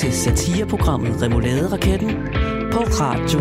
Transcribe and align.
til 0.00 0.12
satireprogrammet 0.12 1.22
Remouladeraketten 1.22 2.10
på 2.72 2.78
Radio 2.78 3.40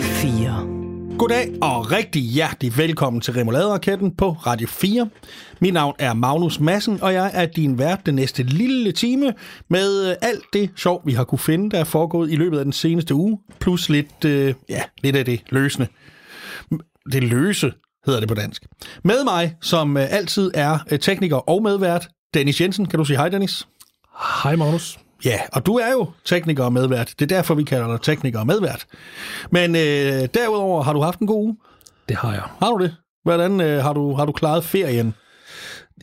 4. 0.00 1.18
Goddag 1.18 1.54
og 1.62 1.92
rigtig 1.92 2.22
hjertelig 2.22 2.78
velkommen 2.78 3.20
til 3.20 3.34
Remouladeraketten 3.34 4.16
på 4.16 4.30
Radio 4.30 4.68
4. 4.68 5.10
Mit 5.60 5.74
navn 5.74 5.94
er 5.98 6.14
Magnus 6.14 6.60
Madsen, 6.60 7.02
og 7.02 7.14
jeg 7.14 7.30
er 7.34 7.46
din 7.46 7.78
vært 7.78 8.06
den 8.06 8.14
næste 8.14 8.42
lille 8.42 8.92
time 8.92 9.34
med 9.68 10.10
øh, 10.10 10.16
alt 10.22 10.44
det 10.52 10.70
sjov, 10.76 11.02
vi 11.04 11.12
har 11.12 11.24
kunne 11.24 11.38
finde, 11.38 11.70
der 11.70 11.78
er 11.78 11.84
foregået 11.84 12.32
i 12.32 12.36
løbet 12.36 12.58
af 12.58 12.64
den 12.64 12.72
seneste 12.72 13.14
uge, 13.14 13.38
plus 13.60 13.88
lidt, 13.88 14.24
øh, 14.24 14.54
ja, 14.68 14.82
lidt 15.02 15.16
af 15.16 15.24
det 15.24 15.40
løsende. 15.50 15.88
Det 17.12 17.24
løse 17.24 17.72
hedder 18.06 18.20
det 18.20 18.28
på 18.28 18.34
dansk. 18.34 18.66
Med 19.04 19.24
mig, 19.24 19.56
som 19.60 19.96
øh, 19.96 20.06
altid 20.10 20.50
er 20.54 20.78
øh, 20.90 20.98
tekniker 20.98 21.36
og 21.36 21.62
medvært, 21.62 22.08
Dennis 22.34 22.60
Jensen. 22.60 22.86
Kan 22.86 22.98
du 22.98 23.04
sige 23.04 23.16
hej, 23.16 23.28
Dennis? 23.28 23.66
Hej 24.42 24.56
Magnus. 24.56 24.98
Ja, 25.24 25.40
og 25.52 25.66
du 25.66 25.74
er 25.74 25.92
jo 25.92 26.10
tekniker 26.24 26.64
og 26.64 26.72
medvært. 26.72 27.14
Det 27.18 27.32
er 27.32 27.36
derfor, 27.36 27.54
vi 27.54 27.62
kalder 27.62 27.86
dig 27.86 28.00
tekniker 28.00 28.40
og 28.40 28.46
medvært. 28.46 28.86
Men 29.50 29.76
øh, 29.76 30.28
derudover 30.34 30.82
har 30.82 30.92
du 30.92 31.00
haft 31.00 31.18
en 31.18 31.26
god 31.26 31.44
uge. 31.44 31.56
Det 32.08 32.16
har 32.16 32.32
jeg. 32.32 32.42
Har 32.58 32.70
du 32.70 32.84
det? 32.84 32.94
Hvordan 33.22 33.60
øh, 33.60 33.82
har, 33.82 33.92
du, 33.92 34.14
har 34.14 34.24
du 34.24 34.32
klaret 34.32 34.64
ferien? 34.64 35.14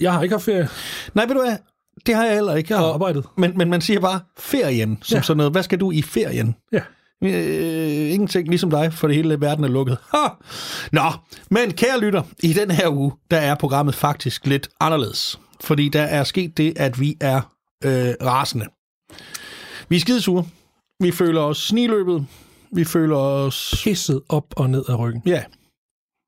Jeg 0.01 0.13
har 0.13 0.23
ikke 0.23 0.33
haft 0.33 0.45
ferie. 0.45 0.69
Nej, 1.13 1.25
ved 1.25 1.35
du 1.35 1.41
hvad? 1.41 1.57
Det 2.05 2.15
har 2.15 2.25
jeg 2.25 2.33
heller 2.33 2.55
ikke. 2.55 2.73
Jeg 2.73 2.79
har 2.79 2.93
arbejdet. 2.93 3.25
Men, 3.37 3.57
men 3.57 3.69
man 3.69 3.81
siger 3.81 3.99
bare 3.99 4.19
ferien, 4.37 4.97
som 5.01 5.15
ja. 5.15 5.21
Sådan 5.21 5.37
noget. 5.37 5.51
Hvad 5.51 5.63
skal 5.63 5.79
du 5.79 5.91
i 5.91 6.01
ferien? 6.01 6.55
Ja. 6.71 6.81
Øh, 7.23 8.11
ingenting 8.13 8.47
ligesom 8.47 8.69
dig, 8.69 8.93
for 8.93 9.07
det 9.07 9.15
hele 9.15 9.41
verden 9.41 9.63
er 9.63 9.67
lukket. 9.67 9.97
Ha! 10.11 10.27
Nå, 10.91 11.11
men 11.49 11.71
kære 11.73 11.99
lytter, 11.99 12.21
i 12.43 12.53
den 12.53 12.71
her 12.71 12.89
uge, 12.89 13.11
der 13.31 13.37
er 13.37 13.55
programmet 13.55 13.95
faktisk 13.95 14.45
lidt 14.45 14.69
anderledes. 14.79 15.39
Fordi 15.63 15.89
der 15.89 16.01
er 16.01 16.23
sket 16.23 16.57
det, 16.57 16.73
at 16.75 16.99
vi 16.99 17.17
er 17.21 17.41
øh, 17.83 18.13
rasende. 18.21 18.65
Vi 19.89 19.95
er 19.95 19.99
skidesure. 19.99 20.45
Vi 20.99 21.11
føler 21.11 21.41
os 21.41 21.57
sniløbet. 21.57 22.25
Vi 22.71 22.83
føler 22.83 23.17
os... 23.17 23.81
Pisset 23.83 24.21
op 24.29 24.53
og 24.57 24.69
ned 24.69 24.83
af 24.89 24.99
ryggen. 24.99 25.21
Ja, 25.25 25.43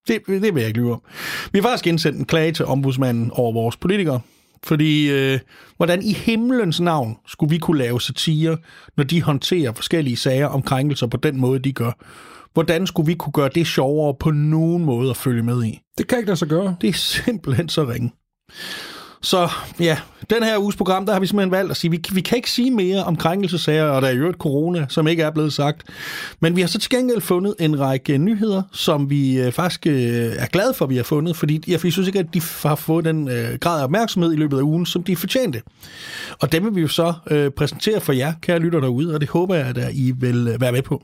det, 0.07 0.21
det 0.27 0.55
vil 0.55 0.61
jeg 0.61 0.67
ikke 0.67 0.79
lyve 0.79 0.93
om. 0.93 1.01
Vi 1.51 1.59
har 1.59 1.63
faktisk 1.63 1.87
indsendt 1.87 2.19
en 2.19 2.25
klage 2.25 2.51
til 2.51 2.65
ombudsmanden 2.65 3.31
over 3.31 3.53
vores 3.53 3.77
politikere. 3.77 4.19
Fordi, 4.63 5.09
øh, 5.09 5.39
hvordan 5.77 6.01
i 6.01 6.13
himlens 6.13 6.79
navn 6.79 7.17
skulle 7.27 7.49
vi 7.49 7.57
kunne 7.57 7.77
lave 7.77 8.01
satire, 8.01 8.57
når 8.97 9.03
de 9.03 9.21
håndterer 9.21 9.73
forskellige 9.73 10.17
sager 10.17 10.47
om 10.47 10.61
krænkelser 10.61 11.07
på 11.07 11.17
den 11.17 11.39
måde, 11.39 11.59
de 11.59 11.73
gør? 11.73 11.91
Hvordan 12.53 12.87
skulle 12.87 13.07
vi 13.07 13.13
kunne 13.13 13.33
gøre 13.33 13.49
det 13.55 13.67
sjovere 13.67 14.15
på 14.19 14.31
nogen 14.31 14.85
måde 14.85 15.09
at 15.09 15.17
følge 15.17 15.43
med 15.43 15.63
i? 15.63 15.79
Det 15.97 16.07
kan 16.07 16.17
ikke 16.17 16.27
lade 16.27 16.37
sig 16.37 16.47
gøre. 16.47 16.75
Det 16.81 16.89
er 16.89 16.93
simpelthen 16.93 17.69
så 17.69 17.83
ringe. 17.83 18.11
Så 19.27 19.49
ja, 19.79 19.97
den 20.29 20.43
her 20.43 20.57
uges 20.57 20.75
program, 20.75 21.05
der 21.05 21.13
har 21.13 21.19
vi 21.19 21.27
simpelthen 21.27 21.51
valgt 21.51 21.71
at 21.71 21.77
sige, 21.77 21.91
vi, 21.91 22.01
vi 22.11 22.21
kan 22.21 22.35
ikke 22.35 22.51
sige 22.51 22.71
mere 22.71 23.03
om 23.03 23.15
krænkelsesager, 23.15 23.83
og 23.83 24.01
der 24.01 24.07
er 24.07 24.13
jo 24.13 24.29
et 24.29 24.35
corona, 24.35 24.85
som 24.89 25.07
ikke 25.07 25.23
er 25.23 25.31
blevet 25.31 25.53
sagt. 25.53 25.83
Men 26.39 26.55
vi 26.55 26.61
har 26.61 26.67
så 26.67 26.79
til 26.79 26.89
gengæld 26.89 27.21
fundet 27.21 27.55
en 27.59 27.79
række 27.79 28.17
nyheder, 28.17 28.61
som 28.71 29.09
vi 29.09 29.39
øh, 29.39 29.51
faktisk 29.51 29.87
øh, 29.87 30.33
er 30.37 30.45
glade 30.45 30.73
for, 30.73 30.85
at 30.85 30.89
vi 30.89 30.95
har 30.95 31.03
fundet, 31.03 31.35
fordi 31.35 31.63
jeg, 31.67 31.85
jeg 31.85 31.91
synes 31.91 32.07
ikke, 32.07 32.19
at 32.19 32.33
de 32.33 32.41
har 32.63 32.75
fået 32.75 33.05
den 33.05 33.29
øh, 33.29 33.57
grad 33.59 33.79
af 33.79 33.83
opmærksomhed 33.83 34.33
i 34.33 34.35
løbet 34.35 34.57
af 34.57 34.61
ugen, 34.61 34.85
som 34.85 35.03
de 35.03 35.15
fortjente. 35.15 35.61
Og 36.39 36.51
dem 36.51 36.65
vil 36.65 36.75
vi 36.75 36.81
jo 36.81 36.87
så 36.87 37.13
øh, 37.31 37.51
præsentere 37.51 38.01
for 38.01 38.13
jer, 38.13 38.33
kære 38.41 38.59
lytter 38.59 38.79
derude, 38.79 39.13
og 39.13 39.21
det 39.21 39.29
håber 39.29 39.55
jeg, 39.55 39.65
at 39.65 39.77
øh, 39.77 39.97
I 39.97 40.11
vil 40.11 40.47
øh, 40.47 40.61
være 40.61 40.71
med 40.71 40.81
på. 40.81 41.03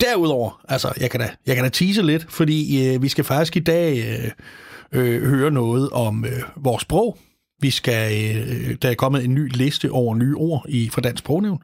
Derudover, 0.00 0.60
altså, 0.68 0.92
jeg 1.00 1.10
kan 1.10 1.20
da, 1.20 1.30
jeg 1.46 1.54
kan 1.54 1.64
da 1.64 1.70
tease 1.70 2.02
lidt, 2.02 2.26
fordi 2.28 2.86
øh, 2.86 3.02
vi 3.02 3.08
skal 3.08 3.24
faktisk 3.24 3.56
i 3.56 3.60
dag 3.60 3.98
øh, 3.98 4.30
øh, 4.92 5.22
høre 5.22 5.50
noget 5.50 5.90
om 5.90 6.24
øh, 6.24 6.42
vores 6.56 6.82
sprog. 6.82 7.18
Vi 7.60 7.70
skal, 7.70 8.36
øh, 8.36 8.76
der 8.82 8.90
er 8.90 8.94
kommet 8.94 9.24
en 9.24 9.34
ny 9.34 9.56
liste 9.56 9.90
over 9.90 10.14
nye 10.14 10.36
ord 10.36 10.66
i, 10.68 10.88
fra 10.88 11.00
Dansk 11.00 11.18
Sprognævn. 11.18 11.62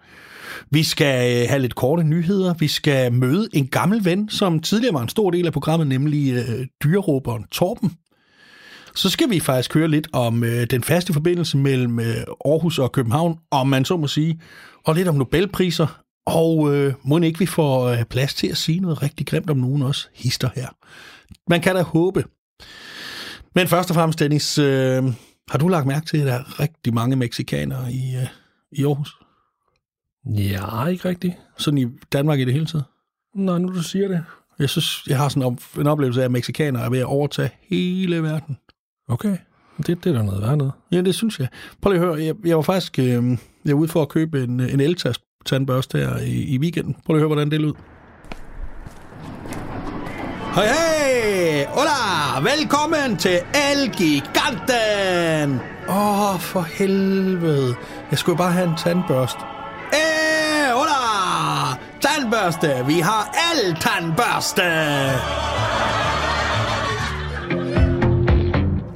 Vi 0.70 0.82
skal 0.82 1.42
øh, 1.42 1.48
have 1.48 1.62
lidt 1.62 1.74
korte 1.74 2.04
nyheder. 2.04 2.54
Vi 2.54 2.68
skal 2.68 3.12
møde 3.12 3.48
en 3.52 3.66
gammel 3.66 4.04
ven, 4.04 4.28
som 4.28 4.60
tidligere 4.60 4.94
var 4.94 5.02
en 5.02 5.08
stor 5.08 5.30
del 5.30 5.46
af 5.46 5.52
programmet, 5.52 5.86
nemlig 5.86 6.32
øh, 6.32 6.66
dyreråberen 6.84 7.44
Torben. 7.50 7.92
Så 8.94 9.10
skal 9.10 9.30
vi 9.30 9.40
faktisk 9.40 9.74
høre 9.74 9.88
lidt 9.88 10.08
om 10.12 10.44
øh, 10.44 10.66
den 10.70 10.82
faste 10.82 11.12
forbindelse 11.12 11.56
mellem 11.56 12.00
øh, 12.00 12.16
Aarhus 12.44 12.78
og 12.78 12.92
København, 12.92 13.38
om 13.50 13.68
man 13.68 13.84
så 13.84 13.96
må 13.96 14.06
sige, 14.06 14.40
og 14.84 14.94
lidt 14.94 15.08
om 15.08 15.14
Nobelpriser. 15.14 16.00
Og 16.26 16.74
øh, 16.74 16.94
må 17.04 17.18
ikke 17.18 17.38
vi 17.38 17.46
får 17.46 17.84
øh, 17.84 18.04
plads 18.04 18.34
til 18.34 18.46
at 18.46 18.56
sige 18.56 18.80
noget 18.80 19.02
rigtig 19.02 19.26
grimt 19.26 19.50
om 19.50 19.56
nogen 19.56 19.82
også 19.82 20.08
hister 20.14 20.48
her. 20.54 20.68
Man 21.50 21.60
kan 21.60 21.74
da 21.74 21.82
håbe. 21.82 22.24
Men 23.54 23.68
først 23.68 23.90
og 23.90 23.94
fremmest, 23.94 24.18
Dennis, 24.18 24.58
øh, 24.58 25.04
har 25.50 25.58
du 25.58 25.68
lagt 25.68 25.86
mærke 25.86 26.06
til, 26.06 26.18
at 26.18 26.26
der 26.26 26.32
er 26.32 26.60
rigtig 26.60 26.94
mange 26.94 27.16
meksikanere 27.16 27.92
i, 27.92 28.16
øh, 28.16 28.26
i 28.72 28.84
Aarhus? 28.84 29.16
Ja, 30.26 30.86
ikke 30.86 31.08
rigtigt. 31.08 31.34
Sådan 31.58 31.78
i 31.78 31.86
Danmark 32.12 32.38
i 32.38 32.44
det 32.44 32.52
hele 32.52 32.66
taget? 32.66 32.84
Nå, 33.34 33.58
nu 33.58 33.68
du 33.68 33.82
siger 33.82 34.08
det. 34.08 34.24
Jeg 34.58 34.70
synes, 34.70 35.06
jeg 35.06 35.18
har 35.18 35.28
sådan 35.28 35.42
en, 35.42 35.46
op- 35.46 35.80
en 35.80 35.86
oplevelse 35.86 36.20
af, 36.20 36.24
at 36.24 36.30
meksikanere 36.30 36.84
er 36.84 36.90
ved 36.90 36.98
at 36.98 37.04
overtage 37.04 37.50
hele 37.62 38.22
verden. 38.22 38.56
Okay. 39.08 39.36
Det, 39.76 39.86
det 39.86 40.06
er 40.06 40.12
da 40.12 40.22
noget 40.22 40.42
værd 40.42 40.56
noget. 40.56 40.72
Ja, 40.92 41.00
det 41.00 41.14
synes 41.14 41.40
jeg. 41.40 41.48
Prøv 41.82 41.92
lige 41.92 42.02
at 42.02 42.06
høre, 42.06 42.24
jeg, 42.24 42.34
jeg 42.44 42.56
var 42.56 42.62
faktisk 42.62 42.98
øh, 42.98 43.04
jeg 43.64 43.74
var 43.74 43.74
ude 43.74 43.88
for 43.88 44.02
at 44.02 44.08
købe 44.08 44.44
en, 44.44 44.60
en 44.60 44.80
el-tandbørste 44.80 45.98
her 45.98 46.18
i, 46.18 46.42
i 46.42 46.58
weekenden. 46.58 46.94
Prøv 47.06 47.14
lige 47.14 47.18
at 47.18 47.20
høre, 47.20 47.34
hvordan 47.34 47.50
det 47.50 47.60
lød. 47.60 47.72
Hej, 50.54 50.66
hej! 50.66 51.66
Hola! 51.66 52.40
Velkommen 52.40 53.16
til 53.16 53.38
El-Giganten! 53.70 55.60
Åh, 55.88 56.34
oh, 56.34 56.40
for 56.40 56.60
helvede. 56.60 57.74
Jeg 58.10 58.18
skulle 58.18 58.38
bare 58.38 58.52
have 58.52 58.68
en 58.68 58.76
tandbørste. 58.76 59.40
Eh, 59.92 60.70
hola! 60.72 61.00
Tandbørste! 62.00 62.86
Vi 62.86 63.00
har 63.00 63.34
el-tandbørste! 63.52 64.62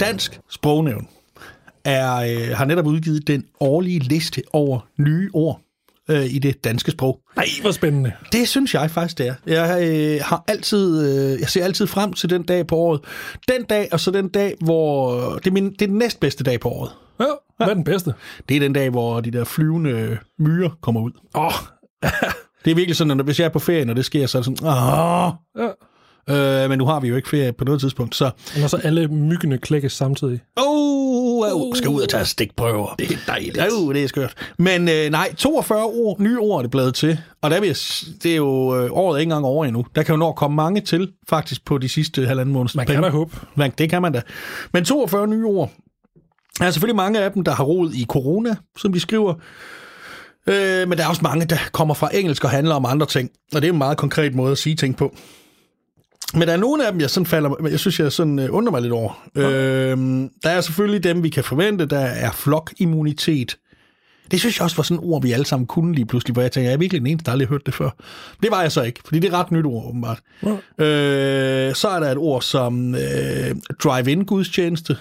Dansk 0.01 0.41
Sprognævn 0.51 1.09
er, 1.85 2.17
øh, 2.17 2.57
har 2.57 2.65
netop 2.65 2.87
udgivet 2.87 3.27
den 3.27 3.45
årlige 3.61 3.99
liste 3.99 4.43
over 4.53 4.81
nye 4.99 5.31
ord 5.35 5.61
øh, 6.09 6.35
i 6.35 6.39
det 6.39 6.65
danske 6.65 6.91
sprog. 6.91 7.21
Nej, 7.37 7.47
hvor 7.61 7.71
spændende. 7.71 8.13
Det 8.33 8.49
synes 8.49 8.75
jeg 8.75 8.91
faktisk, 8.91 9.19
det 9.19 9.29
er. 9.29 9.35
Jeg, 9.47 9.89
øh, 9.89 10.21
har 10.25 10.45
altid, 10.49 11.09
øh, 11.09 11.41
jeg 11.41 11.49
ser 11.49 11.65
altid 11.65 11.87
frem 11.87 12.13
til 12.13 12.31
den 12.31 12.43
dag 12.43 12.67
på 12.67 12.77
året. 12.77 13.01
Den 13.49 13.65
dag, 13.65 13.89
og 13.93 14.01
så 14.01 14.11
den 14.11 14.29
dag, 14.29 14.55
hvor... 14.61 15.15
Det 15.35 15.47
er, 15.47 15.51
min, 15.51 15.73
det 15.73 15.83
er 15.83 15.87
den 15.87 15.99
næstbedste 15.99 16.45
dag 16.45 16.61
på 16.61 16.69
året. 16.69 16.91
Ja, 17.21 17.25
hvad 17.57 17.69
er 17.69 17.75
den 17.75 17.85
bedste? 17.85 18.15
Det 18.49 18.57
er 18.57 18.61
den 18.61 18.73
dag, 18.73 18.91
hvor 18.91 19.21
de 19.21 19.31
der 19.31 19.45
flyvende 19.45 20.19
myrer 20.39 20.71
kommer 20.83 21.01
ud. 21.01 21.11
Åh, 21.35 21.47
oh, 21.47 21.53
Det 22.65 22.71
er 22.71 22.75
virkelig 22.75 22.97
sådan, 22.97 23.21
at 23.21 23.25
hvis 23.25 23.41
jeg 23.41 23.47
er 23.47 23.49
på 23.49 23.59
ferie, 23.59 23.85
når 23.85 23.95
det 23.95 24.05
sker, 24.05 24.27
så 24.27 24.39
er 24.39 24.43
det 24.43 24.59
sådan... 24.59 24.69
Åh! 24.69 25.33
ja. 25.59 25.71
Øh, 26.31 26.69
men 26.69 26.79
nu 26.79 26.87
har 26.87 27.01
vi 27.01 27.09
jo 27.09 27.17
ikke 27.17 27.29
ferie 27.29 27.53
på 27.53 27.65
noget 27.65 27.81
tidspunkt, 27.81 28.17
så... 28.17 28.25
Og 28.25 28.61
når 28.61 28.67
så 28.67 28.77
alle 28.77 29.09
myggene 29.09 29.59
klækkes 29.59 29.93
samtidig. 29.93 30.41
Oh, 30.57 31.08
oh, 31.39 31.77
skal 31.77 31.89
ud 31.89 32.01
og 32.03 32.09
tage 32.09 32.25
stikprøver. 32.25 32.95
Det 32.99 33.13
er 33.13 33.17
dejligt. 33.27 33.73
Oh, 33.73 33.95
det 33.95 34.05
er 34.05 34.09
skørt. 34.09 34.35
Men 34.59 34.89
øh, 34.89 35.11
nej, 35.11 35.35
42 35.35 35.85
ord, 35.85 36.21
nye 36.21 36.39
ord 36.39 36.59
er 36.59 36.63
det 36.63 36.71
blevet 36.71 36.95
til. 36.95 37.19
Og 37.43 37.51
der 37.51 37.61
vil 37.61 37.67
jeg, 37.67 37.77
det 38.23 38.33
er 38.33 38.37
jo 38.37 38.77
øh, 38.77 38.91
året 38.93 39.17
er 39.17 39.19
ikke 39.19 39.29
engang 39.29 39.45
over 39.45 39.65
endnu. 39.65 39.87
Der 39.95 40.03
kan 40.03 40.13
jo 40.13 40.17
nå 40.17 40.29
at 40.29 40.37
komme 40.37 40.55
mange 40.55 40.81
til, 40.81 41.13
faktisk 41.29 41.65
på 41.65 41.79
de 41.79 41.89
sidste 41.89 42.27
halvanden 42.27 42.53
måneder. 42.53 42.73
Man 42.77 42.87
kan 42.87 43.03
da 43.03 43.09
håbe. 43.09 43.37
Man, 43.55 43.73
det 43.79 43.91
kan 43.91 44.03
man 44.03 44.13
da. 44.13 44.23
Men 44.73 44.85
42 44.85 45.27
nye 45.27 45.47
ord. 45.47 45.71
Der 46.59 46.65
er 46.65 46.71
selvfølgelig 46.71 46.97
mange 46.97 47.21
af 47.21 47.33
dem, 47.33 47.45
der 47.45 47.53
har 47.53 47.65
roet 47.65 47.95
i 47.95 48.05
corona, 48.09 48.57
som 48.79 48.93
de 48.93 49.01
skriver. 49.01 49.35
Øh, 50.47 50.89
men 50.89 50.99
der 50.99 51.05
er 51.05 51.09
også 51.09 51.23
mange, 51.23 51.47
der 51.47 51.59
kommer 51.73 51.95
fra 51.95 52.11
engelsk 52.15 52.45
og 52.45 52.51
handler 52.51 52.75
om 52.75 52.85
andre 52.85 53.07
ting. 53.07 53.31
Og 53.55 53.63
det 53.63 53.69
er 53.69 53.73
en 53.73 53.79
meget 53.79 53.99
konkret 53.99 54.35
måde 54.35 54.53
at 54.53 54.59
sige 54.59 54.77
ting 54.77 54.97
på. 54.97 55.15
Men 56.35 56.49
der 56.49 56.55
er 56.55 56.57
nogle 56.57 56.87
af 56.87 56.93
dem, 56.93 57.01
jeg 57.01 57.11
sådan 57.11 57.27
falder, 57.27 57.69
jeg 57.71 57.81
synes, 57.81 58.01
jeg 58.01 58.13
sådan 58.13 58.39
øh, 58.39 58.49
undrer 58.51 58.71
mig 58.71 58.83
lidt 58.83 58.93
over. 58.93 59.29
Øh, 59.35 59.99
der 60.43 60.51
er 60.51 60.61
selvfølgelig 60.61 61.05
dem, 61.05 61.23
vi 61.23 61.29
kan 61.29 61.45
forvente. 61.45 61.87
Der 61.87 61.99
er 61.99 62.33
flokimmunitet. 62.33 63.59
Det 64.31 64.41
synes 64.41 64.59
jeg 64.59 64.65
også 64.65 64.77
var 64.77 64.83
sådan 64.83 65.05
et 65.05 65.11
ord, 65.11 65.23
vi 65.23 65.33
alle 65.33 65.47
sammen 65.47 65.67
kunne 65.67 65.95
lige 65.95 66.07
pludselig, 66.07 66.33
hvor 66.33 66.43
jeg 66.43 66.53
tænker, 66.53 66.71
jeg 66.71 66.75
er 66.75 66.79
virkelig 66.79 67.01
den 67.01 67.07
eneste, 67.07 67.25
der 67.27 67.33
aldrig 67.33 67.49
har 67.49 67.55
hørt 67.55 67.67
det 67.67 67.75
før. 67.75 67.91
Det 68.43 68.51
var 68.51 68.63
jeg 68.63 68.73
så 68.73 68.83
ikke, 68.83 69.01
fordi 69.05 69.19
det 69.19 69.33
er 69.33 69.39
ret 69.39 69.51
nyt 69.51 69.67
ord, 69.67 69.89
åbenbart. 69.89 70.21
Ja. 70.79 70.85
Øh, 70.87 71.75
så 71.75 71.89
er 71.89 72.01
der 72.01 72.11
et 72.11 72.19
ord 72.19 72.43
som 72.43 72.95
øh, 72.95 73.57
drive-in 73.85 74.25
gudstjeneste, 74.25 74.97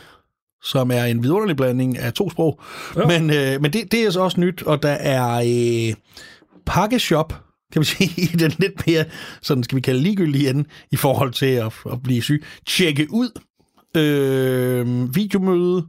som 0.63 0.91
er 0.91 1.03
en 1.03 1.23
vidunderlig 1.23 1.55
blanding 1.55 1.97
af 1.97 2.13
to 2.13 2.29
sprog. 2.29 2.59
Ja. 2.95 3.05
Men, 3.05 3.29
øh, 3.29 3.61
men 3.61 3.73
det, 3.73 3.91
det 3.91 3.99
er 3.99 4.09
så 4.09 4.19
også 4.19 4.39
nyt, 4.39 4.63
og 4.63 4.83
der 4.83 4.89
er 4.89 5.43
øh, 5.45 5.95
pakkeshop, 6.65 7.33
kan 7.73 7.79
man 7.79 7.85
sige, 7.85 8.09
i 8.33 8.37
den 8.37 8.51
lidt 8.59 8.87
mere, 8.87 9.05
sådan 9.41 9.63
skal 9.63 9.75
vi 9.75 9.81
kalde 9.81 10.01
ligegyldige 10.01 10.49
ende, 10.49 10.69
i 10.91 10.95
forhold 10.95 11.33
til 11.33 11.45
at, 11.45 11.73
at 11.91 12.03
blive 12.03 12.21
syg. 12.21 12.43
Tjekke 12.67 13.07
ud, 13.09 13.29
øh, 13.97 15.15
videomøde, 15.15 15.85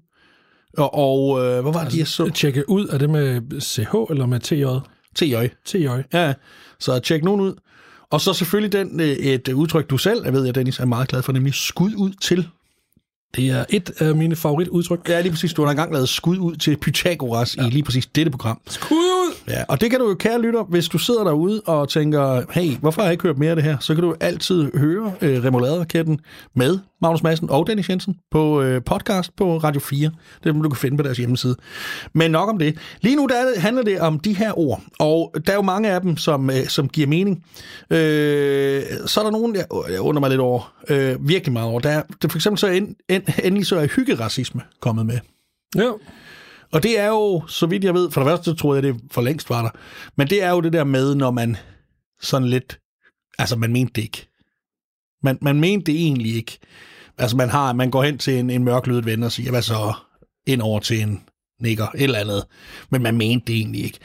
og, 0.79 0.95
og 0.95 1.45
øh, 1.45 1.63
hvad 1.63 1.73
var 1.73 1.85
det, 1.85 1.99
jeg 1.99 2.07
så? 2.07 2.31
Tjekke 2.35 2.71
ud, 2.71 2.89
er 2.89 2.99
det 2.99 3.11
med 3.11 3.61
CH 3.61 3.95
eller 4.11 4.27
med 4.27 4.41
TJ? 4.41 4.65
TJ. 5.15 5.37
TJ. 5.65 5.89
Ja, 6.13 6.35
så 6.81 6.99
tjek 6.99 7.25
nogen 7.25 7.41
ud. 7.41 7.55
Og 8.11 8.21
så 8.21 8.33
selvfølgelig 8.33 8.73
den, 8.73 9.01
øh, 9.01 9.07
et 9.07 9.49
udtryk, 9.49 9.91
du 9.91 9.99
selv, 9.99 10.25
jeg 10.25 10.33
ved, 10.33 10.49
at 10.49 10.55
Dennis 10.55 10.79
er 10.79 10.85
meget 10.85 11.09
glad 11.09 11.23
for, 11.23 11.33
nemlig 11.33 11.55
skud 11.55 11.93
ud 11.97 12.13
til. 12.23 12.49
Det 13.37 13.49
er 13.51 13.65
et 13.71 13.91
af 13.99 14.15
mine 14.15 14.37
favoritudtryk. 14.37 15.09
Ja, 15.09 15.21
lige 15.21 15.33
præcis. 15.33 15.53
Du 15.53 15.63
har 15.63 15.71
engang 15.71 15.93
lavet 15.93 16.09
skud 16.09 16.39
ud 16.39 16.57
til 16.57 16.77
Pythagoras 16.77 17.57
ja. 17.57 17.67
i 17.67 17.71
lige 17.71 17.83
præcis 17.83 18.07
dette 18.07 18.31
program. 18.31 18.61
Skud 18.67 18.97
ud! 18.97 19.08
Ja, 19.49 19.65
og 19.69 19.81
det 19.81 19.91
kan 19.91 20.01
du 20.01 20.09
jo, 20.09 20.15
kære 20.15 20.41
lytter, 20.41 20.65
hvis 20.65 20.89
du 20.89 20.99
sidder 20.99 21.25
derude 21.25 21.61
og 21.67 21.89
tænker, 21.89 22.43
hey, 22.51 22.77
hvorfor 22.77 23.01
har 23.01 23.07
jeg 23.07 23.13
ikke 23.13 23.23
hørt 23.23 23.39
mere 23.39 23.51
af 23.51 23.57
det 23.57 23.65
her? 23.65 23.79
Så 23.81 23.95
kan 23.95 24.05
du 24.05 24.15
altid 24.21 24.71
høre 24.75 25.13
øh, 25.21 25.45
Remoulade-raketten 25.45 26.21
med 26.55 26.79
Magnus 27.03 27.23
Madsen 27.23 27.51
og 27.51 27.67
Dennis 27.67 27.91
Jensen 27.91 28.17
på 28.31 28.63
øh, 28.63 28.83
podcast 28.83 29.37
på 29.37 29.59
Radio 29.59 29.81
4. 29.81 30.11
Det 30.45 30.49
er 30.49 30.63
du 30.63 30.69
kan 30.69 30.77
finde 30.77 30.97
på 30.97 31.03
deres 31.03 31.19
hjemmeside. 31.19 31.57
Men 32.13 32.31
nok 32.31 32.49
om 32.49 32.59
det. 32.59 32.79
Lige 33.01 33.17
nu 33.17 33.27
der 33.27 33.61
handler 33.61 33.83
det 33.83 34.01
om 34.01 34.19
de 34.19 34.35
her 34.35 34.59
ord, 34.59 34.83
og 34.99 35.35
der 35.47 35.53
er 35.53 35.57
jo 35.57 35.63
mange 35.63 35.91
af 35.91 36.01
dem, 36.01 36.17
som, 36.17 36.51
øh, 36.51 36.67
som 36.67 36.89
giver 36.89 37.07
mening. 37.07 37.45
Øh, 37.91 38.83
så 39.07 39.21
er 39.21 39.25
der 39.25 39.31
nogen, 39.31 39.57
jeg, 39.57 39.65
jeg 39.91 40.01
undrer 40.01 40.21
mig 40.21 40.31
lidt 40.31 40.41
over, 40.41 40.75
øh, 40.89 41.29
virkelig 41.29 41.53
meget 41.53 41.69
over. 41.69 41.81
Der 41.81 41.91
er, 41.91 42.03
for 42.29 42.39
eksempel 42.39 42.59
så 42.59 42.67
end, 42.67 42.95
end, 43.09 43.23
endelig 43.45 43.67
så 43.67 43.77
er 43.77 43.87
hyggeracisme 43.87 44.61
kommet 44.81 45.07
med. 45.07 45.19
Ja. 45.77 45.91
Og 46.73 46.83
det 46.83 46.99
er 46.99 47.07
jo, 47.07 47.43
så 47.47 47.67
vidt 47.67 47.85
jeg 47.85 47.95
ved, 47.95 48.11
for 48.11 48.21
det 48.21 48.31
første 48.31 48.55
troede 48.55 48.87
jeg, 48.87 48.95
det 48.95 49.03
for 49.11 49.23
længst 49.23 49.51
var 49.51 49.63
der, 49.63 49.71
men 50.17 50.29
det 50.29 50.43
er 50.43 50.51
jo 50.51 50.61
det 50.61 50.73
der 50.73 50.85
med, 50.85 51.15
når 51.15 51.31
man 51.31 51.57
sådan 52.21 52.49
lidt, 52.49 52.81
altså 53.39 53.57
man 53.57 53.73
mente 53.73 53.93
det 53.95 54.03
ikke. 54.03 54.29
Man, 55.23 55.39
man 55.43 55.61
mente 55.61 55.93
det 55.93 56.01
egentlig 56.01 56.35
ikke. 56.35 56.59
Altså 57.19 57.37
man 57.37 57.49
har, 57.49 57.73
man 57.73 57.91
går 57.91 58.03
hen 58.03 58.19
til 58.19 58.39
en, 58.39 58.51
en 58.51 58.65
mørklødet 58.65 59.07
ven 59.07 59.23
og 59.23 59.33
siger, 59.33 59.51
hvad 59.51 59.63
så, 59.63 59.93
ind 60.47 60.63
over 60.63 60.81
til 60.81 61.03
en 61.03 61.23
nikker, 61.63 61.87
et 61.95 62.03
eller 62.03 62.19
andet. 62.19 62.45
Men 62.91 63.03
man 63.03 63.17
mente 63.17 63.47
det 63.47 63.57
egentlig 63.57 63.85
ikke. 63.85 63.99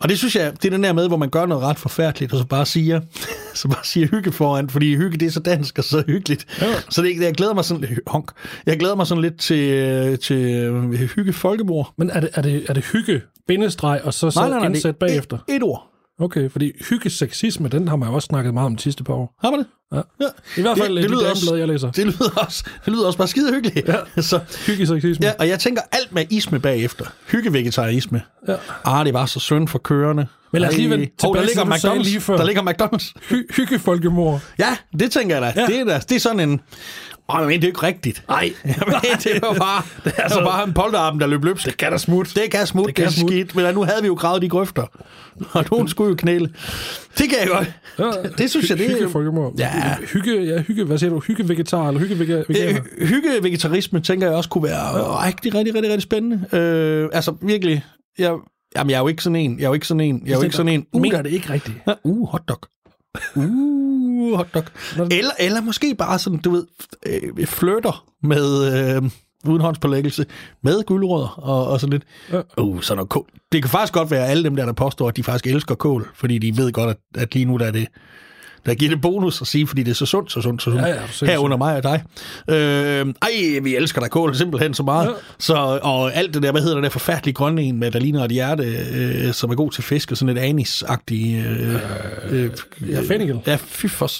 Og 0.00 0.08
det 0.08 0.18
synes 0.18 0.36
jeg, 0.36 0.52
det 0.52 0.64
er 0.64 0.70
den 0.70 0.82
der 0.82 0.92
med, 0.92 1.08
hvor 1.08 1.16
man 1.16 1.30
gør 1.30 1.46
noget 1.46 1.64
ret 1.64 1.78
forfærdeligt, 1.78 2.32
og 2.32 2.38
så 2.38 2.46
bare 2.46 2.66
siger, 2.66 3.00
så 3.54 3.68
bare 3.68 3.84
siger 3.84 4.06
hygge 4.06 4.32
foran, 4.32 4.70
fordi 4.70 4.96
hygge 4.96 5.18
det 5.18 5.26
er 5.26 5.30
så 5.30 5.40
dansk 5.40 5.78
og 5.78 5.84
så 5.84 6.04
hyggeligt. 6.06 6.46
Ja. 6.60 6.66
Så 6.90 7.02
det, 7.02 7.20
jeg 7.20 7.34
glæder 7.34 7.54
mig 7.54 7.64
sådan, 7.64 7.98
honk, 8.06 8.30
jeg 8.66 8.78
glæder 8.78 8.94
mig 8.94 9.06
sådan 9.06 9.22
lidt 9.22 9.40
til, 9.40 10.18
til 10.18 10.36
øh, 10.36 10.92
hygge 10.92 11.32
folkemord. 11.32 11.92
Men 11.98 12.10
er 12.10 12.20
det, 12.20 12.30
er 12.34 12.42
det, 12.42 12.64
er 12.68 12.72
det 12.74 12.84
hygge, 12.84 13.22
bindestreg, 13.48 14.00
og 14.04 14.14
så, 14.14 14.30
så 14.30 14.60
indsæt 14.64 14.82
det 14.82 14.88
er 14.88 14.92
bagefter? 14.92 15.38
Et, 15.48 15.56
et 15.56 15.62
ord. 15.62 15.95
Okay, 16.20 16.50
fordi 16.50 16.72
hyggeseksisme, 16.90 17.68
den 17.68 17.88
har 17.88 17.96
man 17.96 18.08
jo 18.08 18.14
også 18.14 18.26
snakket 18.26 18.54
meget 18.54 18.66
om 18.66 18.76
de 18.76 18.82
sidste 18.82 19.04
par 19.04 19.14
år. 19.14 19.34
Har 19.44 19.50
man 19.50 19.58
det? 19.60 19.66
Ja. 19.92 19.96
ja. 19.96 20.26
I 20.56 20.60
hvert 20.62 20.78
fald 20.78 20.94
Det- 20.94 21.02
det, 21.02 21.10
lyder 21.10 21.22
de 21.24 21.30
også- 21.30 21.44
dameblad, 21.46 21.58
jeg 21.58 21.68
læser. 21.68 21.90
Det 21.90 22.06
lyder 22.06 22.30
også, 22.36 22.64
det 22.84 22.92
lyder 22.92 23.06
også 23.06 23.18
bare 23.18 23.28
skide 23.28 23.52
hyggeligt. 23.54 23.88
Ja. 23.88 23.96
Så, 24.22 24.40
Hyggeseksisme. 24.66 25.26
ja, 25.26 25.32
og 25.38 25.48
jeg 25.48 25.58
tænker 25.60 25.82
alt 25.92 26.12
med 26.12 26.24
isme 26.30 26.60
bagefter. 26.60 27.04
Hyggevegetarisme. 27.32 28.22
Ja. 28.48 28.54
Ah, 28.84 29.04
det 29.06 29.14
var 29.14 29.26
så 29.26 29.40
synd 29.40 29.68
for 29.68 29.78
kørende. 29.78 30.26
Men 30.52 30.62
lad 30.62 30.68
os 30.68 30.76
lige 30.76 30.90
der 30.90 30.96
tilbage 30.96 31.46
til 31.46 31.56
ligger 31.56 31.64
McDonald's. 31.76 32.02
lige 32.02 32.20
før. 32.20 32.36
Der 32.36 32.44
ligger 32.44 32.62
McDonald's. 32.62 33.12
Hy- 33.30 33.54
hyggefolkemord. 33.56 34.40
Ja, 34.58 34.76
det 34.98 35.10
tænker 35.12 35.36
jeg 35.36 35.54
da. 35.56 35.60
Ja. 35.60 35.66
Det, 35.66 35.80
er 35.80 35.84
da 35.84 35.98
det 36.08 36.12
er 36.16 36.20
sådan 36.20 36.40
en... 36.40 36.60
Åh, 37.28 37.40
men 37.40 37.48
det 37.48 37.54
er 37.56 37.60
jo 37.60 37.66
ikke 37.66 37.82
rigtigt. 37.82 38.24
Nej. 38.28 38.52
Jamen, 38.64 38.94
det 39.24 39.42
var 39.42 39.54
bare, 39.54 39.82
det 40.04 40.12
er 40.16 40.22
altså- 40.22 40.40
var 40.40 40.46
bare 40.46 40.64
en 40.68 40.74
polterappen, 40.74 41.20
der 41.20 41.26
løb 41.26 41.44
løbsk. 41.44 41.66
Det 41.66 41.76
kan 41.76 41.90
da 41.92 41.98
smutte. 41.98 42.40
Det 42.42 42.50
kan 42.50 42.66
smutte, 42.66 42.86
det 42.86 42.94
kan 42.94 43.02
kan 43.04 43.10
det 43.10 43.16
er 43.16 43.20
smutte. 43.20 43.36
skidt. 43.36 43.54
Men 43.56 43.74
nu 43.74 43.82
havde 43.84 44.02
vi 44.02 44.06
jo 44.06 44.14
gravet 44.14 44.42
de 44.42 44.48
grøfter. 44.48 44.82
Og 45.52 45.64
nogen 45.70 45.88
skulle 45.88 46.08
jo 46.10 46.14
knæle. 46.16 46.46
Det 47.18 47.28
kan 47.30 47.38
jeg 47.40 47.48
godt. 47.48 47.72
Ja, 47.98 48.28
Det 48.38 48.50
synes 48.50 48.70
jeg, 48.70 48.78
det 48.78 48.86
er- 48.86 48.90
Hyggefolkemord. 48.96 49.52
Ja. 49.58 49.96
Hygge, 50.12 50.42
ja, 50.44 50.62
hygge, 50.62 50.84
hvad 50.84 50.98
siger 50.98 51.10
du? 51.10 51.18
Hyggevegetar 51.20 51.88
eller 51.88 52.00
hyggeveganer? 52.00 52.44
Øh, 52.48 53.06
Hyggevegetarisme 53.08 54.00
tænker 54.00 54.26
jeg 54.26 54.36
også 54.36 54.50
kunne 54.50 54.64
være 54.64 55.26
rigtig, 55.26 55.54
rigtig, 55.54 55.74
rigtig, 55.74 55.90
rigtig 55.90 56.02
spændende. 56.02 56.46
Øh, 56.58 57.08
altså 57.12 57.34
virkelig, 57.42 57.84
jeg, 58.18 58.34
jamen, 58.76 58.90
jeg 58.90 58.96
er 58.96 59.00
jo 59.00 59.08
ikke 59.08 59.22
sådan 59.22 59.36
en. 59.36 59.58
Jeg 59.58 59.64
er 59.64 59.68
jo 59.68 59.74
ikke 59.74 59.86
sådan 59.86 60.00
en. 60.00 60.22
Jeg 60.26 60.32
er 60.32 60.36
jo 60.36 60.42
ikke 60.42 60.56
sådan 60.56 60.72
en. 60.72 60.80
Uh, 60.80 60.86
Uh, 60.98 61.02
mener 61.02 61.22
det 61.22 61.30
ikke 61.32 61.50
rigtigt. 61.52 61.76
Ja, 61.86 61.92
uh 62.04 62.28
hotdog. 62.28 62.58
Uh, 63.36 63.44
hotdog. 64.36 64.64
Eller, 65.10 65.30
eller 65.38 65.60
måske 65.60 65.94
bare 65.94 66.18
sådan, 66.18 66.38
du 66.38 66.50
ved, 66.50 66.66
øh, 67.06 67.46
flirter 67.46 68.04
med, 68.22 68.72
øh, 68.96 69.10
uden 69.44 69.60
håndspålæggelse, 69.60 70.26
med 70.62 70.84
guldrødder 70.84 71.40
og, 71.40 71.66
og 71.66 71.80
sådan 71.80 71.92
lidt. 71.92 72.02
Ja. 72.32 72.40
Uh, 72.62 72.80
sådan 72.80 72.96
noget 72.96 73.08
kål. 73.08 73.26
Det 73.52 73.62
kan 73.62 73.70
faktisk 73.70 73.92
godt 73.92 74.10
være 74.10 74.26
alle 74.26 74.44
dem 74.44 74.56
der, 74.56 74.64
der 74.64 74.72
påstår, 74.72 75.08
at 75.08 75.16
de 75.16 75.22
faktisk 75.22 75.54
elsker 75.54 75.74
kål, 75.74 76.10
fordi 76.14 76.38
de 76.38 76.56
ved 76.56 76.72
godt, 76.72 76.90
at, 76.90 77.22
at 77.22 77.34
lige 77.34 77.44
nu 77.44 77.56
der 77.56 77.66
er 77.66 77.70
det, 77.70 77.88
der 78.66 78.74
giver 78.74 78.90
det 78.90 79.00
bonus 79.00 79.40
at 79.40 79.46
sige, 79.46 79.66
fordi 79.66 79.82
det 79.82 79.90
er 79.90 79.94
så 79.94 80.06
sundt, 80.06 80.32
så 80.32 80.40
sundt, 80.40 80.62
så 80.62 80.70
sundt. 80.70 80.82
Ja, 80.82 80.88
ja, 80.88 80.98
sindssygt. 81.00 81.30
Herunder 81.30 81.56
mig 81.56 81.76
og 81.76 81.82
dig. 81.82 82.02
Øh, 82.50 83.06
ej, 83.22 83.60
vi 83.62 83.76
elsker 83.76 84.00
da 84.00 84.08
kål 84.08 84.34
simpelthen 84.36 84.74
så 84.74 84.82
meget. 84.82 85.06
Ja. 85.06 85.12
Så, 85.38 85.54
og 85.82 86.14
alt 86.14 86.34
det 86.34 86.42
der, 86.42 86.52
hvad 86.52 86.62
hedder 86.62 86.74
det 86.76 86.84
der 86.84 86.90
forfærdelige 86.90 87.34
grønne 87.34 87.62
en 87.62 87.78
med, 87.80 87.90
der 87.90 87.98
ligner 87.98 88.24
et 88.24 88.30
hjerte, 88.30 88.64
øh, 88.94 89.32
som 89.32 89.50
er 89.50 89.54
god 89.54 89.70
til 89.70 89.84
fisk, 89.84 90.10
og 90.10 90.16
sådan 90.16 90.34
lidt 90.34 90.44
anis-agtig... 90.44 91.46
Øh, 91.46 91.74
øh, 92.30 92.50
Ja, 92.90 93.00
fennikel. 93.08 93.40
Ja, 93.46 93.58
fy 93.66 93.86
for... 93.86 94.10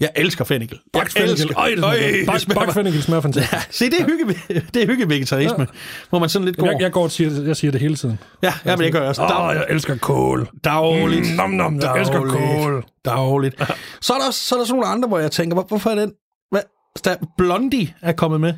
Jeg 0.00 0.08
elsker 0.16 0.44
fennikel. 0.44 0.78
Bagt 0.92 1.12
fennikel. 1.12 1.50
Øj, 1.56 1.68
det 1.68 1.84
Øj, 1.84 1.96
smager 1.96 2.12
det 2.18 2.26
godt. 2.28 2.40
smager 2.40 2.54
Bagt 2.60 2.66
bare- 2.66 2.74
fennikel 2.74 3.02
smager 3.02 3.20
fantastisk. 3.20 3.52
Ja, 3.52 3.60
se, 3.70 3.84
det 3.84 3.94
er, 4.00 4.04
hygge, 4.04 4.64
det 4.74 4.82
er 4.82 4.86
hyggevegetarisme, 4.86 5.56
ja. 5.58 5.64
hvor 6.10 6.18
man 6.18 6.28
sådan 6.28 6.44
lidt 6.46 6.56
går... 6.56 6.66
Jeg, 6.66 6.80
jeg 6.80 6.92
går 6.92 7.02
og 7.02 7.10
siger, 7.10 7.42
jeg 7.46 7.56
siger 7.56 7.70
det 7.70 7.80
hele 7.80 7.96
tiden. 7.96 8.18
ja, 8.42 8.52
ja, 8.64 8.76
men 8.76 8.84
det 8.84 8.92
gør 8.92 9.00
jeg 9.00 9.08
også. 9.08 9.22
Åh, 9.22 9.28
Dag, 9.28 9.54
jeg 9.54 9.64
elsker 9.70 9.96
kål. 9.96 10.48
dagligt. 10.64 11.30
Mm, 11.30 11.36
nom, 11.36 11.50
nom, 11.50 11.80
jeg 11.80 11.98
elsker 12.00 12.20
kål. 12.20 12.84
Dagligt. 13.04 13.54
Så 14.00 14.14
er, 14.14 14.18
der, 14.18 14.30
så 14.30 14.54
er 14.54 14.58
der 14.58 14.66
sådan 14.66 14.78
nogle 14.80 14.92
andre, 14.92 15.08
hvor 15.08 15.18
jeg 15.18 15.30
tænker, 15.30 15.54
hvor, 15.54 15.64
hvorfor 15.64 15.90
er 15.90 15.94
den... 15.94 16.12
Hvad, 16.50 16.60
der, 17.04 17.16
Blondie 17.36 17.94
er 18.02 18.12
kommet 18.12 18.40
med. 18.40 18.54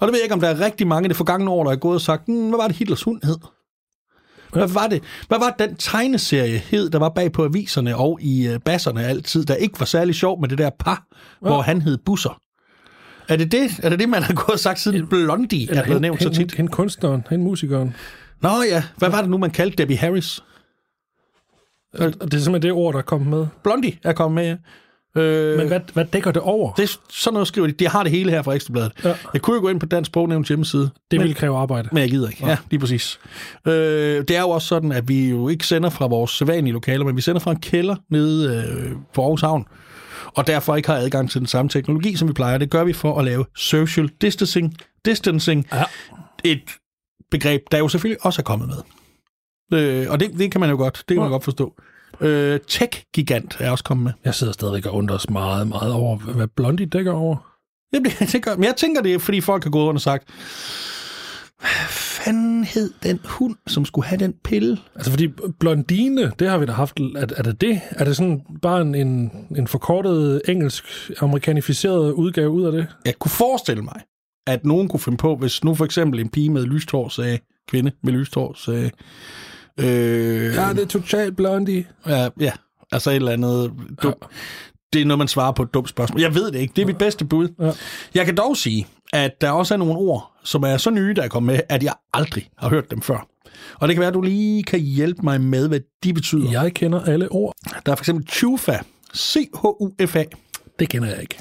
Og 0.00 0.06
det 0.06 0.12
ved 0.12 0.14
jeg 0.14 0.22
ikke, 0.22 0.34
om 0.34 0.40
der 0.40 0.48
er 0.48 0.60
rigtig 0.60 0.86
mange 0.86 1.06
i 1.06 1.08
det 1.08 1.16
forgangne 1.16 1.50
år, 1.50 1.64
der 1.64 1.70
er 1.70 1.76
gået 1.76 1.94
og 1.94 2.00
sagt, 2.00 2.22
hmm, 2.26 2.48
hvad 2.48 2.58
var 2.58 2.66
det 2.66 2.76
Hitlers 2.76 3.02
hund 3.02 3.22
hed? 3.22 3.38
Hvad 4.52 4.68
var 4.68 4.86
det? 4.86 5.02
Hvad 5.28 5.38
var 5.38 5.54
den 5.58 5.76
tegneserie 5.76 6.58
hed, 6.58 6.90
der 6.90 6.98
var 6.98 7.08
bag 7.08 7.32
på 7.32 7.44
aviserne 7.44 7.96
og 7.96 8.18
i 8.22 8.48
uh, 8.48 8.56
basserne 8.64 9.04
altid, 9.04 9.44
der 9.44 9.54
ikke 9.54 9.80
var 9.80 9.86
særlig 9.86 10.14
sjov 10.14 10.40
med 10.40 10.48
det 10.48 10.58
der 10.58 10.70
par, 10.78 11.06
ja. 11.12 11.48
hvor 11.48 11.62
han 11.62 11.82
hed 11.82 11.98
Busser? 11.98 12.40
Er 13.28 13.36
det 13.36 13.52
det, 13.52 13.70
er 13.82 13.88
det, 13.88 13.98
det 13.98 14.08
man 14.08 14.22
har 14.22 14.34
gået 14.34 14.50
og 14.50 14.58
sagt 14.58 14.80
siden 14.80 15.06
Blondie 15.06 15.70
er 15.70 15.84
blevet 15.84 16.02
nævnt 16.02 16.22
så 16.22 16.30
tit? 16.30 16.54
Hende 16.54 16.72
kunstneren, 16.72 17.26
hende 17.30 17.44
musikeren. 17.44 17.96
Nå 18.42 18.50
ja, 18.68 18.82
hvad 18.96 19.10
var 19.10 19.20
det 19.20 19.30
nu, 19.30 19.38
man 19.38 19.50
kaldte 19.50 19.76
Debbie 19.76 19.96
Harris? 19.96 20.42
Og 21.98 22.12
det 22.12 22.34
er 22.34 22.38
simpelthen 22.38 22.62
det 22.62 22.72
ord, 22.72 22.92
der 22.92 22.98
er 22.98 23.02
kommet 23.02 23.28
med. 23.30 23.46
Blondie 23.62 23.98
er 24.04 24.12
kommet 24.12 24.34
med, 24.34 24.46
ja. 24.46 24.56
Øh, 25.16 25.58
Men 25.58 25.68
hvad, 25.68 25.80
hvad 25.92 26.04
dækker 26.04 26.30
det 26.30 26.42
over? 26.42 26.72
Det 26.72 26.98
sådan 27.10 27.32
noget 27.34 27.48
skriver 27.48 27.66
de. 27.66 27.72
De 27.72 27.88
har 27.88 28.02
det 28.02 28.12
hele 28.12 28.30
her 28.30 28.42
fra 28.42 28.52
Ekstrabladet. 28.52 28.92
Ja. 29.04 29.14
Jeg 29.32 29.42
kunne 29.42 29.56
jo 29.56 29.60
gå 29.60 29.68
ind 29.68 29.80
på 29.80 29.86
Dansk 29.86 30.08
Sprognævns 30.08 30.48
hjemmeside. 30.48 30.90
Det 31.10 31.20
men, 31.20 31.28
vil 31.28 31.34
kræve 31.34 31.58
arbejde. 31.58 31.88
men 31.92 32.00
jeg 32.00 32.10
gider 32.10 32.28
ikke. 32.28 32.46
Ja, 32.46 32.56
lige 32.70 32.80
præcis. 32.80 33.18
Øh, 33.66 33.72
det 34.28 34.30
er 34.30 34.40
jo 34.40 34.50
også 34.50 34.68
sådan, 34.68 34.92
at 34.92 35.08
vi 35.08 35.30
jo 35.30 35.48
ikke 35.48 35.66
sender 35.66 35.90
fra 35.90 36.06
vores 36.06 36.30
sædvanlige 36.30 36.72
lokaler, 36.72 37.04
men 37.04 37.16
vi 37.16 37.20
sender 37.20 37.40
fra 37.40 37.50
en 37.50 37.60
kælder 37.60 37.96
nede 38.10 38.56
øh, 38.56 38.92
på 39.14 39.22
Aarhus 39.22 39.40
Havn. 39.40 39.66
Og 40.26 40.46
derfor 40.46 40.76
ikke 40.76 40.88
har 40.88 40.96
adgang 40.96 41.30
til 41.30 41.38
den 41.40 41.46
samme 41.46 41.68
teknologi, 41.68 42.16
som 42.16 42.28
vi 42.28 42.32
plejer. 42.32 42.58
Det 42.58 42.70
gør 42.70 42.84
vi 42.84 42.92
for 42.92 43.18
at 43.18 43.24
lave 43.24 43.44
social 43.56 44.10
distancing. 44.20 44.76
Distancing. 45.04 45.66
Ja. 45.72 45.84
Et 46.44 46.62
begreb, 47.30 47.62
der 47.70 47.78
jo 47.78 47.88
selvfølgelig 47.88 48.24
også 48.26 48.40
er 48.40 48.44
kommet 48.44 48.68
med. 48.68 48.76
Øh, 49.72 50.06
og 50.10 50.20
det, 50.20 50.30
det 50.38 50.52
kan 50.52 50.60
man 50.60 50.70
jo 50.70 50.76
godt, 50.76 51.04
det 51.08 51.14
kan 51.14 51.22
man 51.22 51.30
godt 51.30 51.44
forstå. 51.44 51.74
Øh, 52.20 52.60
Tech-gigant 52.68 53.56
er 53.60 53.70
også 53.70 53.84
kommet 53.84 54.04
med. 54.04 54.12
Jeg 54.24 54.34
sidder 54.34 54.52
stadigvæk 54.52 54.86
og 54.86 54.94
undres 54.94 55.30
meget, 55.30 55.68
meget 55.68 55.92
over, 55.92 56.16
hvad 56.16 56.46
Blondie 56.46 56.86
dækker 56.86 57.12
over. 57.12 57.36
Jamen, 57.92 58.10
det, 58.10 58.32
det 58.32 58.42
gør, 58.42 58.54
men 58.56 58.64
jeg 58.64 58.76
tænker, 58.76 59.02
det 59.02 59.14
er, 59.14 59.18
fordi 59.18 59.40
folk 59.40 59.64
har 59.64 59.70
gået 59.70 59.86
rundt 59.86 59.98
og 59.98 60.02
sagt, 60.02 60.28
hvad 61.60 61.88
fanden 61.88 62.64
hed 62.64 62.90
den 63.02 63.20
hund, 63.24 63.56
som 63.66 63.84
skulle 63.84 64.06
have 64.06 64.18
den 64.18 64.34
pille? 64.44 64.78
Altså 64.94 65.10
fordi 65.10 65.28
blondine, 65.60 66.32
det 66.38 66.48
har 66.48 66.58
vi 66.58 66.66
da 66.66 66.72
haft. 66.72 67.00
Er, 67.00 67.26
er 67.36 67.42
det 67.42 67.60
det? 67.60 67.80
Er 67.90 68.04
det 68.04 68.16
sådan 68.16 68.40
bare 68.62 68.80
en, 68.80 68.94
en, 68.94 69.30
en 69.56 69.66
forkortet 69.66 70.42
engelsk, 70.48 70.84
amerikanificeret 71.20 72.12
udgave 72.12 72.50
ud 72.50 72.64
af 72.64 72.72
det? 72.72 72.86
Jeg 73.04 73.14
kunne 73.18 73.30
forestille 73.30 73.82
mig, 73.82 74.00
at 74.46 74.64
nogen 74.64 74.88
kunne 74.88 75.00
finde 75.00 75.18
på, 75.18 75.36
hvis 75.36 75.64
nu 75.64 75.74
for 75.74 75.84
eksempel 75.84 76.20
en 76.20 76.28
pige 76.28 76.50
med 76.50 76.64
lyst 76.64 76.90
hår 76.90 77.08
sagde, 77.08 77.38
kvinde 77.68 77.92
med 78.02 78.12
lyst 78.12 78.34
hår 78.34 78.54
sagde, 78.54 78.90
øh, 79.78 80.54
Ja, 80.54 80.72
det 80.72 80.82
er 80.82 80.86
totalt 80.86 81.36
blondie. 81.36 81.86
ja, 82.06 82.28
ja, 82.40 82.52
altså 82.92 83.10
et 83.10 83.16
eller 83.16 83.32
andet. 83.32 83.72
Dum, 84.02 84.14
Det 84.92 85.00
er 85.02 85.04
noget, 85.06 85.18
man 85.18 85.28
svarer 85.28 85.52
på 85.52 85.62
et 85.62 85.74
dumt 85.74 85.88
spørgsmål. 85.88 86.20
Jeg 86.20 86.34
ved 86.34 86.52
det 86.52 86.58
ikke. 86.58 86.72
Det 86.76 86.82
er 86.82 86.86
mit 86.86 86.98
bedste 86.98 87.24
bud. 87.24 87.48
Ja. 87.60 87.70
Jeg 88.14 88.26
kan 88.26 88.36
dog 88.36 88.56
sige, 88.56 88.86
at 89.12 89.40
der 89.40 89.50
også 89.50 89.74
er 89.74 89.78
nogle 89.78 89.94
ord, 89.94 90.32
som 90.44 90.62
er 90.62 90.76
så 90.76 90.90
nye, 90.90 91.14
der 91.14 91.22
er 91.22 91.28
kommet 91.28 91.52
med, 91.54 91.60
at 91.68 91.82
jeg 91.82 91.94
aldrig 92.12 92.48
har 92.58 92.68
hørt 92.68 92.90
dem 92.90 93.00
før. 93.02 93.28
Og 93.74 93.88
det 93.88 93.94
kan 93.96 94.00
være, 94.00 94.08
at 94.08 94.14
du 94.14 94.20
lige 94.22 94.62
kan 94.62 94.80
hjælpe 94.80 95.22
mig 95.22 95.40
med, 95.40 95.68
hvad 95.68 95.80
de 96.04 96.14
betyder. 96.14 96.50
Jeg 96.50 96.74
kender 96.74 97.00
alle 97.02 97.28
ord. 97.32 97.54
Der 97.86 97.92
er 97.92 97.96
for 97.96 98.02
eksempel 98.02 98.26
Chufa. 98.28 98.78
C-H-U-F-A. 99.16 100.24
Det 100.78 100.88
kender 100.88 101.08
jeg 101.08 101.20
ikke. 101.20 101.38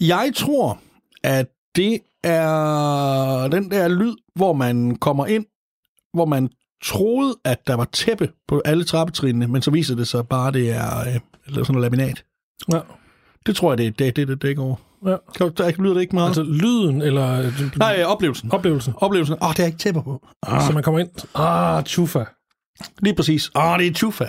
Jeg 0.00 0.32
tror, 0.36 0.78
at 1.22 1.46
det 1.76 1.98
er 2.24 3.48
den 3.48 3.70
der 3.70 3.88
lyd, 3.88 4.14
hvor 4.34 4.52
man 4.52 4.96
kommer 4.96 5.26
ind, 5.26 5.46
hvor 6.14 6.24
man 6.24 6.48
troede, 6.84 7.36
at 7.44 7.66
der 7.66 7.74
var 7.74 7.84
tæppe 7.92 8.28
på 8.48 8.62
alle 8.64 8.84
trappetrinene, 8.84 9.46
men 9.48 9.62
så 9.62 9.70
viser 9.70 9.94
det 9.94 10.08
sig 10.08 10.28
bare, 10.28 10.48
at 10.48 10.54
det 10.54 10.70
er 10.70 11.00
øh, 11.00 11.14
sådan 11.54 11.64
noget 11.68 11.82
laminat. 11.92 12.24
Ja. 12.72 12.80
Det 13.46 13.56
tror 13.56 13.70
jeg, 13.72 13.78
det 13.78 13.86
er 13.86 13.90
det, 13.90 14.16
det, 14.16 14.28
det 14.28 14.42
dækker 14.42 14.62
over. 14.62 14.76
ja. 15.06 15.16
Kan 15.36 15.52
der 15.56 15.72
lyder 15.82 15.94
det 15.94 16.00
ikke 16.00 16.14
meget? 16.14 16.26
Altså 16.28 16.42
lyden 16.42 17.02
eller 17.02 17.50
Nej, 17.78 17.96
øh, 18.00 18.06
oplevelsen. 18.06 18.52
oplevelsen. 18.52 18.94
Oplevelsen. 18.96 19.36
Åh, 19.42 19.48
oh, 19.48 19.54
det 19.54 19.62
er 19.62 19.66
ikke 19.66 19.78
tæpper 19.78 20.02
på. 20.02 20.26
Ah. 20.46 20.62
Så 20.66 20.72
man 20.72 20.82
kommer 20.82 21.00
ind. 21.00 21.08
Ah, 21.34 21.84
chufa. 21.84 22.24
Lige 23.02 23.14
præcis. 23.14 23.50
Oh, 23.54 23.78
det 23.78 23.86
er 23.86 23.92
Chufa. 23.92 24.24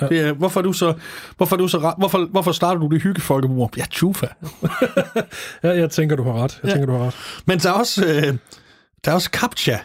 Ja. 0.00 0.06
Det 0.08 0.20
er, 0.20 0.32
hvorfor, 0.32 0.60
er 0.60 0.64
du 0.64 0.72
så, 0.72 0.94
hvorfor, 1.36 1.56
du 1.56 1.68
så, 1.68 1.94
hvorfor, 1.98 2.26
hvorfor 2.30 2.52
starter 2.52 2.80
du 2.80 2.88
det 2.88 3.02
hyggefolkemord? 3.02 3.76
Ja, 3.76 3.84
Chufa. 3.92 4.26
Ja, 5.62 5.68
jeg 5.68 5.90
tænker, 5.90 6.16
du 6.16 6.22
har 6.22 6.32
ret. 6.32 6.60
Jeg 6.62 6.68
Ja. 6.68 6.74
tænker, 6.74 6.86
du 6.86 6.92
har 6.98 7.06
ret. 7.06 7.14
Men 7.46 7.58
der 7.58 7.68
er 7.68 7.72
også, 7.72 8.04
øh, 8.06 8.38
der 9.04 9.10
er 9.10 9.14
også 9.14 9.30
CAPTCHA. 9.32 9.76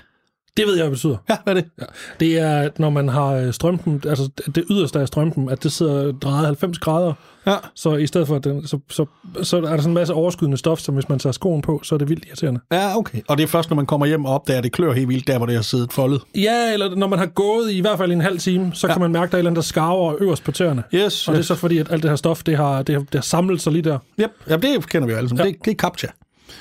Det 0.58 0.68
ved 0.68 0.76
jeg, 0.76 0.84
hvad 0.84 0.86
det 0.86 0.92
betyder. 0.92 1.18
Ja, 1.30 1.38
hvad 1.44 1.56
er 1.56 1.62
det? 1.62 1.70
Ja. 1.80 1.86
Det 2.20 2.40
er, 2.40 2.70
når 2.78 2.90
man 2.90 3.10
har 3.10 3.28
øh, 3.28 3.54
strømpen, 3.54 4.04
altså 4.08 4.30
det 4.56 4.64
yderste 4.70 5.00
af 5.00 5.08
strømpen, 5.08 5.50
at 5.50 5.64
det 5.64 5.72
sidder 5.72 6.12
drejet 6.12 6.46
90 6.46 6.80
grader. 6.80 7.14
Ja. 7.48 7.56
Så 7.76 7.96
i 7.96 8.08
stedet 8.08 8.28
for, 8.28 8.36
at 8.36 8.44
den, 8.44 8.68
så, 8.68 8.80
så, 8.90 9.06
så 9.44 9.58
er 9.58 9.62
der 9.62 9.78
sådan 9.78 9.90
en 9.90 9.94
masse 9.94 10.14
overskydende 10.14 10.58
stof, 10.58 10.80
som 10.80 10.96
hvis 10.96 11.10
man 11.10 11.20
tager 11.20 11.34
skoen 11.34 11.62
på, 11.62 11.80
så 11.84 11.96
er 11.96 12.00
det 12.00 12.10
vildt 12.10 12.26
irriterende. 12.26 12.60
Ja, 12.72 12.98
okay. 12.98 13.22
Og 13.28 13.38
det 13.38 13.44
er 13.44 13.48
først, 13.48 13.70
når 13.70 13.76
man 13.76 13.86
kommer 13.86 14.06
hjem 14.06 14.26
og 14.26 14.34
opdager, 14.34 14.58
at 14.58 14.64
det 14.64 14.72
klør 14.72 14.94
helt 14.94 15.10
vildt, 15.10 15.28
der 15.28 15.38
hvor 15.38 15.46
det 15.46 15.56
har 15.56 15.62
siddet 15.62 15.94
foldet. 15.94 16.22
Ja, 16.36 16.74
eller 16.74 16.96
når 16.96 17.08
man 17.08 17.20
har 17.20 17.26
gået 17.26 17.72
i, 17.72 17.78
i 17.78 17.82
hvert 17.82 17.98
fald 17.98 18.12
en 18.12 18.22
halv 18.22 18.40
time, 18.40 18.72
så 18.74 18.88
ja. 18.88 18.94
kan 18.94 19.02
man 19.02 19.12
mærke, 19.12 19.24
at 19.24 19.32
der 19.32 19.36
er 19.36 19.38
et 19.38 19.40
eller 19.40 19.50
andet, 19.50 19.64
der 19.64 19.68
skarver 19.68 20.16
øverst 20.20 20.44
på 20.44 20.52
tæerne. 20.52 20.84
Yes, 20.94 21.28
Og 21.28 21.32
det 21.32 21.38
er 21.38 21.40
yes. 21.40 21.48
så 21.48 21.56
fordi, 21.56 21.78
at 21.78 21.92
alt 21.92 22.04
det 22.04 22.12
her 22.12 22.16
stof, 22.16 22.44
det 22.44 22.58
har, 22.58 22.82
det 22.82 22.96
har, 22.96 23.02
det 23.02 23.16
har 23.16 23.22
samlet 23.22 23.62
sig 23.62 23.74
lige 23.74 23.82
der. 23.82 24.00
Yep. 24.20 24.32
Ja, 24.50 24.58
det 24.58 24.90
kender 24.90 25.06
vi 25.06 25.12
jo 25.12 25.18
alle 25.18 25.30
sammen. 25.30 25.46
Ja. 25.46 25.52
Det, 25.52 25.66
det 25.66 25.72
er 25.72 25.76
CAPTCHA. 25.76 26.08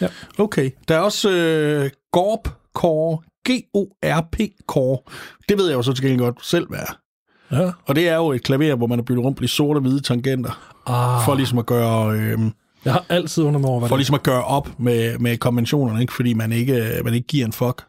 Ja. 0.00 0.09
Okay. 0.38 0.71
Der 0.88 0.95
er 0.95 1.00
også 1.00 1.31
øh, 1.31 1.91
GORP 2.12 2.49
Core. 2.75 3.19
G-O-R-P 3.50 4.41
Core. 4.67 4.99
Det 5.49 5.59
ved 5.59 5.67
jeg 5.69 5.75
jo 5.76 5.83
så 5.83 5.93
til 5.93 6.05
gengæld 6.05 6.21
godt 6.21 6.47
selv, 6.47 6.69
hvad 6.69 6.79
er. 6.79 6.99
Ja. 7.57 7.71
Og 7.87 7.95
det 7.97 8.09
er 8.09 8.17
jo 8.17 8.33
et 8.33 8.43
klaver, 8.43 8.75
hvor 8.76 8.87
man 8.87 8.99
har 8.99 9.03
byttet 9.05 9.25
rundt 9.25 9.37
på 9.38 9.43
de 9.43 9.49
sorte 9.49 9.79
og 9.79 9.83
hvide 9.83 10.00
tangenter. 10.00 10.73
Ah, 10.87 11.25
For 11.25 11.35
ligesom 11.35 11.59
at 11.59 11.67
gøre... 11.67 12.11
Øh, 12.19 12.38
jeg 12.85 12.93
har 12.93 13.05
altid 13.09 13.45
undret 13.45 13.61
mig 13.61 13.71
over, 13.71 13.79
hvad 13.79 13.88
for 13.88 13.97
ligesom 13.97 14.15
at 14.15 14.23
gøre 14.23 14.45
op 14.45 14.69
med, 14.81 15.19
med 15.19 15.37
konventionerne, 15.38 16.00
ikke? 16.00 16.12
fordi 16.12 16.35
man 16.35 16.53
ikke, 16.53 17.00
man 17.05 17.15
ikke 17.15 17.26
giver 17.26 17.47
en 17.47 17.53
fuck. 17.53 17.85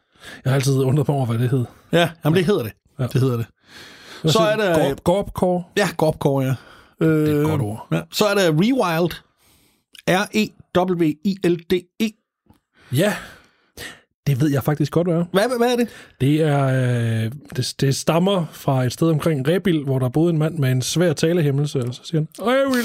Jeg 0.46 0.52
har 0.52 0.56
altid 0.56 0.74
undret 0.84 1.08
mig 1.08 1.18
over, 1.18 1.26
hvad 1.26 1.40
det 1.40 1.50
hed. 1.50 1.66
Ja, 1.92 2.10
jamen 2.26 2.38
det 2.38 2.46
hedder 2.46 2.64
det. 2.64 2.72
Ja. 3.00 3.04
Ja. 3.04 3.08
Det 3.14 3.22
hedder 3.22 3.38
det. 3.38 3.46
Hvad 4.22 4.32
Så 4.32 4.40
er 4.40 4.56
der- 4.56 4.88
Gorp, 4.88 5.04
Gorpcore. 5.04 5.64
Ja, 5.78 5.90
Gorpcore, 5.98 6.44
ja. 6.46 6.56
Øh, 7.02 7.28
det 7.28 7.36
er 7.38 7.42
et 7.42 7.48
godt 7.48 7.62
ord. 7.62 7.88
Ja. 7.92 8.02
Så 8.12 8.26
er 8.26 8.34
der 8.34 8.48
Rewild. 8.52 9.12
E 10.08 10.14
R-E-W-I-L-D-E. 11.18 12.10
Ja, 12.92 13.14
det 14.28 14.42
ved 14.42 14.52
jeg 14.52 14.64
faktisk 14.64 14.92
godt, 14.92 15.08
hvad 15.08 15.18
er. 15.18 15.26
Hvad, 15.32 15.58
hvad, 15.58 15.72
er 15.72 15.76
det? 15.76 15.88
Det 16.22 16.42
er 16.42 16.66
øh, 17.26 17.32
det, 17.56 17.74
det 17.82 17.96
stammer 17.96 18.46
fra 18.52 18.84
et 18.84 18.94
sted 18.94 19.10
omkring 19.10 19.48
Rebil, 19.48 19.84
hvor 19.84 20.00
der 20.00 20.10
boede 20.10 20.30
en 20.34 20.38
mand 20.40 20.58
med 20.58 20.72
en 20.72 20.82
svær 20.82 21.14
talehæmmelse, 21.14 21.80
og 21.80 21.94
så 21.96 22.02
siger 22.04 22.20
han, 22.22 22.28
Rebil. 22.40 22.84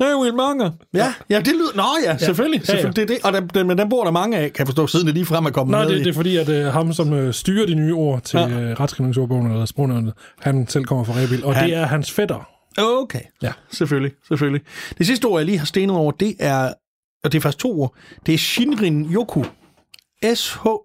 Rewild 0.00 0.32
Manger. 0.42 0.70
Ja, 0.94 1.14
ja, 1.30 1.38
det 1.38 1.46
lyder... 1.46 1.76
Nå 1.76 1.82
ja, 2.04 2.16
selvfølgelig. 2.16 2.62
Ja, 2.68 2.74
ja. 2.74 2.80
selvfølgelig. 2.82 3.08
Det 3.08 3.14
er 3.14 3.16
det. 3.16 3.24
Og 3.24 3.32
der, 3.32 3.40
den, 3.60 3.66
men 3.66 3.78
den 3.78 3.88
bor 3.88 4.04
der 4.04 4.10
mange 4.10 4.36
af, 4.36 4.52
kan 4.52 4.58
jeg 4.58 4.66
forstå, 4.66 4.86
siden 4.86 5.06
det 5.06 5.14
lige 5.14 5.26
frem 5.26 5.44
er 5.46 5.50
kommet 5.50 5.70
Nej, 5.70 5.84
med 5.84 5.92
det, 5.92 6.00
i. 6.00 6.04
det 6.04 6.08
er 6.10 6.14
fordi, 6.14 6.36
at 6.36 6.48
øh, 6.48 6.64
ham, 6.66 6.92
som 6.92 7.12
øh, 7.12 7.34
styrer 7.34 7.66
de 7.66 7.74
nye 7.74 7.94
ord 7.94 8.22
til 8.22 8.38
ja. 8.38 8.48
øh, 8.60 8.80
retskrivningsordbogen, 8.80 9.50
eller 9.50 9.64
sprognævnet, 9.64 10.12
han 10.40 10.66
selv 10.68 10.84
kommer 10.84 11.04
fra 11.04 11.12
Rebil, 11.16 11.44
og 11.44 11.54
Han- 11.54 11.68
det 11.68 11.76
er 11.76 11.86
hans 11.86 12.10
fætter. 12.10 12.48
Okay, 12.78 13.20
Ja. 13.42 13.52
selvfølgelig, 13.72 14.12
selvfølgelig. 14.28 14.60
Det 14.98 15.06
sidste 15.06 15.24
ord, 15.24 15.40
jeg 15.40 15.46
lige 15.46 15.58
har 15.58 15.66
stenet 15.66 15.96
over, 15.96 16.12
det 16.12 16.34
er, 16.38 16.72
og 17.24 17.32
det 17.32 17.38
er 17.38 17.42
faktisk 17.42 17.62
to 17.62 17.80
ord, 17.80 17.94
det 18.26 18.34
er 18.34 18.38
Shinrin 18.38 19.12
Yoku. 19.14 19.44
S-H-I-N-R-I-N, 20.34 20.80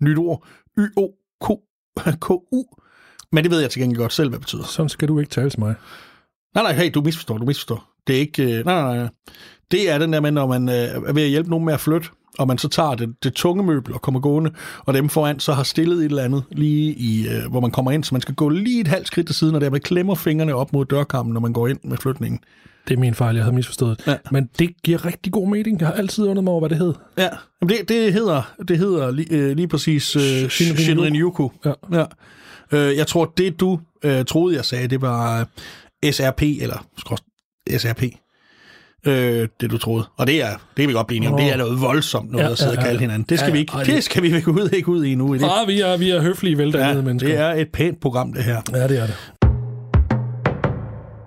nyt 0.00 0.18
ord, 0.18 0.46
Y-O-K-U. 0.78 2.64
Men 3.32 3.44
det 3.44 3.50
ved 3.50 3.60
jeg 3.60 3.70
til 3.70 3.80
gengæld 3.82 3.98
godt 3.98 4.12
selv, 4.12 4.28
hvad 4.28 4.38
det 4.38 4.42
betyder. 4.46 4.64
Sådan 4.64 4.88
skal 4.88 5.08
du 5.08 5.18
ikke 5.18 5.30
tale 5.30 5.50
til 5.50 5.60
mig. 5.60 5.74
Nej, 6.54 6.62
nej, 6.62 6.72
hey, 6.72 6.90
du 6.94 7.00
misforstår, 7.00 7.38
du 7.38 7.46
misforstår. 7.46 7.90
Det 8.06 8.16
er 8.16 8.20
ikke... 8.20 8.42
Øh, 8.42 8.64
nej, 8.64 8.82
nej, 8.82 8.96
nej. 8.96 9.08
Det 9.70 9.90
er 9.90 9.98
den 9.98 10.12
der 10.12 10.20
med, 10.20 10.30
når 10.30 10.46
man 10.46 10.68
øh, 10.68 10.74
er 10.74 11.12
ved 11.12 11.22
at 11.22 11.28
hjælpe 11.28 11.50
nogen 11.50 11.64
med 11.64 11.74
at 11.74 11.80
flytte, 11.80 12.08
og 12.38 12.46
man 12.46 12.58
så 12.58 12.68
tager 12.68 12.94
det, 12.94 13.14
det 13.22 13.34
tunge 13.34 13.64
møbel 13.64 13.94
og 13.94 14.02
kommer 14.02 14.20
gående, 14.20 14.50
og 14.78 14.94
dem 14.94 15.08
foran 15.08 15.40
så 15.40 15.52
har 15.52 15.62
stillet 15.62 15.98
et 15.98 16.04
eller 16.04 16.22
andet 16.22 16.44
lige 16.50 16.92
i, 16.92 17.28
øh, 17.28 17.50
hvor 17.50 17.60
man 17.60 17.70
kommer 17.70 17.90
ind, 17.90 18.04
så 18.04 18.14
man 18.14 18.20
skal 18.20 18.34
gå 18.34 18.48
lige 18.48 18.80
et 18.80 18.88
halvt 18.88 19.06
skridt 19.06 19.26
til 19.26 19.36
siden, 19.36 19.54
og 19.54 19.60
dermed 19.60 19.80
klemmer 19.80 20.14
fingrene 20.14 20.54
op 20.54 20.72
mod 20.72 20.84
dørkammen, 20.84 21.32
når 21.32 21.40
man 21.40 21.52
går 21.52 21.68
ind 21.68 21.78
med 21.84 21.96
flytningen. 21.96 22.40
Det 22.88 22.94
er 22.94 22.98
min 22.98 23.14
fejl, 23.14 23.34
jeg 23.36 23.44
havde 23.44 23.54
misforstået. 23.56 24.00
Ja. 24.06 24.16
Men 24.30 24.48
det 24.58 24.70
giver 24.84 25.04
rigtig 25.06 25.32
god 25.32 25.48
mening. 25.48 25.80
Jeg 25.80 25.88
har 25.88 25.94
altid 25.94 26.24
undret 26.24 26.44
mig 26.44 26.50
over, 26.50 26.60
hvad 26.60 26.68
det 26.70 26.78
hed. 26.78 26.94
Ja, 27.18 27.28
Jamen 27.62 27.76
det, 27.76 27.88
det 27.88 28.12
hedder, 28.12 28.54
det 28.68 28.78
hedder 28.78 29.10
lige, 29.10 29.28
øh, 29.30 29.56
lige 29.56 29.68
præcis 29.68 30.16
øh, 30.16 30.22
Shinrin 30.22 30.76
Shinrin 30.76 31.16
Yoku. 31.16 31.48
Ja. 31.64 31.72
ja. 31.92 32.04
Øh, 32.72 32.96
jeg 32.96 33.06
tror, 33.06 33.32
det 33.36 33.60
du 33.60 33.80
øh, 34.04 34.24
troede, 34.24 34.56
jeg 34.56 34.64
sagde, 34.64 34.88
det 34.88 35.00
var 35.02 35.46
øh, 36.04 36.12
SRP, 36.12 36.42
eller 36.42 36.86
SRP. 37.78 38.02
Øh, 39.06 39.48
det 39.60 39.70
du 39.70 39.78
troede. 39.78 40.04
Og 40.16 40.26
det 40.26 40.42
er, 40.42 40.50
det 40.50 40.58
kan 40.76 40.88
vi 40.88 40.92
godt 40.92 41.06
blive 41.06 41.16
enige 41.16 41.30
om. 41.30 41.38
Det 41.38 41.52
er 41.52 41.56
noget 41.56 41.80
voldsomt 41.80 42.32
noget 42.32 42.44
Ja, 42.44 42.50
at 42.52 42.58
sidde 42.58 42.70
ja, 42.70 42.76
og 42.76 42.82
ja. 42.82 42.88
kalde 42.88 43.00
hinanden. 43.00 43.26
Det 43.28 43.38
skal 43.38 43.48
Ja, 43.48 43.52
vi 43.52 43.58
ja. 43.58 43.60
ikke, 43.60 43.72
det 43.78 43.86
det- 43.86 44.04
skal 44.04 44.22
vi 44.22 44.34
ikke 44.36 44.50
ud, 44.50 44.68
ikke 44.72 44.88
ud 44.88 45.04
i 45.04 45.14
nu. 45.14 45.34
I 45.34 45.38
det. 45.38 45.44
Ah, 45.60 45.68
vi 45.68 45.80
er, 45.80 45.96
vi 45.96 46.10
er 46.10 46.20
høflige, 46.20 46.58
veldannede 46.58 46.96
Ja, 46.96 47.02
mennesker. 47.02 47.28
det 47.30 47.38
er 47.38 47.52
et 47.52 47.68
pænt 47.72 48.00
program, 48.00 48.32
det 48.32 48.44
her. 48.44 48.62
Ja, 48.72 48.88
det 48.88 48.98
er 49.00 49.06
det. 49.06 49.14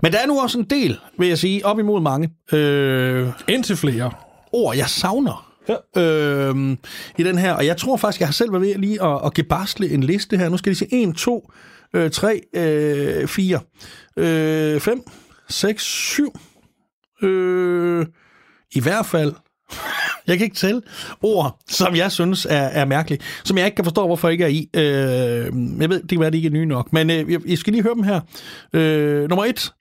Men 0.08 0.14
der 0.14 0.20
er 0.20 0.26
nu 0.26 0.40
også 0.40 0.60
en 0.60 0.66
del, 0.66 1.00
vil 1.20 1.28
jeg 1.28 1.38
sige, 1.38 1.66
op 1.66 1.80
imod 1.80 2.02
mange 2.02 2.30
øh, 2.54 3.28
Indtil 3.48 3.78
flere. 3.78 4.12
ord, 4.52 4.76
jeg 4.76 4.90
savner 4.90 5.54
ja. 5.70 6.02
øhm, 6.02 6.78
i 7.18 7.24
den 7.24 7.38
her. 7.38 7.54
Og 7.54 7.66
jeg 7.66 7.78
tror 7.78 7.98
faktisk, 7.98 8.20
jeg 8.20 8.28
har 8.28 8.34
selv 8.34 8.52
været 8.52 8.62
ved 8.62 8.76
lige 8.76 9.04
at, 9.04 9.20
at 9.26 9.34
gebastle 9.34 9.90
en 9.90 10.04
liste 10.04 10.38
her. 10.38 10.50
Nu 10.50 10.58
skal 10.58 10.70
de 10.70 10.78
se 10.78 10.88
1, 10.92 11.16
2, 11.16 11.52
øh, 11.94 12.12
3, 12.12 12.42
øh, 12.56 13.28
4, 13.28 13.60
øh, 14.18 14.80
5, 14.80 15.02
6, 15.50 15.84
7. 15.84 16.40
Øh, 17.24 18.06
I 18.72 18.80
hvert 18.80 19.06
fald, 19.06 19.34
jeg 20.28 20.38
kan 20.38 20.46
ikke 20.46 20.56
tælle 20.56 20.82
ord, 21.22 21.60
som 21.70 21.96
jeg 21.96 22.12
synes 22.12 22.48
er, 22.50 22.58
er 22.58 22.86
mærkelige, 22.86 23.22
som 23.44 23.58
jeg 23.58 23.66
ikke 23.66 23.76
kan 23.76 23.86
forstå, 23.86 24.06
hvorfor 24.06 24.30
ikke 24.30 24.44
er 24.44 24.48
i. 24.48 24.70
Øh, 24.74 25.82
jeg 25.82 25.90
ved, 25.90 26.02
det 26.02 26.10
kan 26.10 26.20
være, 26.20 26.32
de 26.32 26.38
ikke 26.38 26.48
er 26.48 26.54
nye 26.54 26.66
nok, 26.66 26.94
men 26.94 27.10
øh, 27.10 27.32
jeg, 27.32 27.40
jeg 27.48 27.58
skal 27.58 27.74
lige 27.74 27.84
høre 27.84 27.96
dem 27.96 28.04
her. 28.04 28.22
Øh, 28.74 29.30
nummer 29.30 29.46
1. 29.46 29.72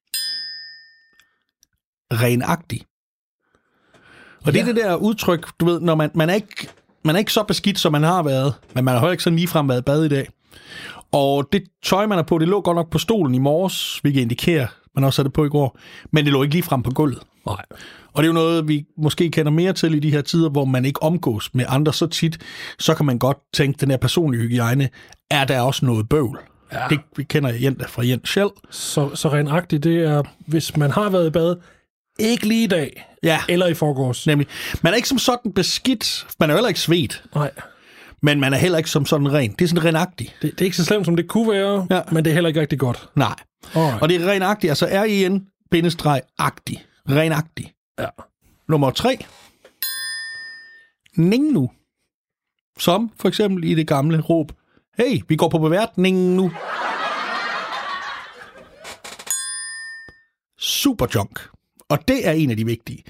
Renagtig. 2.12 2.80
Og 4.44 4.52
det 4.52 4.60
er 4.60 4.64
det 4.64 4.76
der 4.76 4.96
udtryk, 4.96 5.46
du 5.60 5.64
ved, 5.64 5.80
når 5.80 5.94
man, 5.94 6.10
man, 6.14 6.30
er 6.30 6.34
ikke, 6.34 6.68
man 7.04 7.14
er 7.14 7.18
ikke 7.18 7.32
så 7.32 7.42
beskidt, 7.42 7.78
som 7.78 7.92
man 7.92 8.02
har 8.02 8.22
været, 8.22 8.54
men 8.74 8.84
man 8.84 8.94
har 8.94 9.00
heller 9.00 9.12
ikke 9.12 9.22
sådan 9.22 9.36
ligefrem 9.36 9.68
været 9.68 9.84
bad 9.84 10.04
i 10.04 10.08
dag. 10.08 10.28
Og 11.12 11.48
det 11.52 11.62
tøj, 11.82 12.06
man 12.06 12.18
er 12.18 12.22
på, 12.22 12.38
det 12.38 12.48
lå 12.48 12.60
godt 12.60 12.76
nok 12.76 12.90
på 12.90 12.98
stolen 12.98 13.34
i 13.34 13.38
morges, 13.38 13.98
hvilket 13.98 14.20
indikerer, 14.20 14.66
man 14.94 15.04
også 15.04 15.22
havde 15.22 15.28
det 15.28 15.34
på 15.34 15.44
i 15.44 15.48
går, 15.48 15.78
men 16.10 16.24
det 16.24 16.32
lå 16.32 16.42
ikke 16.42 16.54
ligefrem 16.54 16.82
på 16.82 16.90
gulvet. 16.90 17.22
Nej. 17.46 17.62
Og 18.12 18.22
det 18.22 18.22
er 18.22 18.26
jo 18.26 18.32
noget, 18.32 18.68
vi 18.68 18.84
måske 18.98 19.30
kender 19.30 19.52
mere 19.52 19.72
til 19.72 19.94
i 19.94 19.98
de 19.98 20.10
her 20.10 20.20
tider, 20.20 20.50
hvor 20.50 20.64
man 20.64 20.84
ikke 20.84 21.02
omgås 21.02 21.54
med 21.54 21.64
andre 21.68 21.92
så 21.92 22.06
tit, 22.06 22.38
så 22.78 22.94
kan 22.94 23.06
man 23.06 23.18
godt 23.18 23.38
tænke, 23.54 23.80
den 23.80 23.90
her 23.90 23.98
personlige 23.98 24.42
hygiejne, 24.42 24.88
er 25.30 25.44
der 25.44 25.60
også 25.60 25.86
noget 25.86 26.08
bøvl? 26.08 26.38
Ja. 26.72 26.86
Det 26.90 27.00
vi 27.16 27.24
kender 27.24 27.52
Jens 27.62 27.86
fra 27.86 28.06
Jens 28.06 28.28
selv. 28.28 28.50
Så, 28.70 29.14
så 29.14 29.28
renagtigt, 29.28 29.84
det 29.84 30.04
er, 30.04 30.22
hvis 30.46 30.76
man 30.76 30.90
har 30.90 31.10
været 31.10 31.26
i 31.26 31.30
bad, 31.30 31.56
ikke 32.18 32.46
lige 32.48 32.64
i 32.64 32.66
dag, 32.66 33.06
Ja, 33.22 33.40
eller 33.48 33.66
i 33.66 33.74
forgårs. 33.74 34.26
nemlig. 34.26 34.48
Man 34.82 34.92
er 34.92 34.96
ikke 34.96 35.08
som 35.08 35.18
sådan 35.18 35.52
beskidt, 35.52 36.26
man 36.40 36.50
er 36.50 36.54
heller 36.54 36.68
ikke 36.68 36.80
svedt, 36.80 37.24
Nej, 37.34 37.50
men 38.22 38.40
man 38.40 38.52
er 38.54 38.58
heller 38.58 38.78
ikke 38.78 38.90
som 38.90 39.06
sådan 39.06 39.32
ren. 39.32 39.52
Det 39.52 39.64
er 39.64 39.68
sådan 39.68 39.84
renagtigt. 39.84 40.32
det, 40.42 40.50
det 40.52 40.60
er 40.60 40.64
ikke 40.64 40.76
så 40.76 40.84
slemt, 40.84 41.04
som 41.06 41.16
det 41.16 41.28
kunne 41.28 41.50
være, 41.52 41.86
Ja. 41.90 42.00
men 42.12 42.24
det 42.24 42.30
er 42.30 42.34
heller 42.34 42.48
ikke 42.48 42.60
rigtig 42.60 42.78
godt. 42.78 43.08
Nej. 43.14 43.34
Alright. 43.74 44.02
Og 44.02 44.08
det 44.08 44.22
er 44.22 44.26
renagtigt, 44.30 44.70
altså 44.70 44.86
R-I-N-agtig. 44.86 46.82
Renagtig. 47.10 47.72
Ja. 47.98 48.06
Nummer 48.68 48.90
tre. 48.90 49.24
Ning 51.16 51.52
nu. 51.52 51.70
Som 52.78 53.10
for 53.20 53.28
eksempel 53.28 53.64
i 53.64 53.74
det 53.74 53.86
gamle 53.86 54.20
råb. 54.20 54.52
Hey, 54.98 55.20
vi 55.28 55.36
går 55.36 55.48
på 55.48 55.58
beværtning 55.58 56.18
nu. 56.18 56.52
Superjunk. 60.58 61.40
Og 61.88 61.98
det 62.08 62.28
er 62.28 62.32
en 62.32 62.50
af 62.50 62.56
de 62.56 62.66
vigtige. 62.66 63.04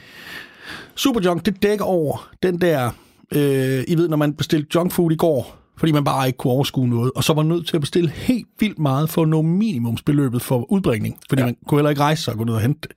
Superjunk, 0.94 1.46
det 1.46 1.62
dækker 1.62 1.84
over 1.84 2.28
den 2.42 2.60
der... 2.60 2.90
Øh, 3.32 3.84
I 3.88 3.94
ved, 3.94 4.08
når 4.08 4.16
man 4.16 4.34
bestilte 4.34 4.68
junkfood 4.74 5.12
i 5.12 5.16
går, 5.16 5.56
fordi 5.78 5.92
man 5.92 6.04
bare 6.04 6.26
ikke 6.26 6.36
kunne 6.36 6.52
overskue 6.52 6.88
noget, 6.88 7.12
og 7.16 7.24
så 7.24 7.32
var 7.32 7.42
nødt 7.42 7.66
til 7.66 7.76
at 7.76 7.80
bestille 7.80 8.10
helt 8.10 8.48
vildt 8.58 8.78
meget 8.78 9.10
for 9.10 9.22
at 9.22 9.28
nå 9.28 9.42
minimumsbeløbet 9.42 10.42
for 10.42 10.72
udbringning, 10.72 11.18
fordi 11.28 11.42
ja. 11.42 11.46
man 11.46 11.56
kunne 11.68 11.78
heller 11.78 11.90
ikke 11.90 12.02
rejse 12.02 12.22
sig 12.22 12.32
og 12.32 12.38
gå 12.38 12.44
ned 12.44 12.54
og 12.54 12.60
hente 12.60 12.88
det. 12.88 12.96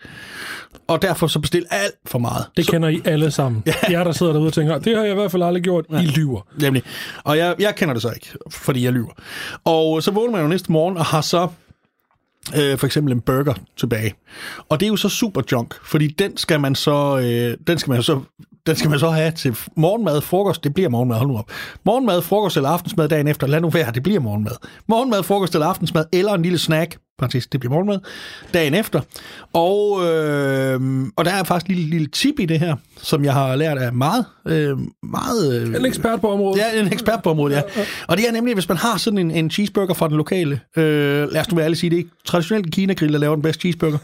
Og 0.87 1.01
derfor 1.01 1.27
så 1.27 1.39
bestille 1.39 1.73
alt 1.73 1.95
for 2.05 2.19
meget. 2.19 2.45
Det 2.57 2.65
så, 2.65 2.71
kender 2.71 2.89
I 2.89 3.01
alle 3.05 3.31
sammen. 3.31 3.63
Ja. 3.65 3.73
Jeg 3.89 4.05
der 4.05 4.11
sidder 4.11 4.33
derude 4.33 4.47
og 4.47 4.53
tænker, 4.53 4.79
det 4.79 4.95
har 4.95 5.03
jeg 5.03 5.11
i 5.11 5.15
hvert 5.15 5.31
fald 5.31 5.43
aldrig 5.43 5.63
gjort. 5.63 5.85
Ja. 5.91 6.01
I 6.01 6.05
lyver. 6.05 6.41
Nemlig. 6.61 6.83
Og 7.23 7.37
jeg, 7.37 7.55
jeg 7.59 7.75
kender 7.75 7.93
det 7.93 8.01
så 8.01 8.11
ikke, 8.11 8.29
fordi 8.49 8.83
jeg 8.85 8.93
lyver. 8.93 9.11
Og 9.63 10.03
så 10.03 10.11
vågner 10.11 10.31
man 10.31 10.41
jo 10.41 10.47
næste 10.47 10.71
morgen 10.71 10.97
og 10.97 11.05
har 11.05 11.21
så 11.21 11.47
øh, 12.55 12.77
for 12.77 12.85
eksempel 12.85 13.13
en 13.13 13.21
burger 13.21 13.53
tilbage. 13.77 14.13
Og 14.69 14.79
det 14.79 14.85
er 14.85 14.89
jo 14.89 14.95
så 14.95 15.09
super 15.09 15.41
junk, 15.51 15.75
fordi 15.83 16.07
den 16.07 16.37
skal 16.37 16.59
man 16.59 16.75
så, 16.75 17.17
øh, 17.17 17.57
den 17.67 17.77
skal 17.77 17.91
man 17.91 18.03
så 18.03 18.21
den 18.65 18.75
skal 18.75 18.89
man 18.89 18.99
så 18.99 19.09
have 19.09 19.31
til 19.31 19.57
morgenmad, 19.75 20.21
frokost, 20.21 20.63
det 20.63 20.73
bliver 20.73 20.89
morgenmad, 20.89 21.17
hold 21.17 21.29
nu 21.29 21.37
op. 21.37 21.51
Morgenmad, 21.85 22.21
frokost 22.21 22.57
eller 22.57 22.69
aftensmad 22.69 23.09
dagen 23.09 23.27
efter, 23.27 23.47
lad 23.47 23.61
nu 23.61 23.69
være, 23.69 23.91
det 23.91 24.03
bliver 24.03 24.19
morgenmad. 24.19 24.51
Morgenmad, 24.87 25.23
frokost 25.23 25.53
eller 25.53 25.67
aftensmad, 25.67 26.05
eller 26.13 26.33
en 26.33 26.41
lille 26.41 26.57
snack, 26.57 26.97
parentes, 27.19 27.47
det 27.47 27.59
bliver 27.59 27.73
morgenmad, 27.73 27.99
dagen 28.53 28.73
efter. 28.73 29.01
Og, 29.53 30.07
øh, 30.07 30.79
og 31.15 31.25
der 31.25 31.31
er 31.31 31.43
faktisk 31.43 31.69
en 31.69 31.75
lille, 31.75 31.89
lille 31.89 32.07
tip 32.07 32.39
i 32.39 32.45
det 32.45 32.59
her, 32.59 32.75
som 33.01 33.25
jeg 33.25 33.33
har 33.33 33.55
lært 33.55 33.77
af 33.77 33.93
meget, 33.93 34.25
øh, 34.47 34.77
meget... 35.03 35.61
Øh, 35.61 35.75
En 35.75 35.85
ekspert 35.85 36.21
på 36.21 36.31
området. 36.31 36.61
Ja, 36.73 36.81
en 36.81 36.93
ekspert 36.93 37.23
på 37.23 37.29
området, 37.29 37.55
ja. 37.55 37.61
Og 38.07 38.17
det 38.17 38.27
er 38.27 38.31
nemlig, 38.31 38.53
hvis 38.53 38.69
man 38.69 38.77
har 38.77 38.97
sådan 38.97 39.17
en, 39.17 39.31
en 39.31 39.51
cheeseburger 39.51 39.93
fra 39.93 40.07
den 40.07 40.17
lokale, 40.17 40.59
øh, 40.77 41.31
lad 41.31 41.41
os 41.41 41.51
nu 41.51 41.55
være 41.55 41.65
ærlig 41.65 41.77
sige, 41.77 41.89
det 41.89 41.99
er 41.99 42.03
traditionelt 42.25 42.73
Kina-grill, 42.73 43.13
der 43.13 43.19
laver 43.19 43.35
den 43.35 43.41
bedste 43.41 43.61
cheeseburger. 43.61 43.97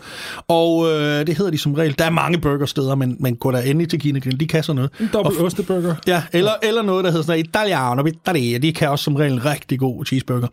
Og 0.48 0.88
øh, 0.88 1.28
det 1.28 1.38
hedder 1.38 1.52
de 1.52 1.58
som 1.58 1.74
regel. 1.74 1.98
Der 1.98 2.06
er 2.06 2.10
mange 2.10 2.38
burgersteder, 2.38 2.96
men, 2.96 3.18
men 3.20 3.36
gå 3.36 3.52
der 3.52 3.60
endelig 3.60 3.90
til 3.90 4.00
Kina-grill, 4.00 4.40
de 4.40 4.48
kan 4.48 4.64
sådan 4.64 4.76
noget. 4.76 4.92
En 5.00 5.10
dobbelt 5.14 5.42
osteburger. 5.42 5.96
Ja, 6.08 6.24
eller, 6.34 6.52
eller 6.64 6.82
noget, 6.82 7.04
der 7.04 7.12
hedder 7.12 7.26
sådan 7.26 7.40
Italiano 7.40 8.04
Pizzeria. 8.04 8.58
De 8.58 8.74
kan 8.74 8.90
også 8.90 9.04
som 9.04 9.16
regel 9.16 9.34
en 9.34 9.46
rigtig 9.46 9.80
god 9.80 10.06
cheeseburger. 10.06 10.48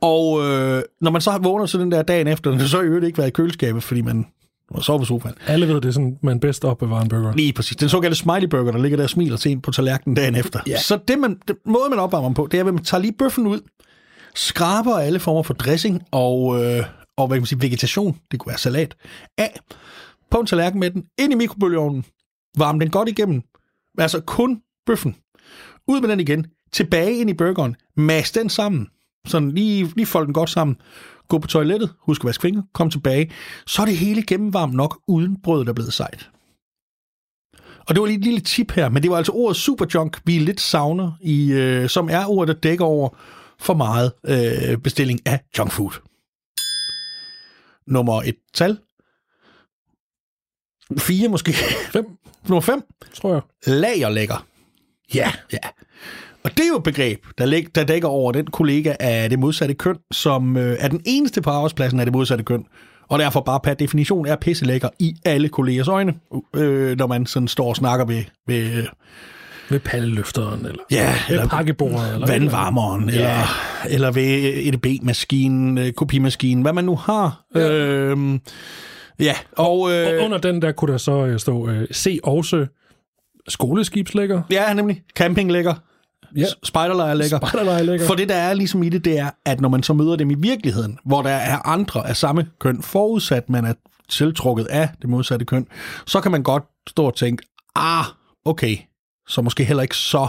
Og 0.00 0.46
øh, 0.46 0.82
når 1.00 1.10
man 1.10 1.20
så 1.20 1.38
vågner 1.42 1.66
til 1.76 1.84
den 1.84 1.92
der 1.92 2.02
dagen 2.02 2.26
efter, 2.26 2.58
så 2.58 2.76
har 2.76 2.84
i 2.84 2.86
øvrigt 2.86 3.06
ikke 3.06 3.18
været 3.18 3.28
i 3.28 3.32
køleskabet, 3.32 3.82
fordi 3.82 4.02
man 4.02 4.26
må 4.74 4.80
sove 4.80 4.98
på 4.98 5.04
sofaen. 5.04 5.34
Alle 5.46 5.68
ved, 5.68 5.74
det 5.74 5.84
er 5.84 5.90
sådan, 5.90 6.18
man 6.22 6.40
bedst 6.40 6.64
opbevarer 6.64 7.02
en 7.02 7.08
burger. 7.08 7.32
Lige 7.32 7.52
præcis. 7.52 7.76
Den 7.76 7.88
såkaldte 7.88 8.18
smiley 8.18 8.48
burger, 8.48 8.72
der 8.72 8.78
ligger 8.78 8.96
der 8.96 9.04
og 9.04 9.10
smiler 9.10 9.36
til 9.36 9.52
en 9.52 9.60
på 9.60 9.70
tallerkenen 9.70 10.16
dagen 10.16 10.34
efter. 10.34 10.60
Ja. 10.66 10.78
Så 10.78 10.98
det, 11.08 11.18
man, 11.18 11.38
det 11.48 11.56
måde, 11.66 11.90
man 11.90 11.98
opvarmer 11.98 12.34
på, 12.34 12.48
det 12.50 12.60
er, 12.60 12.64
at 12.64 12.74
man 12.74 12.84
tager 12.84 13.00
lige 13.00 13.12
bøffen 13.12 13.46
ud, 13.46 13.60
skraber 14.34 14.94
alle 14.94 15.18
former 15.18 15.42
for 15.42 15.54
dressing 15.54 16.02
og, 16.12 16.64
øh, 16.64 16.84
og 17.16 17.26
hvad 17.26 17.36
kan 17.36 17.40
man 17.40 17.46
sige, 17.46 17.62
vegetation, 17.62 18.18
det 18.30 18.40
kunne 18.40 18.50
være 18.50 18.58
salat, 18.58 18.96
af 19.38 19.60
på 20.30 20.38
en 20.38 20.46
tallerken 20.46 20.80
med 20.80 20.90
den, 20.90 21.04
ind 21.18 21.32
i 21.32 21.36
mikrobølgeovnen, 21.36 22.04
varme 22.58 22.80
den 22.80 22.90
godt 22.90 23.08
igennem, 23.08 23.42
altså 23.98 24.20
kun 24.20 24.60
bøffen, 24.86 25.16
ud 25.88 26.00
med 26.00 26.08
den 26.08 26.20
igen, 26.20 26.46
tilbage 26.72 27.18
ind 27.18 27.30
i 27.30 27.34
burgeren, 27.34 27.76
mas 27.96 28.30
den 28.30 28.48
sammen, 28.48 28.88
sådan 29.26 29.50
lige, 29.50 29.92
lige 29.96 30.06
folde 30.06 30.26
den 30.26 30.34
godt 30.34 30.50
sammen, 30.50 30.76
gå 31.28 31.38
på 31.38 31.46
toilettet, 31.46 31.92
husk 31.98 32.20
at 32.20 32.26
vaske 32.26 32.42
fingre, 32.42 32.62
kom 32.72 32.90
tilbage, 32.90 33.32
så 33.66 33.82
er 33.82 33.86
det 33.86 33.96
hele 33.96 34.22
gennemvarmt 34.22 34.74
nok, 34.74 35.00
uden 35.08 35.42
brødet 35.42 35.68
er 35.68 35.72
blevet 35.72 35.92
sejt. 35.92 36.30
Og 37.88 37.94
det 37.94 38.00
var 38.00 38.06
lige 38.06 38.18
et 38.18 38.24
lille 38.24 38.40
tip 38.40 38.70
her, 38.70 38.88
men 38.88 39.02
det 39.02 39.10
var 39.10 39.16
altså 39.16 39.32
ordet 39.32 39.56
superjunk, 39.56 40.20
vi 40.24 40.38
lidt 40.38 40.60
savner, 40.60 41.12
i, 41.20 41.52
øh, 41.52 41.88
som 41.88 42.08
er 42.10 42.26
ordet, 42.26 42.54
der 42.54 42.60
dækker 42.60 42.84
over 42.84 43.08
for 43.58 43.74
meget 43.74 44.12
øh, 44.26 44.78
bestilling 44.78 45.20
af 45.26 45.40
junk 45.58 45.72
food. 45.72 45.92
Nummer 47.86 48.22
et 48.22 48.36
tal. 48.54 48.78
Fire 50.98 51.28
måske. 51.28 51.52
Fem, 51.92 52.06
Nummer 52.48 52.60
fem. 52.60 52.82
tror 53.14 53.32
jeg. 53.32 53.42
Lagerlægger. 53.66 54.46
Ja, 55.14 55.32
ja. 55.52 55.58
Og 56.46 56.52
det 56.56 56.60
er 56.64 56.68
jo 56.68 56.76
et 56.76 56.82
begreb, 56.82 57.18
der, 57.38 57.46
lig, 57.46 57.66
der 57.74 57.84
dækker 57.84 58.08
over 58.08 58.32
den 58.32 58.46
kollega 58.46 58.94
af 59.00 59.30
det 59.30 59.38
modsatte 59.38 59.74
køn, 59.74 59.96
som 60.12 60.56
øh, 60.56 60.76
er 60.80 60.88
den 60.88 61.00
eneste 61.04 61.42
på 61.42 61.50
arbejdspladsen 61.50 62.00
af 62.00 62.06
det 62.06 62.12
modsatte 62.12 62.44
køn, 62.44 62.64
og 63.08 63.18
derfor 63.18 63.40
bare 63.40 63.60
per 63.60 63.74
definition 63.74 64.26
er 64.26 64.36
pisselækker 64.36 64.88
i 64.98 65.14
alle 65.24 65.48
kollegers 65.48 65.88
øjne, 65.88 66.14
øh, 66.56 66.98
når 66.98 67.06
man 67.06 67.26
sådan 67.26 67.48
står 67.48 67.68
og 67.68 67.76
snakker 67.76 68.06
ved, 68.06 68.22
ved 68.46 68.76
øh, 68.76 68.84
Ved 69.70 69.80
palleløfteren, 69.80 70.66
eller 70.66 70.82
ja, 70.90 71.14
ved 71.28 71.48
pakkebordet, 71.48 72.14
eller 72.14 72.26
vandvarmeren, 72.26 73.08
eller, 73.08 73.20
Ja. 73.28 73.42
eller 73.90 74.10
ved 74.10 74.52
EDB-maskinen, 74.66 75.78
øh, 75.78 75.92
kopimaskinen, 75.92 76.62
hvad 76.62 76.72
man 76.72 76.84
nu 76.84 76.96
har. 76.96 77.44
Ja, 77.54 77.70
øh, 77.72 78.38
ja 79.20 79.34
og... 79.56 79.90
Øh, 79.92 80.12
Øh, 80.14 80.24
under 80.24 80.38
den 80.38 80.62
der 80.62 80.72
kunne 80.72 80.92
der 80.92 80.98
så 80.98 81.26
øh, 81.26 81.38
stå, 81.38 81.68
øh, 81.68 81.86
se 81.90 82.18
også 82.22 82.66
skoleskibslægger. 83.48 84.42
ja, 84.50 84.72
nemlig. 84.72 85.02
Campinglægger. 85.16 85.74
Ja. 86.36 86.46
Spejderlejrlægger. 86.62 87.38
Spejderlejrlægger. 87.38 88.06
For 88.06 88.14
det, 88.14 88.28
der 88.28 88.34
er 88.34 88.54
ligesom 88.54 88.82
i 88.82 88.88
det, 88.88 89.04
det 89.04 89.18
er, 89.18 89.30
at 89.44 89.60
når 89.60 89.68
man 89.68 89.82
så 89.82 89.92
møder 89.92 90.16
dem 90.16 90.30
i 90.30 90.34
virkeligheden, 90.34 90.98
hvor 91.04 91.22
der 91.22 91.30
er 91.30 91.68
andre 91.68 92.08
af 92.08 92.16
samme 92.16 92.46
køn, 92.60 92.82
forudsat 92.82 93.50
man 93.50 93.64
er 93.64 93.74
tiltrukket 94.08 94.64
af 94.64 94.90
det 95.02 95.10
modsatte 95.10 95.44
køn, 95.44 95.66
så 96.06 96.20
kan 96.20 96.32
man 96.32 96.42
godt 96.42 96.64
stå 96.88 97.04
og 97.04 97.14
tænke, 97.14 97.46
ah, 97.74 98.04
okay, 98.44 98.76
så 99.28 99.42
måske 99.42 99.64
heller 99.64 99.82
ikke 99.82 99.96
så, 99.96 100.28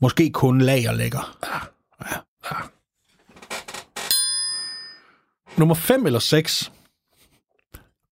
måske 0.00 0.30
kun 0.30 0.60
lagerlægger. 0.60 1.36
Ja. 1.44 1.58
Ja. 2.10 2.56
Nummer 5.56 5.74
5 5.74 6.06
eller 6.06 6.18
6. 6.18 6.72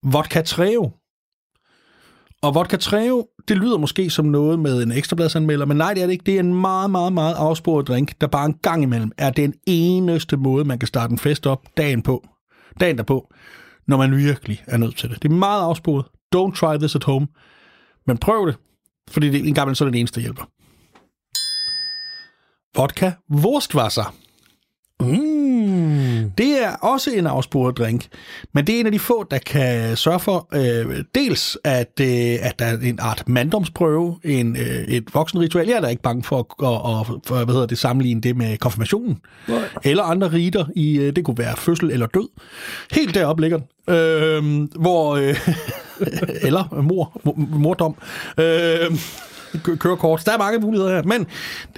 Vodka 0.03 0.43
Treo. 0.43 0.93
Og 2.45 2.55
vodka 2.55 2.77
Treo, 2.77 3.27
det 3.49 3.57
lyder 3.57 3.79
måske 3.79 4.11
som 4.11 4.25
noget 4.25 4.59
med 4.59 4.83
en 4.83 4.93
ekstrabladsanmelder, 4.93 5.67
men 5.67 5.77
nej, 5.77 5.95
det 5.95 6.03
er 6.03 6.07
det 6.07 6.13
ikke. 6.13 6.25
Det 6.27 6.37
er 6.37 6.41
en 6.41 6.55
meget, 6.55 6.91
meget, 6.91 7.13
meget 7.13 7.35
afsporet 7.35 7.89
drink, 7.89 8.21
der 8.21 8.27
bare 8.27 8.47
en 8.47 8.59
gang 8.63 8.83
imellem 8.83 9.13
er 9.19 9.31
den 9.31 9.55
eneste 9.67 10.37
måde, 10.37 10.65
man 10.65 10.79
kan 10.79 10.87
starte 10.87 11.13
en 11.13 11.19
fest 11.19 11.47
op 11.47 11.67
dagen 11.77 12.03
på, 12.03 12.27
dagen 12.81 12.97
derpå, 12.97 13.33
når 13.87 13.97
man 13.97 14.17
virkelig 14.17 14.63
er 14.67 14.77
nødt 14.77 14.97
til 14.97 15.11
det. 15.11 15.23
Det 15.23 15.31
er 15.31 15.35
meget 15.35 15.63
afsporet. 15.63 16.05
Don't 16.37 16.55
try 16.55 16.77
this 16.77 16.95
at 16.97 17.05
home. 17.05 17.27
Men 18.07 18.19
prøv 18.19 18.47
det, 18.47 18.57
fordi 19.11 19.31
det 19.31 19.49
en 19.49 19.55
gang 19.55 19.65
imellem 19.65 19.75
så 19.75 19.85
er 19.85 19.89
eneste, 19.89 20.15
der 20.15 20.21
hjælper. 20.21 20.45
Vodka 22.77 23.13
Wurstwasser. 23.31 24.15
Mm. 25.01 25.34
Er 26.65 26.77
også 26.77 27.11
en 27.11 27.27
afsporet 27.27 27.79
drink, 27.79 28.07
men 28.53 28.67
det 28.67 28.75
er 28.77 28.81
en 28.81 28.87
af 28.87 28.93
de 28.93 28.99
få, 28.99 29.25
der 29.31 29.39
kan 29.39 29.97
sørge 29.97 30.21
for 30.21 30.49
øh, 30.55 31.05
dels, 31.15 31.59
at, 31.65 32.01
øh, 32.01 32.07
at 32.41 32.59
der 32.59 32.65
er 32.65 32.79
en 32.83 32.99
art 33.03 33.23
manddomsprøve, 33.27 34.19
en, 34.25 34.57
øh, 34.57 34.65
et 34.67 35.15
voksenritual. 35.15 35.67
Jeg 35.69 35.77
er 35.77 35.81
da 35.81 35.87
ikke 35.87 36.03
bange 36.03 36.23
for 36.23 36.39
at, 36.39 36.47
at, 36.67 37.01
at 37.01 37.21
for, 37.27 37.45
hvad 37.45 37.55
hedder 37.55 37.67
det, 37.67 37.79
sammenligne 37.79 38.21
det 38.21 38.37
med 38.37 38.59
konfirmationen. 38.59 39.21
Nej. 39.49 39.59
Eller 39.85 40.03
andre 40.03 40.33
riter 40.33 40.65
i, 40.77 40.99
øh, 40.99 41.17
det 41.17 41.25
kunne 41.25 41.39
være 41.39 41.57
fødsel 41.57 41.91
eller 41.91 42.07
død. 42.07 42.29
Helt 42.93 43.15
deroppe 43.15 43.43
ligger 43.43 43.59
den. 43.59 43.95
Øh, 43.95 44.69
hvor, 44.81 45.15
øh, 45.17 45.49
eller 46.49 46.81
mor, 46.83 47.21
mor, 47.25 47.35
mordom. 47.37 47.95
Øh, 48.39 48.99
kø- 49.63 49.77
kørekort. 49.77 50.23
Der 50.27 50.33
er 50.33 50.39
mange 50.39 50.59
muligheder 50.59 50.95
her. 50.95 51.03
Men 51.03 51.27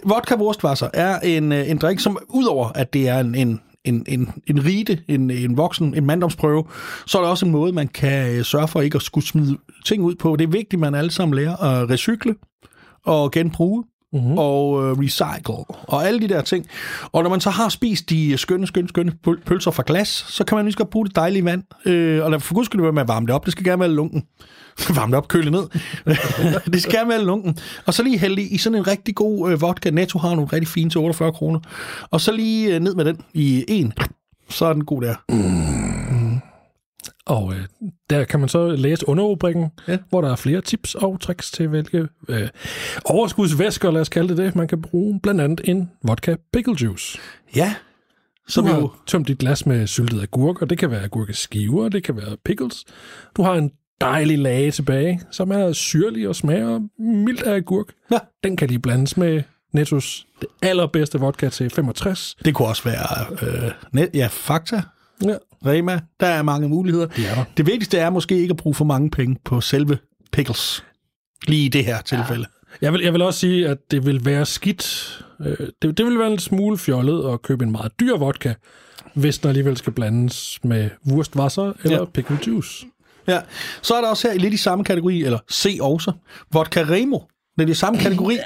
vodka 0.05 0.35
Wurstwasser 0.35 0.89
er 0.95 1.21
en, 1.21 1.53
øh, 1.53 1.71
en 1.71 1.79
drink, 1.79 2.01
som 2.01 2.19
udover 2.29 2.69
at 2.75 2.93
det 2.93 3.09
er 3.09 3.19
en, 3.21 3.35
en 3.35 3.61
en, 3.87 4.05
en, 4.09 4.31
en 4.47 4.65
rite, 4.65 4.99
en, 5.09 5.31
en 5.31 5.57
voksen, 5.57 5.95
en 5.95 6.07
manddomsprøve, 6.07 6.65
så 7.07 7.19
er 7.19 7.23
der 7.23 7.29
også 7.29 7.47
en 7.47 7.53
måde, 7.53 7.73
man 7.73 7.89
kan 7.89 8.37
øh, 8.37 8.45
sørge 8.45 8.69
for 8.69 8.81
ikke 8.81 8.97
at 8.97 9.03
skulle 9.03 9.27
smide 9.27 9.59
ting 9.85 10.03
ud 10.03 10.15
på. 10.15 10.37
Det 10.37 10.45
er 10.45 10.49
vigtigt, 10.49 10.75
at 10.75 10.79
man 10.79 10.95
alle 10.95 11.11
sammen 11.11 11.37
lærer 11.37 11.57
at 11.57 11.91
recykle 11.91 12.35
og 13.05 13.31
genbruge 13.31 13.85
mm-hmm. 14.13 14.39
og 14.39 14.85
øh, 14.85 14.99
recycle 14.99 15.65
og 15.89 16.07
alle 16.07 16.21
de 16.21 16.29
der 16.29 16.43
ting. 16.43 16.67
Og 17.13 17.23
når 17.23 17.31
man 17.31 17.41
så 17.41 17.51
har 17.51 17.69
spist 17.69 18.11
de 18.11 18.37
skønne, 18.37 18.67
skønne, 18.67 18.89
skønne 18.89 19.13
pøl- 19.29 19.45
pølser 19.45 19.71
fra 19.71 19.83
glas, 19.87 20.09
så 20.09 20.45
kan 20.45 20.57
man 20.57 20.65
lige 20.65 20.73
så 20.73 20.79
godt 20.79 20.91
bruge 20.91 21.07
det 21.07 21.17
dejlige 21.17 21.45
vand. 21.45 21.63
Øh, 21.87 22.25
og 22.25 22.31
lad 22.31 22.41
for 22.41 22.55
guds 22.55 22.67
skyld 22.67 22.83
være 22.83 22.93
med 22.93 23.03
at 23.03 23.09
varme 23.09 23.27
det 23.27 23.35
op. 23.35 23.45
Det 23.45 23.53
skal 23.53 23.65
gerne 23.65 23.81
være 23.81 23.91
lunken. 23.91 24.23
varme 24.97 25.11
det 25.11 25.17
op, 25.17 25.29
køle 25.29 25.51
ned. 25.51 25.65
det 26.73 26.83
skal 26.83 26.95
gerne 26.95 27.09
være 27.09 27.25
lunken. 27.25 27.59
Og 27.87 27.95
så 27.95 28.03
lige 28.03 28.19
hælde 28.19 28.43
i 28.43 28.59
sådan 28.59 28.79
en 28.79 28.87
rigtig 28.87 29.15
god 29.15 29.51
øh, 29.53 29.61
vodka. 29.61 29.91
Netto 29.91 30.19
har 30.19 30.29
nogle 30.29 30.51
rigtig 30.53 30.69
fine 30.69 30.91
til 30.91 30.99
48 30.99 31.33
kroner. 31.33 31.61
Og 32.11 32.21
så 32.21 32.33
lige 32.33 32.75
øh, 32.75 32.81
ned 32.81 32.95
med 32.95 33.05
den 33.05 33.21
i 33.35 33.65
en. 33.69 33.93
Så 34.49 34.67
er 34.67 34.73
den 34.73 34.85
god 34.85 35.03
der. 35.03 35.15
Og 37.27 37.55
øh, 37.55 37.61
der 38.11 38.25
kan 38.25 38.41
man 38.41 38.49
så 38.49 38.69
læse 38.69 39.09
underrubrikken, 39.09 39.71
Ja. 39.89 39.99
hvor 40.09 40.21
der 40.21 40.33
er 40.33 40.37
flere 40.37 40.61
tips 40.61 40.95
og 40.95 41.21
tricks 41.21 41.51
til, 41.51 41.69
hvilke 41.69 42.09
øh, 42.29 42.49
overskudsvæsker, 43.05 43.91
lad 43.91 44.01
os 44.01 44.09
kalde 44.09 44.29
det 44.29 44.37
det, 44.37 44.57
man 44.57 44.69
kan 44.69 44.83
bruge. 44.83 45.21
Blandt 45.23 45.41
andet 45.41 45.61
en 45.65 45.91
vodka 46.03 46.37
pickle 46.53 46.75
juice. 46.83 47.19
Ja. 47.57 47.75
Så 48.49 48.61
du 48.61 48.67
har 48.67 48.77
jo... 48.77 48.91
tømt 49.07 49.29
dit 49.29 49.39
glas 49.39 49.67
med 49.67 49.87
syltede 49.87 50.23
agurker. 50.23 50.67
Det 50.67 50.79
kan 50.79 50.91
være 50.91 51.03
agurkeskiver, 51.03 51.89
det 51.89 52.05
kan 52.05 52.17
være 52.17 52.37
pickles. 52.45 52.85
Du 53.37 53.43
har 53.43 53.55
en 53.55 53.71
dejlig 54.01 54.39
lage 54.39 54.71
tilbage, 54.71 55.21
som 55.31 55.51
er 55.51 55.73
syrlig 55.73 56.29
og 56.29 56.37
smager 56.37 56.81
mildt 57.03 57.43
af 57.43 57.55
agurk. 57.55 57.87
Ja. 58.11 58.19
Den 58.45 58.57
kan 58.57 58.69
lige 58.69 58.79
blandes 58.79 59.17
med 59.17 59.43
Nettos 59.73 60.27
det 60.41 60.49
allerbedste 60.63 61.21
vodka 61.21 61.49
til 61.49 61.71
65. 61.71 62.37
Det 62.45 62.55
kunne 62.55 62.69
også 62.69 62.85
være 62.85 63.37
øh, 63.43 63.71
net, 63.93 64.11
ja, 64.15 64.29
Fakta, 64.31 64.83
Ja, 65.25 65.35
Rema. 65.67 66.01
Der 66.21 66.27
er 66.27 66.43
mange 66.43 66.69
muligheder. 66.69 67.07
det 67.07 67.31
er 67.31 67.35
der. 67.35 67.45
Det 67.57 67.67
vigtigste 67.67 67.99
er 67.99 68.11
måske 68.11 68.37
ikke 68.41 68.51
at 68.53 68.57
bruge 68.57 68.75
for 68.75 68.85
mange 68.85 69.11
penge 69.11 69.37
på 69.45 69.61
selve 69.61 69.99
pickles. 70.33 70.85
Lige 71.49 71.65
i 71.65 71.69
det 71.69 71.85
her 71.85 72.01
tilfælde. 72.03 72.47
Jeg 72.81 72.93
vil, 72.93 73.01
jeg 73.01 73.13
vil 73.13 73.23
også 73.23 73.41
sige, 73.41 73.69
at 73.69 73.79
det 73.91 74.07
vil 74.07 74.25
være 74.25 74.47
skidt. 74.47 75.19
Øh, 75.41 75.57
det, 75.83 75.99
det 75.99 76.07
vil 76.07 76.19
være 76.19 76.33
en 76.33 76.39
smule 76.39 76.79
fjollet 76.79 77.33
at 77.33 77.43
købe 77.43 77.65
en 77.65 77.73
meget 77.73 77.93
dyr 78.01 78.17
vodka, 78.17 78.55
hvis 79.15 79.39
den 79.39 79.49
alligevel 79.49 79.77
skal 79.77 79.93
blandes 79.93 80.59
med 80.65 80.91
Wurstwasser 81.11 81.63
eller 81.85 81.97
Ja. 81.97 82.03
ja. 82.03 82.05
pickle 82.15 82.39
juice. 82.47 82.87
Ja. 83.29 83.41
Så 83.83 83.95
er 83.95 84.01
der 84.01 84.09
også 84.09 84.29
her 84.31 84.39
lidt 84.39 84.55
i 84.55 84.57
samme 84.57 84.85
kategori, 84.85 85.23
eller 85.23 85.39
se 85.49 85.79
også, 85.81 86.13
Vodka 86.53 86.83
Remo. 86.83 87.19
Det 87.57 87.63
er 87.63 87.67
det 87.67 87.77
samme 87.77 87.99
kategori. 87.99 88.39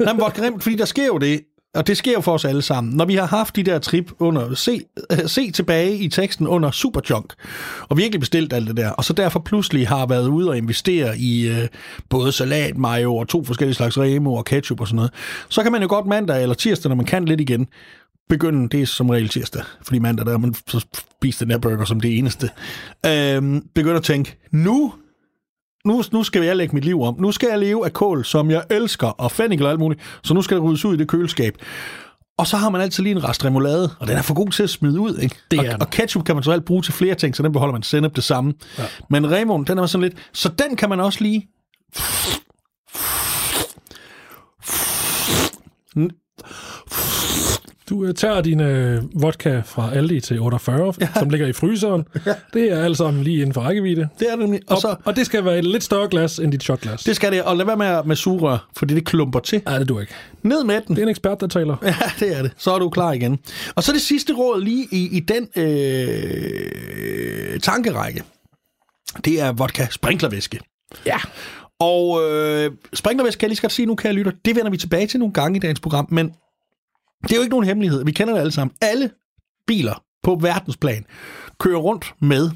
Nej, 0.00 0.12
men 0.12 0.20
Vodka 0.22 0.42
Remo, 0.42 0.58
fordi 0.58 0.76
der 0.76 0.84
sker 0.84 1.06
jo 1.06 1.18
det, 1.18 1.40
og 1.74 1.86
det 1.86 1.96
sker 1.96 2.12
jo 2.12 2.20
for 2.20 2.32
os 2.32 2.44
alle 2.44 2.62
sammen. 2.62 2.96
Når 2.96 3.04
vi 3.04 3.14
har 3.14 3.26
haft 3.26 3.56
de 3.56 3.62
der 3.62 3.78
trip 3.78 4.12
under, 4.18 4.54
se, 4.54 4.80
øh, 5.12 5.18
se 5.26 5.50
tilbage 5.50 5.98
i 5.98 6.08
teksten 6.08 6.46
under 6.46 6.70
Superjunk, 6.70 7.32
og 7.88 7.96
virkelig 7.96 8.20
bestilt 8.20 8.52
alt 8.52 8.68
det 8.68 8.76
der, 8.76 8.90
og 8.90 9.04
så 9.04 9.12
derfor 9.12 9.40
pludselig 9.40 9.88
har 9.88 10.06
været 10.06 10.28
ude 10.28 10.48
og 10.48 10.56
investere 10.56 11.18
i 11.18 11.48
øh, 11.48 11.68
både 12.08 12.32
salat, 12.32 12.78
mayo 12.78 13.16
og 13.16 13.28
to 13.28 13.44
forskellige 13.44 13.74
slags 13.74 13.98
Remo 13.98 14.34
og 14.34 14.44
ketchup 14.44 14.80
og 14.80 14.86
sådan 14.86 14.96
noget, 14.96 15.12
så 15.48 15.62
kan 15.62 15.72
man 15.72 15.82
jo 15.82 15.88
godt 15.88 16.06
mandag 16.06 16.42
eller 16.42 16.54
tirsdag, 16.54 16.88
når 16.88 16.96
man 16.96 17.06
kan 17.06 17.24
lidt 17.24 17.40
igen, 17.40 17.66
begynde, 18.28 18.68
det 18.68 18.82
er 18.82 18.86
som 18.86 19.10
regel 19.10 19.28
tirsdag, 19.28 19.62
fordi 19.82 19.98
mandag 19.98 20.26
der 20.26 20.38
man 20.38 20.54
så 20.68 20.86
spist 21.18 21.40
den 21.40 21.50
her 21.50 21.58
burger 21.58 21.84
som 21.84 22.00
det 22.00 22.18
eneste, 22.18 22.50
øh, 23.06 23.60
begynde 23.74 23.96
at 23.96 24.02
tænke, 24.02 24.36
nu, 24.50 24.92
nu, 25.84 26.02
nu 26.12 26.22
skal 26.22 26.42
jeg 26.42 26.56
lægge 26.56 26.74
mit 26.74 26.84
liv 26.84 27.02
om. 27.02 27.16
Nu 27.20 27.32
skal 27.32 27.48
jeg 27.48 27.58
leve 27.58 27.84
af 27.84 27.92
kål, 27.92 28.24
som 28.24 28.50
jeg 28.50 28.64
elsker, 28.70 29.06
og 29.06 29.30
fennikel 29.30 29.66
og 29.66 29.72
alt 29.72 29.80
muligt, 29.80 30.00
så 30.22 30.34
nu 30.34 30.42
skal 30.42 30.56
det 30.56 30.64
ryddes 30.64 30.84
ud 30.84 30.94
i 30.94 30.98
det 30.98 31.08
køleskab. 31.08 31.58
Og 32.38 32.46
så 32.46 32.56
har 32.56 32.70
man 32.70 32.80
altid 32.80 33.02
lige 33.02 33.14
en 33.16 33.24
rest 33.24 33.44
remoulade, 33.44 33.90
og 34.00 34.06
den 34.06 34.16
er 34.16 34.22
for 34.22 34.34
god 34.34 34.50
til 34.50 34.62
at 34.62 34.70
smide 34.70 35.00
ud, 35.00 35.18
ikke? 35.18 35.36
Det 35.50 35.58
er 35.58 35.74
og, 35.74 35.80
og 35.80 35.90
ketchup 35.90 36.24
kan 36.24 36.36
man 36.36 36.42
så 36.42 36.52
alt 36.52 36.64
bruge 36.64 36.82
til 36.82 36.92
flere 36.92 37.14
ting, 37.14 37.36
så 37.36 37.42
den 37.42 37.52
beholder 37.52 37.72
man 37.72 37.82
sennep 37.82 38.16
det 38.16 38.24
samme. 38.24 38.54
Ja. 38.78 38.84
Men 39.10 39.30
Raymond, 39.30 39.66
den 39.66 39.78
er 39.78 39.86
sådan 39.86 40.02
lidt... 40.02 40.30
Så 40.32 40.48
den 40.48 40.76
kan 40.76 40.88
man 40.88 41.00
også 41.00 41.18
lige... 41.22 41.48
Du 47.90 48.04
øh, 48.04 48.14
tager 48.14 48.40
din 48.40 48.60
øh, 48.60 49.02
vodka 49.22 49.60
fra 49.64 49.94
Aldi 49.94 50.20
til 50.20 50.40
48, 50.40 50.92
ja. 51.00 51.08
som 51.18 51.30
ligger 51.30 51.46
i 51.46 51.52
fryseren. 51.52 52.04
Ja. 52.26 52.34
Det 52.54 52.72
er 52.72 52.84
alt 52.84 52.96
sammen 52.96 53.24
lige 53.24 53.36
inden 53.40 53.54
for 53.54 53.60
rækkevidde. 53.60 54.08
Det 54.18 54.26
er 54.28 54.30
det 54.30 54.38
nemlig. 54.38 54.60
Og 54.66 54.76
Og, 54.76 54.80
så, 54.82 54.96
og 55.04 55.16
det 55.16 55.26
skal 55.26 55.44
være 55.44 55.58
et 55.58 55.64
lidt 55.64 55.84
større 55.84 56.08
glas 56.08 56.38
end 56.38 56.52
dit 56.52 56.62
shotglas. 56.62 57.02
det 57.04 57.16
skal 57.16 57.32
det, 57.32 57.42
og 57.42 57.56
lad 57.56 57.66
være 57.66 57.76
med, 57.76 58.02
med 58.04 58.16
sugerør, 58.16 58.68
fordi 58.76 58.94
det 58.94 59.04
klumper 59.06 59.40
til. 59.40 59.62
Nej, 59.64 59.78
det 59.78 59.88
du 59.88 60.00
ikke. 60.00 60.12
Ned 60.42 60.64
med 60.64 60.80
den. 60.86 60.96
Det 60.96 61.02
er 61.02 61.06
en 61.06 61.10
ekspert, 61.10 61.40
der 61.40 61.46
taler. 61.46 61.76
Ja, 61.82 61.94
det 62.20 62.38
er 62.38 62.42
det. 62.42 62.52
Så 62.56 62.74
er 62.74 62.78
du 62.78 62.90
klar 62.90 63.12
igen. 63.12 63.38
Og 63.74 63.82
så 63.82 63.92
det 63.92 64.00
sidste 64.00 64.32
råd 64.32 64.60
lige 64.64 64.88
i, 64.92 65.16
i 65.16 65.20
den 65.20 65.48
øh, 65.56 67.60
tankerække. 67.60 68.22
Det 69.24 69.40
er 69.40 69.52
vodka 69.52 69.86
sprinklervæske. 69.90 70.60
Ja. 71.06 71.16
Og 71.80 72.22
øh, 72.30 72.70
sprinklervæske, 72.94 73.40
kan 73.40 73.46
jeg 73.46 73.50
lige 73.50 73.60
godt 73.60 73.72
sige 73.72 73.86
nu, 73.86 73.94
kan 73.94 74.08
jeg 74.08 74.14
lytte, 74.14 74.32
det 74.44 74.56
vender 74.56 74.70
vi 74.70 74.76
tilbage 74.76 75.06
til 75.06 75.20
nogle 75.20 75.32
gange 75.32 75.56
i 75.56 75.60
dagens 75.60 75.80
program, 75.80 76.06
men 76.10 76.32
det 77.24 77.32
er 77.32 77.36
jo 77.36 77.42
ikke 77.42 77.50
nogen 77.50 77.66
hemmelighed. 77.66 78.04
Vi 78.04 78.12
kender 78.12 78.34
det 78.34 78.40
alle 78.40 78.52
sammen. 78.52 78.76
Alle 78.82 79.10
biler 79.66 80.02
på 80.22 80.38
verdensplan 80.42 81.04
kører 81.60 81.78
rundt 81.78 82.14
med 82.20 82.50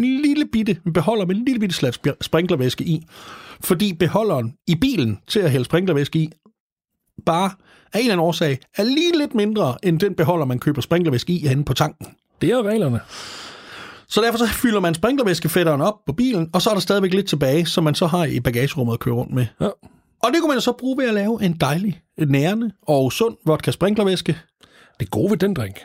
en 0.00 0.22
lille 0.22 0.46
bitte 0.52 0.78
en 0.86 0.92
beholder 0.92 1.26
med 1.26 1.34
en 1.34 1.44
lille 1.44 1.60
bitte 1.60 1.74
slat 1.74 1.98
spr- 2.06 2.16
sprinklervæske 2.20 2.84
i. 2.84 3.06
Fordi 3.60 3.92
beholderen 3.92 4.54
i 4.66 4.74
bilen 4.74 5.18
til 5.28 5.40
at 5.40 5.50
hælde 5.50 5.64
sprinklervæske 5.64 6.18
i, 6.18 6.30
bare 7.26 7.50
af 7.92 7.98
en 7.98 8.00
eller 8.00 8.12
anden 8.12 8.26
årsag, 8.26 8.58
er 8.76 8.84
lige 8.84 9.18
lidt 9.18 9.34
mindre 9.34 9.76
end 9.82 10.00
den 10.00 10.14
beholder, 10.14 10.44
man 10.44 10.58
køber 10.58 10.80
sprinklervæske 10.80 11.32
i 11.32 11.46
henne 11.46 11.64
på 11.64 11.74
tanken. 11.74 12.06
Det 12.40 12.50
er 12.50 12.62
reglerne. 12.62 13.00
Så 14.08 14.20
derfor 14.20 14.38
så 14.38 14.46
fylder 14.46 14.80
man 14.80 14.94
sprinklervæskefætteren 14.94 15.80
op 15.80 15.94
på 16.06 16.12
bilen, 16.12 16.50
og 16.52 16.62
så 16.62 16.70
er 16.70 16.74
der 16.74 16.80
stadigvæk 16.80 17.14
lidt 17.14 17.28
tilbage, 17.28 17.66
som 17.66 17.84
man 17.84 17.94
så 17.94 18.06
har 18.06 18.24
i 18.24 18.40
bagagerummet 18.40 18.94
at 18.94 19.00
køre 19.00 19.14
rundt 19.14 19.34
med. 19.34 19.46
Ja. 19.60 19.68
Og 20.22 20.30
det 20.32 20.40
kunne 20.40 20.52
man 20.54 20.60
så 20.60 20.72
bruge 20.72 20.98
ved 20.98 21.08
at 21.08 21.14
lave 21.14 21.44
en 21.44 21.52
dejlig, 21.52 22.00
nærende 22.18 22.70
og 22.82 23.12
sund 23.12 23.36
vodka 23.46 23.70
sprinklervæske. 23.70 24.38
Det 25.00 25.10
gode 25.10 25.30
ved 25.30 25.38
den 25.38 25.54
drink, 25.54 25.76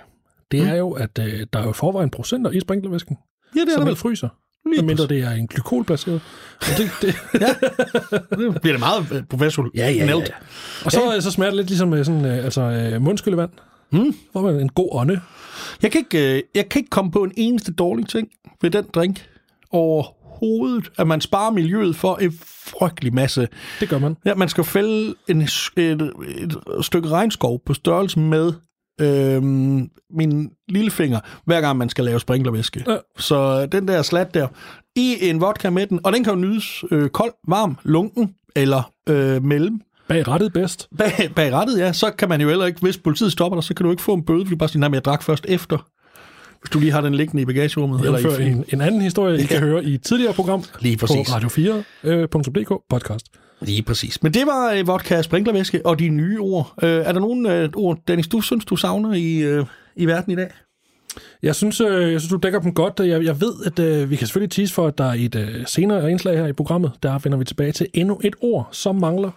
det 0.51 0.61
er 0.61 0.75
jo, 0.75 0.91
at 0.91 1.19
øh, 1.19 1.45
der 1.53 1.59
er 1.59 1.63
jo 1.63 1.71
forvejen 1.71 2.09
procenter 2.09 2.51
i 2.51 2.59
sprinklervæsken, 2.59 3.17
Ja, 3.55 3.61
det 3.61 3.67
er 3.67 3.71
som 3.71 3.79
der 3.79 3.85
man 3.85 3.87
vel. 3.87 3.95
fryser. 3.95 4.29
Lige 4.65 4.75
Medmindre 4.81 5.07
det 5.07 5.19
er 5.19 5.31
en 5.31 5.47
glykolbaseret. 5.47 6.21
Og 6.61 6.67
det, 6.77 6.91
det, 7.01 7.15
Det 8.53 8.61
bliver 8.61 8.73
det 8.73 8.79
meget 8.79 9.11
øh, 9.11 9.23
professionelt. 9.23 9.75
Og 10.85 10.91
så, 10.91 11.11
ja. 11.13 11.19
så 11.19 11.31
smager 11.31 11.49
det 11.49 11.57
lidt 11.57 11.67
ligesom 11.67 11.93
øh, 11.93 12.05
sådan, 12.05 12.25
øh, 12.25 12.45
altså, 12.45 12.61
øh, 12.61 13.01
mundskylleevand. 13.01 13.49
Mm. 13.91 14.13
Får 14.33 14.41
man 14.41 14.55
en 14.59 14.69
god 14.69 14.89
ånde. 14.91 15.21
Jeg 15.81 15.91
kan, 15.91 15.99
ikke, 15.99 16.35
øh, 16.37 16.43
jeg 16.55 16.69
kan 16.69 16.79
ikke 16.79 16.89
komme 16.89 17.11
på 17.11 17.23
en 17.23 17.31
eneste 17.37 17.73
dårlig 17.73 18.07
ting 18.07 18.27
ved 18.61 18.69
den 18.69 18.85
drink 18.95 19.29
overhovedet, 19.71 20.15
at 20.97 21.07
man 21.07 21.21
sparer 21.21 21.51
miljøet 21.51 21.95
for 21.95 22.15
en 22.15 22.33
frygtelig 22.45 23.13
masse. 23.13 23.47
Det 23.79 23.89
gør 23.89 23.99
man. 23.99 24.17
Ja, 24.25 24.35
man 24.35 24.49
skal 24.49 24.63
fælde 24.63 25.15
en, 25.27 25.41
et, 25.41 26.01
et 26.37 26.55
stykke 26.81 27.09
regnskov 27.09 27.61
på 27.65 27.73
størrelse 27.73 28.19
med 28.19 28.53
øhm, 29.01 29.89
min 30.09 30.49
lillefinger, 30.69 31.19
hver 31.45 31.61
gang 31.61 31.77
man 31.77 31.89
skal 31.89 32.05
lave 32.05 32.19
sprinklervæske. 32.19 32.83
Ja. 32.87 32.97
Så 33.17 33.65
den 33.65 33.87
der 33.87 34.01
slat 34.01 34.33
der, 34.33 34.47
i 34.95 35.29
en 35.29 35.41
vodka 35.41 35.69
med 35.69 35.87
den, 35.87 35.99
og 36.03 36.13
den 36.13 36.23
kan 36.23 36.33
jo 36.33 36.39
nydes 36.39 36.83
øh, 36.91 37.09
kold, 37.09 37.31
varm, 37.47 37.77
lunken 37.83 38.35
eller 38.55 38.91
øh, 39.09 39.43
mellem. 39.43 39.81
Bag 40.07 40.27
rettet 40.27 40.53
bedst. 40.53 40.89
Bag, 40.97 41.31
bag 41.35 41.53
rettet, 41.53 41.79
ja, 41.79 41.93
så 41.93 42.11
kan 42.11 42.29
man 42.29 42.41
jo 42.41 42.49
heller 42.49 42.65
ikke, 42.65 42.81
hvis 42.81 42.97
politiet 42.97 43.31
stopper 43.31 43.55
dig, 43.55 43.63
så 43.63 43.73
kan 43.73 43.83
du 43.83 43.91
ikke 43.91 44.03
få 44.03 44.13
en 44.13 44.25
bøde, 44.25 44.45
fordi 44.45 44.49
du 44.49 44.57
bare 44.57 44.69
siger, 44.69 44.79
nej, 44.79 44.89
men 44.89 44.95
jeg 44.95 45.05
drak 45.05 45.23
først 45.23 45.45
efter. 45.49 45.77
Hvis 46.65 46.69
du 46.71 46.79
lige 46.79 46.91
har 46.91 47.01
den 47.01 47.15
liggende 47.15 47.41
i 47.41 47.45
bagagerummet. 47.45 48.01
Eller 48.01 48.17
Eller 48.17 48.39
i, 48.39 48.47
en, 48.47 48.65
en 48.73 48.81
anden 48.81 49.01
historie, 49.01 49.39
I 49.43 49.45
kan 49.45 49.59
høre 49.59 49.83
i 49.83 49.93
et 49.93 50.01
tidligere 50.03 50.33
program 50.33 50.63
Lige 50.79 50.97
præcis. 50.97 51.29
på 51.29 51.35
radio4.dk 51.35 52.81
podcast. 52.89 53.25
Lige 53.61 53.81
præcis. 53.83 54.23
Men 54.23 54.33
det 54.33 54.45
var 54.45 54.71
øh, 54.71 54.87
vodka 54.87 55.21
sprinklervæske 55.21 55.85
og 55.85 55.99
de 55.99 56.09
nye 56.09 56.39
ord. 56.39 56.73
Øh, 56.83 56.89
er 56.89 57.11
der 57.11 57.19
nogle 57.19 57.57
øh, 57.57 57.69
ord, 57.75 57.97
Dennis, 58.07 58.27
du 58.27 58.41
synes, 58.41 58.65
du 58.65 58.75
savner 58.75 59.13
i, 59.13 59.37
øh, 59.37 59.65
i 59.95 60.05
verden 60.05 60.33
i 60.33 60.35
dag? 60.35 60.49
Jeg 61.43 61.55
synes, 61.55 61.81
øh, 61.81 62.11
jeg 62.11 62.21
synes 62.21 62.31
du 62.31 62.37
dækker 62.43 62.59
dem 62.59 62.73
godt. 62.73 62.99
Jeg, 62.99 63.23
jeg 63.23 63.41
ved, 63.41 63.53
at 63.65 63.79
øh, 63.79 64.09
vi 64.09 64.15
kan 64.15 64.27
selvfølgelig 64.27 64.51
tease 64.51 64.73
for, 64.73 64.87
at 64.87 64.97
der 64.97 65.03
er 65.05 65.13
et 65.17 65.35
øh, 65.35 65.67
senere 65.67 66.11
indslag 66.11 66.37
her 66.37 66.47
i 66.47 66.53
programmet. 66.53 66.91
Der 67.03 67.19
vender 67.19 67.37
vi 67.37 67.45
tilbage 67.45 67.71
til 67.71 67.87
endnu 67.93 68.21
et 68.23 68.35
ord, 68.41 68.67
som 68.71 68.95
mangler. 68.95 69.31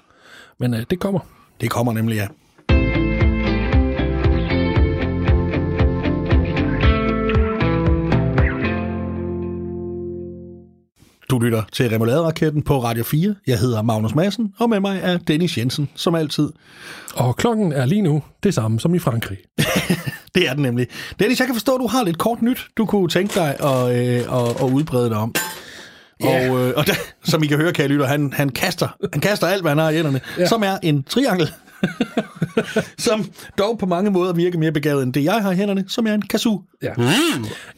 Men 0.58 0.74
øh, 0.74 0.84
det 0.90 1.00
kommer. 1.00 1.20
Det 1.60 1.70
kommer 1.70 1.92
nemlig, 1.92 2.16
ja. 2.16 2.26
Du 11.30 11.38
lytter 11.38 11.62
til 11.72 11.88
Remoulade-raketten 11.88 12.62
på 12.62 12.82
Radio 12.82 13.04
4. 13.04 13.34
Jeg 13.46 13.58
hedder 13.58 13.82
Magnus 13.82 14.14
Madsen, 14.14 14.54
og 14.58 14.70
med 14.70 14.80
mig 14.80 15.00
er 15.02 15.18
Dennis 15.18 15.58
Jensen, 15.58 15.88
som 15.94 16.14
altid. 16.14 16.48
Og 17.14 17.36
klokken 17.36 17.72
er 17.72 17.86
lige 17.86 18.02
nu 18.02 18.22
det 18.42 18.54
samme 18.54 18.80
som 18.80 18.94
i 18.94 18.98
Frankrig. 18.98 19.38
Det 20.34 20.48
er 20.48 20.54
den 20.54 20.62
nemlig. 20.62 20.86
Dennis, 21.18 21.40
jeg 21.40 21.46
kan 21.46 21.54
forstå, 21.54 21.74
at 21.74 21.80
du 21.80 21.86
har 21.86 22.04
lidt 22.04 22.18
kort 22.18 22.42
nyt, 22.42 22.66
du 22.76 22.86
kunne 22.86 23.08
tænke 23.08 23.34
dig 23.34 23.56
at, 23.60 23.96
øh, 23.96 24.40
at, 24.40 24.62
at 24.62 24.70
udbrede 24.72 25.08
dig 25.08 25.16
om. 25.16 25.34
Ja. 26.22 26.50
Og, 26.50 26.60
øh, 26.60 26.74
og 26.76 26.86
der, 26.86 26.94
som 27.24 27.42
I 27.42 27.46
kan 27.46 27.56
høre, 27.56 27.72
kan 27.72 27.90
lytter, 27.90 28.06
han, 28.06 28.32
han, 28.32 28.48
kaster, 28.48 28.88
han 29.12 29.20
kaster 29.20 29.46
alt, 29.46 29.62
hvad 29.62 29.70
han 29.70 29.78
har 29.78 29.90
i 29.90 29.94
hænderne, 29.94 30.20
ja. 30.38 30.46
som 30.46 30.62
er 30.62 30.78
en 30.82 31.02
triangel. 31.02 31.52
som 32.98 33.24
dog 33.58 33.78
på 33.78 33.86
mange 33.86 34.10
måder 34.10 34.32
virker 34.32 34.58
mere 34.58 34.72
begavet 34.72 35.02
end 35.02 35.12
det, 35.12 35.24
jeg 35.24 35.42
har 35.42 35.52
i 35.52 35.56
hænderne, 35.56 35.84
som 35.88 36.06
er 36.06 36.14
en 36.14 36.22
kazoo. 36.22 36.62
Ja. 36.82 36.92
Mm. 36.96 37.04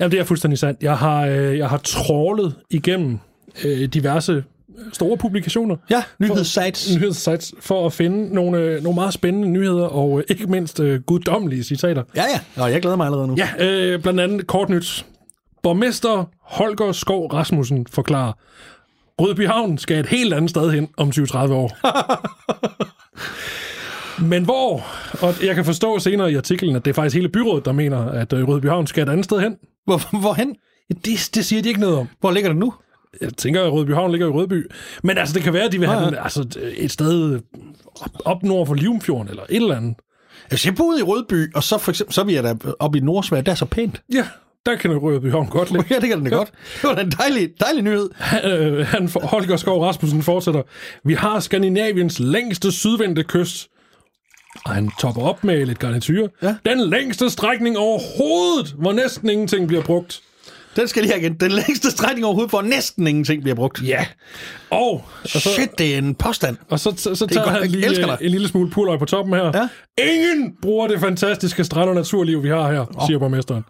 Jamen, 0.00 0.12
det 0.12 0.20
er 0.20 0.24
fuldstændig 0.24 0.58
sandt. 0.58 0.82
Jeg 0.82 0.96
har, 0.96 1.26
øh, 1.26 1.58
jeg 1.58 1.68
har 1.68 1.78
trålet 1.78 2.54
igennem 2.70 3.18
øh, 3.64 3.82
diverse 3.82 4.44
store 4.92 5.16
publikationer. 5.16 5.76
Ja, 5.90 6.02
nyhedssites. 6.18 6.96
nyhedssites 6.96 7.54
for 7.60 7.86
at 7.86 7.92
finde 7.92 8.34
nogle, 8.34 8.58
øh, 8.58 8.82
nogle 8.82 8.94
meget 8.94 9.14
spændende 9.14 9.48
nyheder, 9.48 9.86
og 9.86 10.18
øh, 10.18 10.24
ikke 10.28 10.46
mindst 10.46 10.80
øh, 10.80 11.00
guddommelige 11.00 11.64
citater. 11.64 12.02
Ja, 12.16 12.22
ja. 12.22 12.62
Og 12.62 12.72
jeg 12.72 12.80
glæder 12.80 12.96
mig 12.96 13.06
allerede 13.06 13.28
nu. 13.28 13.36
Ja, 13.38 13.66
øh, 13.66 14.02
blandt 14.02 14.20
andet 14.20 14.46
kort 14.46 14.68
nyt. 14.68 15.06
Borgmester 15.62 16.24
Holger 16.42 16.92
Skov 16.92 17.26
Rasmussen 17.26 17.86
forklarer, 17.90 18.32
Rødby 19.20 19.46
Havn 19.46 19.78
skal 19.78 20.00
et 20.00 20.06
helt 20.06 20.34
andet 20.34 20.50
sted 20.50 20.70
hen 20.70 20.88
om 20.96 21.08
20-30 21.08 21.36
år. 21.52 21.76
Men 24.22 24.44
hvor? 24.44 24.82
Og 25.26 25.34
jeg 25.44 25.54
kan 25.54 25.64
forstå 25.64 25.98
senere 25.98 26.32
i 26.32 26.36
artiklen, 26.36 26.76
at 26.76 26.84
det 26.84 26.90
er 26.90 26.94
faktisk 26.94 27.16
hele 27.16 27.28
byrådet, 27.28 27.64
der 27.64 27.72
mener, 27.72 27.98
at 27.98 28.32
øh, 28.32 28.48
Rødby 28.48 28.66
Havn 28.66 28.86
skal 28.86 29.02
et 29.02 29.08
andet 29.08 29.24
sted 29.24 29.40
hen. 29.40 29.56
Hvor, 29.84 30.18
hvorhen? 30.20 30.56
Det, 31.04 31.30
det 31.34 31.44
siger 31.44 31.62
de 31.62 31.68
ikke 31.68 31.80
noget 31.80 31.96
om. 31.96 32.08
Hvor 32.20 32.30
ligger 32.30 32.50
det 32.50 32.58
nu? 32.58 32.72
Jeg 33.20 33.32
tænker, 33.36 33.62
at 33.64 33.72
Rødby 33.72 33.94
Havn 33.94 34.10
ligger 34.10 34.26
i 34.26 34.30
Rødby. 34.30 34.70
Men 35.02 35.18
altså, 35.18 35.34
det 35.34 35.42
kan 35.42 35.52
være, 35.52 35.62
at 35.64 35.72
de 35.72 35.78
vil 35.78 35.88
have 35.88 35.98
Ja, 35.98 36.04
ja. 36.04 36.10
den, 36.10 36.18
altså, 36.22 36.58
et 36.76 36.90
sted 36.92 37.40
op, 38.00 38.10
op 38.24 38.42
nord 38.42 38.66
for 38.66 38.74
Livumfjorden, 38.74 39.28
eller 39.28 39.42
et 39.42 39.56
eller 39.56 39.76
andet. 39.76 39.94
Altså, 40.50 40.68
jeg 40.68 40.76
boede 40.76 41.00
i 41.00 41.02
Rødby, 41.02 41.54
og 41.54 41.62
så 41.62 41.78
for 41.78 41.90
eksempel, 41.90 42.14
så 42.14 42.20
er 42.20 42.24
vi 42.24 42.34
da 42.36 42.54
oppe 42.78 42.98
i 42.98 43.00
Nordsverige, 43.00 43.44
der 43.44 43.50
er 43.52 43.56
så 43.56 43.64
pænt. 43.64 44.02
Ja, 44.12 44.24
der 44.66 44.76
kan 44.76 44.96
Rødby 44.98 45.30
Havn 45.30 45.46
godt 45.46 45.70
ligge. 45.70 45.86
Ja, 45.94 46.00
det 46.00 46.08
kan 46.08 46.18
den 46.18 46.24
da 46.30 46.36
godt. 46.36 46.52
Det 46.82 46.88
var 46.88 46.94
da 46.94 47.00
en 47.00 47.10
dejlig, 47.18 47.50
dejlig 47.60 47.82
nyhed. 47.82 48.10
Øh, 48.44 48.86
han, 48.86 49.08
for- 49.08 49.20
Holger 49.20 49.56
Skov 49.56 49.82
Rasmussen 49.82 50.22
fortsætter. 50.22 50.62
Vi 51.04 51.14
har 51.14 51.40
Skandinaviens 51.40 52.18
længste 52.18 52.72
sydvendte 52.72 53.22
kyst. 53.24 53.68
Og 54.64 54.70
han 54.74 54.90
topper 55.00 55.22
op 55.22 55.44
med 55.44 55.66
lidt 55.66 55.78
garnityr. 55.78 56.28
Ja. 56.42 56.56
Den 56.66 56.80
længste 56.90 57.30
strækning 57.30 57.78
overhovedet, 57.78 58.74
hvor 58.78 58.92
næsten 58.92 59.30
ingenting 59.30 59.68
bliver 59.68 59.82
brugt. 59.82 60.20
Den 60.76 60.88
skal 60.88 61.02
lige 61.02 61.12
have 61.12 61.20
igen. 61.22 61.34
Den 61.34 61.52
længste 61.52 61.90
strækning 61.90 62.24
overhovedet, 62.26 62.50
hvor 62.50 62.62
næsten 62.62 63.06
ingenting 63.06 63.42
bliver 63.42 63.54
brugt. 63.54 63.82
Ja. 63.82 64.06
Og, 64.70 64.92
og 65.22 65.28
så, 65.30 65.38
Shit, 65.38 65.78
det 65.78 65.94
er 65.94 65.98
en 65.98 66.14
påstand. 66.14 66.56
og 66.68 66.80
så, 66.80 66.92
så, 66.96 67.14
så 67.14 67.24
er 67.24 67.28
tager 67.28 67.44
godt. 67.44 67.52
han 67.54 67.62
Jeg 67.62 67.70
lige 67.70 67.86
elsker 67.86 68.12
øh, 68.12 68.18
dig. 68.18 68.24
en 68.26 68.30
lille 68.30 68.48
smule 68.48 68.70
purløg 68.70 68.98
på 68.98 69.04
toppen 69.04 69.34
her. 69.34 69.52
Ja. 69.54 69.68
Ingen 70.12 70.54
bruger 70.62 70.88
det 70.88 71.00
fantastiske 71.00 71.64
strand- 71.64 71.88
og 71.88 71.94
naturliv, 71.94 72.42
vi 72.42 72.48
har 72.48 72.72
her, 72.72 73.04
siger 73.06 73.18
borgmesteren. 73.18 73.64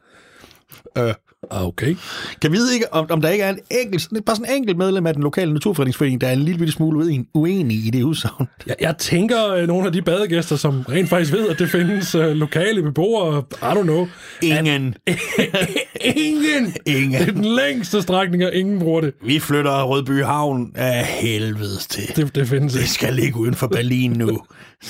Øh, 0.99 1.15
Okay. 1.51 1.97
Kan 2.43 2.53
vide 2.53 2.75
ikke, 2.75 2.95
om, 2.95 3.07
om 3.11 3.21
der 3.21 3.29
ikke 3.29 3.45
er 3.45 3.51
en 3.51 3.59
enkelt, 3.71 4.09
bare 4.27 4.37
sådan 4.37 4.51
en 4.51 4.57
enkelt 4.57 4.79
medlem 4.79 5.07
af 5.07 5.15
den 5.15 5.23
lokale 5.23 5.53
naturfredningsforening, 5.53 6.21
der 6.21 6.27
er 6.29 6.33
en 6.33 6.39
lille 6.39 6.59
bitte 6.59 6.73
smule 6.73 7.25
uenig, 7.35 7.87
i 7.87 7.91
det 7.91 8.03
udsagn. 8.03 8.49
Jeg, 8.67 8.77
jeg 8.81 8.97
tænker, 8.99 9.53
øh, 9.55 9.67
nogle 9.67 9.87
af 9.87 9.93
de 9.93 10.03
badegæster, 10.03 10.57
som 10.57 10.81
rent 10.89 11.09
faktisk 11.09 11.33
ved, 11.33 11.49
at 11.49 11.59
det 11.59 11.71
findes 11.71 12.15
øh, 12.15 12.31
lokale 12.31 12.83
beboere, 12.83 13.43
I 13.53 13.65
don't 13.65 13.83
know. 13.83 14.09
Ingen. 14.43 14.95
Ingen! 16.17 16.75
Ingen. 16.87 17.21
Det 17.21 17.29
er 17.29 17.33
den 17.33 17.45
længste 17.45 18.03
strækning, 18.03 18.45
og 18.45 18.55
ingen 18.55 18.79
bruger 18.79 19.01
det. 19.01 19.15
Vi 19.25 19.39
flytter 19.39 19.83
Rødby 19.83 20.25
Havn 20.25 20.73
af 20.75 21.05
helvedes 21.05 21.87
til. 21.87 22.17
Det, 22.17 22.35
det 22.35 22.49
findes 22.49 22.73
Det 22.73 22.81
ikke. 22.81 22.91
skal 22.93 23.15
ligge 23.15 23.39
uden 23.39 23.55
for 23.55 23.67
Berlin 23.67 24.11
nu. 24.11 24.27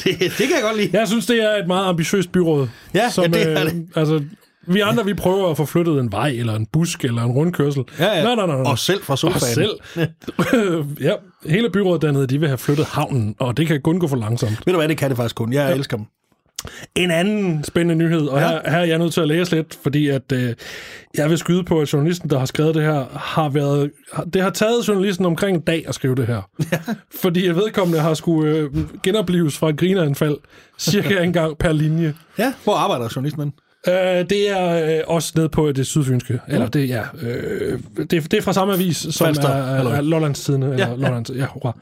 det, 0.04 0.18
det 0.18 0.30
kan 0.36 0.50
jeg 0.50 0.62
godt 0.62 0.76
lide. 0.76 0.98
Jeg 0.98 1.08
synes, 1.08 1.26
det 1.26 1.42
er 1.42 1.62
et 1.62 1.66
meget 1.66 1.88
ambitiøst 1.88 2.32
byråd. 2.32 2.68
Ja, 2.94 3.10
ja, 3.16 3.22
det 3.22 3.48
er 3.48 3.64
det. 3.64 3.86
Altså, 3.96 4.22
vi 4.66 4.80
andre, 4.80 5.04
vi 5.04 5.14
prøver 5.14 5.50
at 5.50 5.56
få 5.56 5.64
flyttet 5.66 6.00
en 6.00 6.12
vej, 6.12 6.28
eller 6.28 6.54
en 6.54 6.66
busk, 6.66 7.04
eller 7.04 7.22
en 7.22 7.30
rundkørsel. 7.30 7.84
Ja, 7.98 8.04
ja. 8.16 8.22
Nej, 8.24 8.34
nej, 8.34 8.46
nej. 8.46 8.56
nej. 8.56 8.70
Og 8.72 8.78
selv 8.78 9.02
fra 9.02 9.12
Og 9.14 9.18
sofaen. 9.18 9.54
selv. 9.54 9.70
ja, 11.08 11.12
hele 11.46 11.70
byrådet 11.70 12.02
dernede, 12.02 12.26
de 12.26 12.38
vil 12.40 12.48
have 12.48 12.58
flyttet 12.58 12.86
havnen, 12.86 13.34
og 13.38 13.56
det 13.56 13.66
kan 13.66 13.80
kun 13.82 13.98
gå 14.00 14.08
for 14.08 14.16
langsomt. 14.16 14.62
Ved 14.66 14.72
du 14.72 14.78
hvad, 14.78 14.88
det 14.88 14.98
kan 14.98 15.08
det 15.08 15.16
faktisk 15.16 15.34
kun. 15.36 15.52
Jeg 15.52 15.74
elsker 15.74 15.96
dem. 15.96 16.06
En 16.94 17.10
anden 17.10 17.64
spændende 17.64 18.04
nyhed, 18.04 18.26
og 18.26 18.40
Ja. 18.40 18.48
her, 18.48 18.70
her 18.70 18.78
er 18.78 18.84
jeg 18.84 18.98
nødt 18.98 19.12
til 19.12 19.20
at 19.20 19.28
læse 19.28 19.56
lidt, 19.56 19.78
fordi 19.82 20.08
at, 20.08 20.32
øh, 20.32 20.54
jeg 21.16 21.30
vil 21.30 21.38
skyde 21.38 21.64
på, 21.64 21.80
at 21.80 21.92
journalisten, 21.92 22.30
der 22.30 22.38
har 22.38 22.46
skrevet 22.46 22.74
det 22.74 22.82
her, 22.82 23.04
har 23.18 23.48
været... 23.48 23.90
Det 24.34 24.42
har 24.42 24.50
taget 24.50 24.88
journalisten 24.88 25.26
omkring 25.26 25.56
en 25.56 25.62
dag 25.62 25.84
at 25.88 25.94
skrive 25.94 26.14
det 26.14 26.26
her. 26.26 26.42
Ja. 26.72 26.78
Fordi 27.20 27.46
at 27.46 27.56
vedkommende 27.56 28.00
har 28.00 28.14
skulle 28.14 28.56
øh, 28.56 28.70
genopleves 29.02 29.58
fra 29.58 29.68
et 29.68 29.76
grineanfald 29.76 30.36
cirka 30.78 31.20
en 31.24 31.32
gang 31.32 31.58
per 31.58 31.72
linje. 31.72 32.14
Ja, 32.38 32.52
hvor 32.64 32.74
arbejder 32.74 33.08
journalisten? 33.16 33.52
Øh, 33.88 33.94
det 34.30 34.50
er 34.50 34.96
øh, 34.98 35.04
også 35.06 35.32
ned 35.36 35.48
på 35.48 35.72
det 35.72 35.86
sydfynske. 35.86 36.40
Eller 36.48 36.68
det, 36.68 36.88
ja, 36.88 37.02
øh, 37.22 37.80
det, 37.96 38.10
det 38.10 38.34
er 38.34 38.42
fra 38.42 38.52
samme 38.52 38.74
avis, 38.74 38.96
som 38.96 39.24
Falster, 39.26 39.48
er, 39.48 39.74
er, 39.74 39.78
eller? 39.78 39.92
er 39.92 40.00
Lollands 40.00 40.44
Tidene. 40.44 40.66
Eller 40.66 40.78
Ja, 40.78 40.88
ja. 40.90 40.96
Lollands, 40.96 41.30
ja, 41.30 41.46
hurra. 41.46 41.78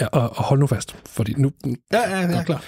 Ja, 0.00 0.06
og, 0.06 0.22
og 0.36 0.44
hold 0.44 0.58
nu 0.60 0.66
fast, 0.66 0.96
fordi 1.06 1.34
nu... 1.36 1.52
Ja, 1.92 2.10
ja, 2.10 2.20
ja. 2.20 2.42
klar. 2.42 2.64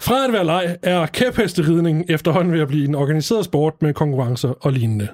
Fra 0.00 0.24
at 0.24 0.32
være 0.32 0.44
leg 0.44 0.76
er 0.82 1.06
kæphesteridning 1.06 2.04
efterhånden 2.08 2.52
ved 2.52 2.60
at 2.60 2.68
blive 2.68 2.84
en 2.88 2.94
organiseret 2.94 3.44
sport 3.44 3.82
med 3.82 3.94
konkurrencer 3.94 4.48
og 4.60 4.72
lignende. 4.72 5.08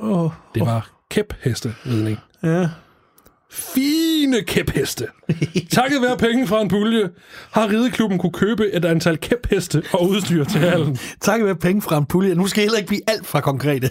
Oh, 0.00 0.30
Det 0.54 0.62
var 0.66 0.90
kæphesteridning. 1.10 2.18
ja. 2.42 2.68
Fine 3.50 4.42
kæpheste. 4.42 5.06
Takket 5.70 6.02
være 6.02 6.16
penge 6.16 6.46
fra 6.46 6.60
en 6.60 6.68
pulje, 6.68 7.08
har 7.50 7.68
rideklubben 7.68 8.18
kunne 8.18 8.32
købe 8.32 8.72
et 8.72 8.84
antal 8.84 9.18
kæpheste 9.18 9.82
og 9.92 10.08
udstyr 10.08 10.44
til 10.44 10.60
hallen. 10.60 10.98
Tak 11.20 11.42
være 11.44 11.56
penge 11.56 11.82
fra 11.82 11.98
en 11.98 12.06
pulje. 12.06 12.34
Nu 12.34 12.46
skal 12.46 12.60
jeg 12.60 12.66
heller 12.66 12.78
ikke 12.78 12.88
blive 12.88 13.00
alt 13.10 13.26
for 13.26 13.40
konkrete. 13.40 13.90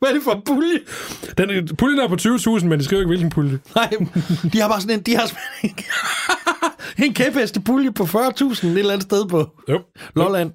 Hvad 0.00 0.10
er 0.10 0.14
det 0.14 0.22
for 0.22 0.32
en 0.32 0.42
pulje? 0.46 0.78
Den, 1.38 1.76
puljen 1.76 2.00
er 2.00 2.08
på 2.08 2.14
20.000, 2.20 2.64
men 2.64 2.78
de 2.78 2.84
skriver 2.84 3.00
ikke, 3.00 3.08
hvilken 3.08 3.30
pulje. 3.30 3.58
Nej, 3.74 3.90
de 4.52 4.60
har 4.60 4.68
bare 4.68 4.80
sådan 4.80 4.98
en, 4.98 5.02
de 5.02 5.16
har 5.16 5.26
sådan 5.26 5.40
en, 5.62 5.74
en 7.06 7.14
kæpheste 7.14 7.60
pulje 7.60 7.92
på 7.92 8.02
40.000 8.04 8.66
et 8.66 8.78
eller 8.78 8.92
andet 8.92 9.02
sted 9.02 9.28
på 9.28 9.50
Jo. 9.68 9.80
Lolland. 10.16 10.50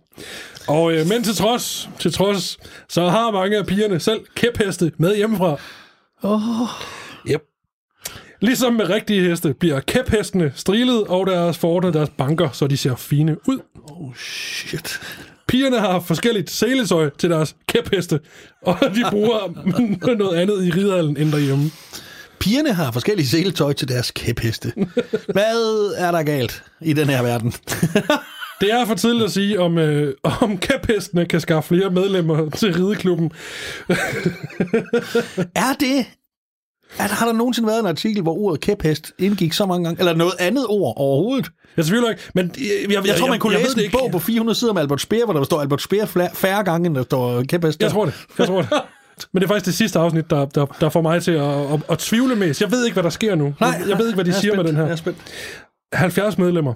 Og 0.68 0.94
øh, 0.94 1.08
men 1.08 1.24
til 1.24 1.36
trods, 1.36 1.90
til 2.00 2.14
trods, 2.14 2.58
så 2.90 3.10
har 3.10 3.32
mange 3.32 3.58
af 3.58 3.66
pigerne 3.66 4.00
selv 4.00 4.20
kæpheste 4.36 4.92
med 4.98 5.16
hjemmefra. 5.16 5.56
Åh, 6.24 6.68
Yep. 7.32 7.42
Ligesom 8.40 8.74
med 8.74 8.90
rigtige 8.90 9.30
heste 9.30 9.54
bliver 9.54 9.80
kæphestene 9.80 10.52
strilet 10.56 11.04
og 11.08 11.28
deres 11.28 11.58
forter 11.58 11.92
deres 11.92 12.10
banker, 12.18 12.50
så 12.52 12.68
de 12.68 12.78
ser 12.78 12.96
fine 12.96 13.48
ud. 13.48 13.60
oh 13.92 14.16
shit. 14.16 15.00
Pigerne 15.48 15.80
har 15.80 16.00
forskelligt 16.00 16.50
seletøj 16.50 17.10
til 17.18 17.30
deres 17.30 17.56
kæpheste, 17.68 18.20
og 18.62 18.78
de 18.82 19.04
bruger 19.12 20.16
noget 20.24 20.38
andet 20.38 20.66
i 20.66 20.72
ridehallen 20.72 21.18
end 21.18 21.32
derhjemme. 21.32 21.72
Pigerne 22.40 22.74
har 22.74 22.92
forskellige 22.92 23.28
seletøj 23.28 23.74
til 23.74 23.88
deres 23.88 24.12
kæpheste. 24.12 24.74
Hvad 25.34 25.94
er 25.98 26.12
der 26.12 26.24
galt 26.24 26.64
i 26.82 26.94
den 26.94 27.08
her 27.08 27.22
verden? 27.22 27.54
Det 28.62 28.74
er 28.74 28.86
for 28.86 28.96
tidligt 28.96 29.26
at 29.26 29.32
sige, 29.32 29.60
om, 29.60 29.78
øh, 29.78 30.14
om 30.42 30.58
kæphestene 30.58 31.26
kan 31.26 31.42
skaffe 31.42 31.68
flere 31.68 31.90
medlemmer 31.90 32.50
til 32.50 32.74
rideklubben. 32.74 33.32
er 35.56 35.74
det... 35.80 36.06
Er 36.98 37.08
der, 37.08 37.14
har 37.14 37.26
der 37.26 37.34
nogensinde 37.34 37.68
været 37.68 37.80
en 37.80 37.86
artikel, 37.86 38.22
hvor 38.22 38.38
ordet 38.38 38.62
kæphest 38.62 39.12
indgik 39.20 39.54
så 39.54 39.66
mange 39.66 39.84
gange? 39.86 40.00
Eller 40.00 40.16
noget 40.16 40.34
andet 40.40 40.66
ord 40.70 40.94
overhovedet? 40.98 41.52
Jeg 41.78 41.86
tvivler 41.86 42.10
ikke, 42.10 42.22
men 42.36 42.52
jeg, 42.58 42.64
jeg, 42.82 42.92
jeg, 42.92 43.08
Jeg 43.08 43.16
tror, 43.16 43.28
man 43.28 43.40
kunne 43.40 43.54
jeg, 43.54 43.62
læse 43.62 43.86
en 43.86 43.92
bog 43.92 44.12
på 44.12 44.20
400 44.20 44.60
sider 44.60 44.72
om 44.72 44.78
Albert 44.78 45.02
Speer, 45.02 45.26
hvor 45.26 45.34
der 45.34 45.44
står 45.44 45.62
Albert 45.62 45.82
Speer 45.82 46.06
færre 46.34 46.64
gange, 46.64 46.88
end 46.88 46.96
der 46.96 47.04
står 47.04 47.44
kæphest. 47.44 47.82
Jeg 47.82 47.92
tror 47.92 48.06
det. 48.06 48.14
Jeg 48.40 48.48
tror 48.48 48.62
det. 48.62 48.70
Men 49.34 49.42
det 49.42 49.44
er 49.44 49.48
faktisk 49.48 49.66
det 49.66 49.74
sidste 49.74 50.00
afsnit, 50.00 50.30
der, 50.30 50.46
der, 50.46 50.66
der 50.66 50.90
får 50.90 51.02
mig 51.02 51.24
til 51.24 51.32
at, 51.32 51.74
at, 51.74 51.80
at 51.90 52.00
tvivle 52.00 52.36
mest. 52.36 52.62
Jeg 52.62 52.72
ved 52.72 52.86
ikke, 52.86 52.94
hvad 52.94 53.04
der 53.04 53.10
sker 53.10 53.36
nu. 53.36 53.54
Nej, 53.60 53.82
jeg 53.88 53.98
ved 53.98 54.08
ikke, 54.08 54.16
hvad 54.16 54.26
de 54.26 54.30
er 54.30 54.34
siger 54.34 54.56
med 54.56 54.64
spændt. 54.64 54.68
den 54.68 54.76
her. 54.76 54.84
Jeg 54.84 54.92
er 54.92 54.96
spændt. 54.96 55.18
70 55.94 56.38
medlemmer. 56.38 56.74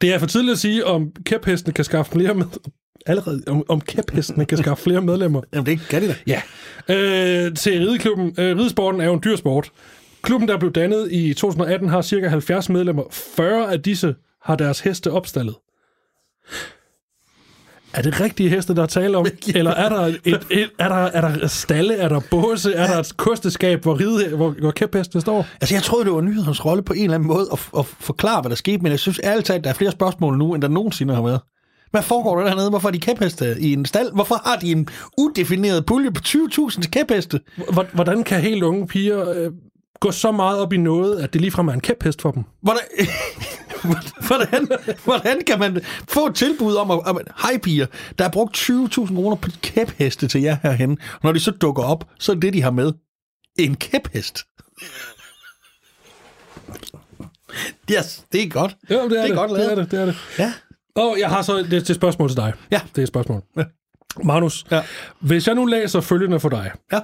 Det 0.00 0.14
er 0.14 0.18
for 0.18 0.26
tidligt 0.26 0.52
at 0.52 0.58
sige, 0.58 0.86
om 0.86 1.10
kæphestene 1.24 1.72
kan 1.72 1.84
skaffe 1.84 2.12
flere 2.12 2.34
med... 2.34 2.44
Allerede, 3.06 3.42
om, 3.46 3.64
om 3.68 3.80
kæphestene 3.80 4.44
kan 4.44 4.58
skaffe 4.58 4.84
flere 4.84 5.00
medlemmer. 5.00 5.40
Jamen, 5.52 5.66
det 5.66 5.80
kan 5.90 6.02
de 6.02 6.08
da. 6.08 6.14
Ja. 6.26 6.42
Øh, 6.88 7.54
til 7.54 7.78
rideklubben. 7.78 8.34
Øh, 8.38 8.58
ridesporten 8.58 9.00
er 9.00 9.04
jo 9.04 9.14
en 9.14 9.20
dyr 9.24 9.36
sport. 9.36 9.70
Klubben, 10.22 10.48
der 10.48 10.58
blev 10.58 10.72
dannet 10.72 11.12
i 11.12 11.34
2018, 11.34 11.88
har 11.88 12.02
cirka 12.02 12.28
70 12.28 12.68
medlemmer. 12.68 13.02
40 13.10 13.72
af 13.72 13.82
disse 13.82 14.14
har 14.42 14.56
deres 14.56 14.80
heste 14.80 15.10
opstallet. 15.10 15.54
Er 17.92 18.02
det 18.02 18.20
rigtige 18.20 18.48
heste, 18.48 18.74
der 18.74 18.82
er 18.82 18.86
tale 18.86 19.16
om? 19.16 19.26
Eller 19.54 19.70
er 19.70 19.88
der, 19.88 20.00
et, 20.00 20.46
et, 20.50 20.70
er 20.78 20.88
der, 20.88 20.94
er 20.94 21.20
der 21.20 21.46
stalle, 21.46 21.94
er 21.94 22.08
der 22.08 22.20
båse, 22.30 22.72
er 22.72 22.86
der 22.86 22.98
et 22.98 23.16
kosteskab, 23.16 23.82
hvor, 23.82 24.00
ride, 24.00 24.36
hvor, 24.36 24.50
hvor 24.50 24.70
kæphestene 24.70 25.20
står? 25.20 25.46
Altså, 25.60 25.74
jeg 25.74 25.82
troede, 25.82 26.04
det 26.04 26.12
var 26.12 26.20
nyhedernes 26.20 26.64
rolle 26.64 26.82
på 26.82 26.92
en 26.92 27.02
eller 27.02 27.14
anden 27.14 27.28
måde 27.28 27.48
at, 27.52 27.68
at 27.78 27.86
forklare, 27.86 28.40
hvad 28.40 28.50
der 28.50 28.56
skete, 28.56 28.78
men 28.78 28.92
jeg 28.92 28.98
synes 28.98 29.20
ærligt 29.24 29.46
talt, 29.46 29.64
der 29.64 29.70
er 29.70 29.74
flere 29.74 29.90
spørgsmål 29.90 30.38
nu, 30.38 30.54
end 30.54 30.62
der 30.62 30.68
nogensinde 30.68 31.14
har 31.14 31.22
været. 31.22 31.40
Hvad 31.92 32.02
foregår 32.02 32.36
der 32.40 32.46
dernede? 32.46 32.70
Hvorfor 32.70 32.88
er 32.88 32.92
de 32.92 33.00
kæpheste 33.00 33.56
i 33.60 33.72
en 33.72 33.84
stald? 33.86 34.12
Hvorfor 34.14 34.34
har 34.44 34.56
de 34.56 34.70
en 34.72 34.88
udefineret 35.18 35.86
pulje 35.86 36.10
på 36.10 36.20
20.000 36.26 36.80
til 36.80 36.90
kæpheste? 36.90 37.40
Hvor- 37.72 37.86
Hvordan 37.94 38.24
kan 38.24 38.40
helt 38.40 38.62
unge 38.62 38.86
piger 38.86 39.30
øh, 39.30 39.50
gå 40.00 40.10
så 40.10 40.32
meget 40.32 40.58
op 40.60 40.72
i 40.72 40.76
noget, 40.76 41.20
at 41.20 41.32
det 41.32 41.40
ligefrem 41.40 41.68
er 41.68 41.72
en 41.72 41.80
kæphest 41.80 42.22
for 42.22 42.30
dem? 42.30 42.42
Hvordan, 42.62 42.82
hvordan, 44.26 44.68
hvordan 45.04 45.40
kan 45.46 45.58
man 45.58 45.80
få 46.08 46.26
et 46.26 46.34
tilbud 46.34 46.74
om, 46.74 46.90
at, 46.90 47.00
at 47.06 47.16
hej 47.42 47.58
piger, 47.62 47.86
der 48.18 48.24
er 48.24 48.28
brugt 48.30 48.56
20.000 48.56 49.14
kroner 49.14 49.36
på 49.36 49.50
kæpheste 49.62 50.28
til 50.28 50.40
jer 50.42 50.56
herhen. 50.62 50.98
Når 51.22 51.32
de 51.32 51.40
så 51.40 51.50
dukker 51.50 51.82
op, 51.82 52.04
så 52.18 52.32
er 52.32 52.36
det, 52.36 52.52
de 52.52 52.62
har 52.62 52.70
med, 52.70 52.92
en 53.58 53.74
kæphest. 53.74 54.38
Yes, 57.92 58.24
det 58.32 58.42
er 58.42 58.48
godt. 58.48 58.76
Ja, 58.90 58.94
det 58.94 59.02
er, 59.04 59.08
det 59.08 59.18
er 59.22 59.26
det. 59.26 59.36
godt 59.36 59.50
lavet. 59.52 59.70
Det 59.70 59.78
er 59.78 59.82
det, 59.82 59.90
det 59.90 60.00
er 60.00 60.04
det. 60.06 60.16
Ja. 60.38 60.52
Og 60.96 61.16
jeg 61.20 61.28
har 61.28 61.42
så 61.42 61.58
det, 61.58 61.70
det 61.70 61.86
er 61.86 61.90
et 61.90 61.96
spørgsmål 61.96 62.28
til 62.28 62.36
dig. 62.36 62.52
Ja. 62.70 62.80
Det 62.94 62.98
er 62.98 63.02
et 63.02 63.08
spørgsmål. 63.08 63.42
Ja. 63.56 63.62
Magnus, 64.24 64.64
Ja. 64.70 64.82
hvis 65.20 65.46
jeg 65.46 65.54
nu 65.54 65.64
læser 65.66 66.00
følgende 66.00 66.40
for 66.40 66.48
dig. 66.48 66.70
Ja. 66.92 67.00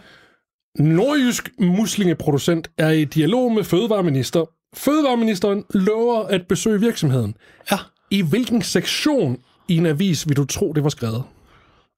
Nordjysk 0.79 1.51
muslingeproducent 1.61 2.71
er 2.79 2.91
i 2.91 3.05
dialog 3.05 3.53
med 3.53 3.65
fødevareminister. 3.65 4.45
Fødevareministeren 4.77 5.65
lover 5.75 6.23
at 6.25 6.47
besøge 6.49 6.81
virksomheden. 6.81 7.35
Ja. 7.71 7.77
I 8.11 8.23
hvilken 8.23 8.63
sektion 8.63 9.39
i 9.69 9.77
en 9.77 9.87
avis 9.87 10.29
vil 10.29 10.37
du 10.37 10.45
tro, 10.45 10.73
det 10.73 10.83
var 10.85 10.89
skrevet? 10.91 11.23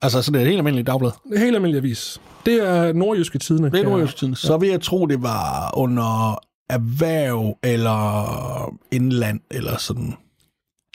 Altså 0.03 0.23
sådan 0.23 0.41
et 0.41 0.47
helt 0.47 0.59
almindeligt 0.59 0.87
dagblad. 0.87 1.11
Helt 1.39 1.55
almindelig 1.57 1.79
avis. 1.79 2.21
Det 2.47 2.55
er 2.69 2.93
nordjyske 2.93 3.39
tidene. 3.39 3.71
Det 3.71 3.81
er 3.81 3.85
nordjysk 3.85 4.43
Så 4.43 4.57
vil 4.57 4.69
jeg 4.69 4.81
tro, 4.81 5.07
det 5.07 5.23
var 5.23 5.79
under 5.79 6.39
erhverv 6.71 7.59
eller 7.63 8.75
indland 8.91 9.41
eller 9.51 9.77
sådan. 9.77 10.15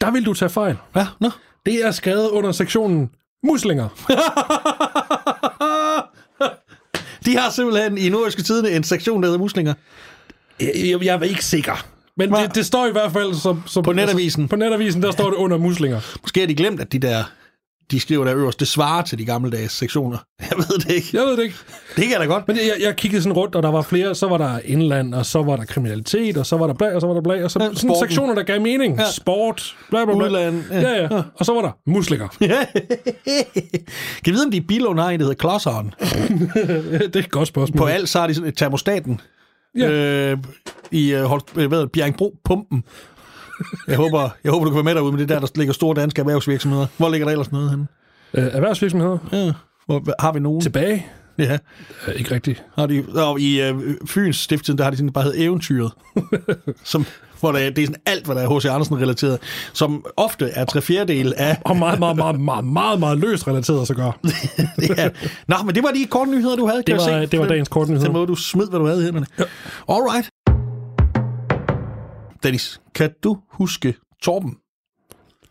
Der 0.02 0.12
vil 0.12 0.26
du 0.26 0.34
tage 0.34 0.50
fejl. 0.50 0.78
Ja, 0.96 1.08
nå. 1.20 1.30
Det 1.66 1.86
er 1.86 1.92
skrevet 1.92 2.30
under 2.30 2.52
sektionen 2.52 3.10
muslinger. 3.44 3.88
De 7.26 7.38
har 7.38 7.50
simpelthen 7.50 7.98
i 7.98 8.10
Nordjyske 8.10 8.44
Tidene 8.44 8.72
en 8.72 8.84
sektion, 8.84 9.24
der 9.24 9.28
hedder 9.28 9.40
muslinger. 9.40 9.74
Jeg, 10.60 11.04
jeg, 11.04 11.16
er 11.16 11.22
ikke 11.22 11.46
sikker. 11.46 11.86
Men 12.18 12.30
Hva? 12.30 12.42
det, 12.42 12.56
det 12.56 12.66
står 12.66 12.88
i 12.88 12.92
hvert 12.92 13.12
fald 13.12 13.34
som, 13.36 13.64
som... 13.66 13.84
På 13.84 13.94
netavisen. 13.94 14.48
På 14.48 14.56
netavisen, 14.56 15.04
der 15.04 15.12
står 15.12 15.30
det 15.30 15.38
under 15.38 15.58
muslinger. 15.58 16.02
Måske 16.22 16.40
har 16.40 16.48
de 16.48 16.56
glemt, 16.56 16.80
at 16.82 16.92
de 16.92 17.00
der, 17.00 17.24
de 17.92 18.00
skriver 18.00 18.26
der 18.26 18.36
øverst, 18.36 18.60
det 18.60 18.68
svarer 18.68 19.02
til 19.02 19.18
de 19.18 19.26
gammeldags 19.26 19.74
sektioner. 19.78 20.18
Jeg 20.50 20.58
ved 20.58 20.80
det 20.80 20.92
ikke. 20.92 21.08
Jeg 21.14 21.22
ved 21.22 21.38
det 21.38 21.44
ikke. 21.44 21.56
Det 21.96 22.08
kan 22.08 22.20
da 22.20 22.26
godt. 22.26 22.48
Men 22.48 22.58
jeg, 22.58 22.74
jeg 22.86 22.96
kiggede 22.96 23.22
sådan 23.22 23.34
rundt, 23.34 23.56
og 23.56 23.64
der 23.64 23.72
var 23.72 23.82
flere. 23.82 24.16
Så 24.16 24.28
var 24.28 24.38
der 24.38 24.60
indland, 24.66 25.14
og 25.14 25.26
så 25.26 25.44
var 25.44 25.56
der 25.56 25.66
kriminalitet, 25.66 26.38
og 26.38 26.46
så 26.46 26.58
var 26.58 26.68
der 26.68 26.74
blag, 26.74 26.96
og 26.96 27.02
så 27.02 27.08
var 27.08 27.14
der 27.14 27.22
blag. 27.22 27.44
Og 27.44 27.52
så 27.52 27.60
Ja, 27.60 27.66
sådan 27.66 27.78
sporten. 27.78 28.08
sektioner, 28.08 28.36
der 28.36 28.44
gav 28.44 28.62
mening. 28.62 28.98
Ja. 29.00 29.12
Sport, 29.12 29.76
bla 29.90 30.06
bla 30.06 30.16
bla. 30.16 30.26
Udland, 30.26 30.64
ja. 30.72 30.80
Ja, 30.82 31.02
ja. 31.02 31.22
Og 31.36 31.46
så 31.46 31.54
var 31.54 31.62
der 31.62 31.72
muslinger. 31.88 32.28
kan 34.24 34.28
I 34.28 34.30
vide, 34.32 34.46
om 34.46 34.52
de 34.52 34.58
i 34.58 34.62
Bilund 34.62 35.00
har 35.00 35.10
en, 35.10 35.20
der 35.20 35.26
hedder 35.26 35.38
Klodseren? 35.40 35.94
det 37.14 37.16
er 37.16 37.20
et 37.20 37.32
godt 37.32 37.48
spørgsmål. 37.48 37.78
På 37.78 37.86
alt, 37.86 38.10
så 38.10 38.20
har 38.20 38.28
de 38.28 38.34
sådan 38.34 38.50
et 38.50 38.58
termostaten. 38.58 39.22
Ja. 39.78 39.90
Øh, 39.92 40.38
I 40.92 41.14
øh, 41.14 41.24
øh, 41.24 41.30
hvad 41.56 41.70
hedder 41.70 41.86
Bjerringbro-pumpen. 41.86 42.84
Jeg 43.88 43.98
håber, 43.98 44.30
jeg 44.44 44.52
håber, 44.52 44.66
du 44.66 44.70
kan 44.72 44.76
være 44.76 44.84
med 44.84 44.96
derude, 44.96 45.12
men 45.12 45.20
det 45.22 45.32
er 45.32 45.40
der, 45.40 45.48
der 45.48 45.52
ligger 45.56 45.74
store 45.74 45.96
danske 46.02 46.20
erhvervsvirksomheder. 46.20 46.88
Hvor 46.98 47.10
ligger 47.10 47.26
der 47.28 47.32
ellers 47.32 47.52
noget 47.52 47.70
henne? 47.70 47.88
Øh, 48.34 48.44
erhvervsvirksomheder. 48.44 49.18
Ja. 49.32 49.52
Hvor, 49.86 50.22
har 50.22 50.32
vi 50.32 50.40
nogen? 50.40 50.62
Tilbage? 50.62 51.06
Ja. 51.38 51.58
Uh, 52.08 52.14
ikke 52.16 52.36
rigtigt. 52.36 52.64
Har 52.76 52.86
de, 52.86 53.06
og 53.16 53.40
I 53.40 53.70
uh, 53.70 53.82
Fyns 54.08 54.38
Stiftelsen, 54.38 54.78
der 54.78 54.84
har 54.84 54.92
de 54.92 54.98
sådan, 54.98 55.12
bare 55.12 55.24
hedder 55.24 55.44
Eventyret. 55.46 55.92
som, 56.84 57.06
hvor 57.40 57.52
der, 57.52 57.70
det 57.70 57.78
er 57.78 57.86
sådan 57.86 58.02
alt, 58.06 58.26
hvad 58.26 58.36
der 58.36 58.42
er 58.42 58.58
H.C. 58.60 58.66
Andersen-relateret, 58.66 59.40
som 59.74 60.06
ofte 60.18 60.50
er 60.50 60.66
tre 60.66 60.82
fjerdedel 60.82 61.34
af... 61.38 61.58
Og 61.66 61.78
meget, 61.78 62.00
meget, 62.00 62.16
meget, 62.16 62.40
meget, 62.40 62.66
meget, 62.66 63.00
meget 63.00 63.18
løst 63.18 63.48
relateret 63.48 63.88
så 63.88 63.94
gør. 63.94 64.20
ja. 64.98 65.10
Nå, 65.48 65.56
men 65.66 65.76
det 65.76 65.84
var 65.84 65.92
de 65.92 66.06
korte 66.06 66.32
nyheder, 66.32 66.56
du 66.56 66.68
havde, 66.68 66.84
kan 66.84 66.96
Det 66.98 67.06
var, 67.06 67.22
se. 67.22 67.26
det 67.26 67.40
var 67.40 67.48
dagens 67.48 67.70
kort 67.70 67.90
nyhed. 67.90 68.04
Den 68.04 68.14
måde, 68.14 68.28
du 68.28 68.36
smed, 68.36 68.70
hvad 68.70 68.80
du 68.80 68.86
havde 68.86 69.02
i 69.02 69.04
hænderne. 69.04 69.26
Ja. 69.40 69.44
All 69.90 70.02
right. 70.04 70.30
Dennis, 72.46 72.82
kan 72.96 73.10
du 73.24 73.38
huske 73.52 73.96
Torben? 74.24 74.56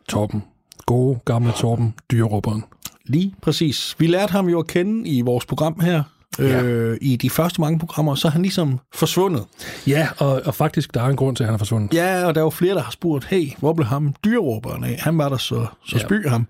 Torben. 0.09 0.43
Gode, 0.87 1.19
gamle 1.25 1.53
Torben, 1.53 1.95
dyreråberen. 2.11 2.65
Lige 3.07 3.35
præcis. 3.43 3.97
Vi 3.99 4.07
lærte 4.07 4.31
ham 4.33 4.49
jo 4.49 4.59
at 4.59 4.67
kende 4.67 5.09
i 5.09 5.21
vores 5.21 5.47
program 5.47 5.81
her, 5.81 6.03
Ja. 6.39 6.63
øh, 6.63 6.99
i 7.01 7.17
de 7.17 7.31
første 7.31 7.61
mange 7.61 7.79
programmer, 7.79 8.15
så 8.15 8.29
er 8.29 8.33
han 8.33 8.43
ligesom 8.43 8.79
forsvundet. 8.95 9.45
Ja, 9.87 10.09
og, 10.19 10.43
og 10.45 10.55
faktisk, 10.55 10.95
der 10.95 11.03
er 11.03 11.07
en 11.09 11.17
grund 11.17 11.37
til, 11.37 11.45
at 11.45 11.47
han 11.49 11.55
er 11.55 11.59
forsvundet. 11.59 11.95
Ja, 11.95 12.27
og 12.27 12.35
der 12.35 12.41
er 12.41 12.45
jo 12.45 12.51
flere, 12.51 12.75
der 12.75 12.83
har 12.83 12.91
spurgt, 12.91 13.25
hey, 13.25 13.51
hvor 13.59 13.73
blev 13.73 13.87
ham 13.87 14.15
dyreråberen 14.25 14.85
af? 14.85 14.97
Han 15.01 15.19
var 15.19 15.29
der, 15.29 15.37
så, 15.37 15.67
så 15.87 15.97
Ja. 15.97 16.03
spy 16.07 16.29
ham. 16.29 16.47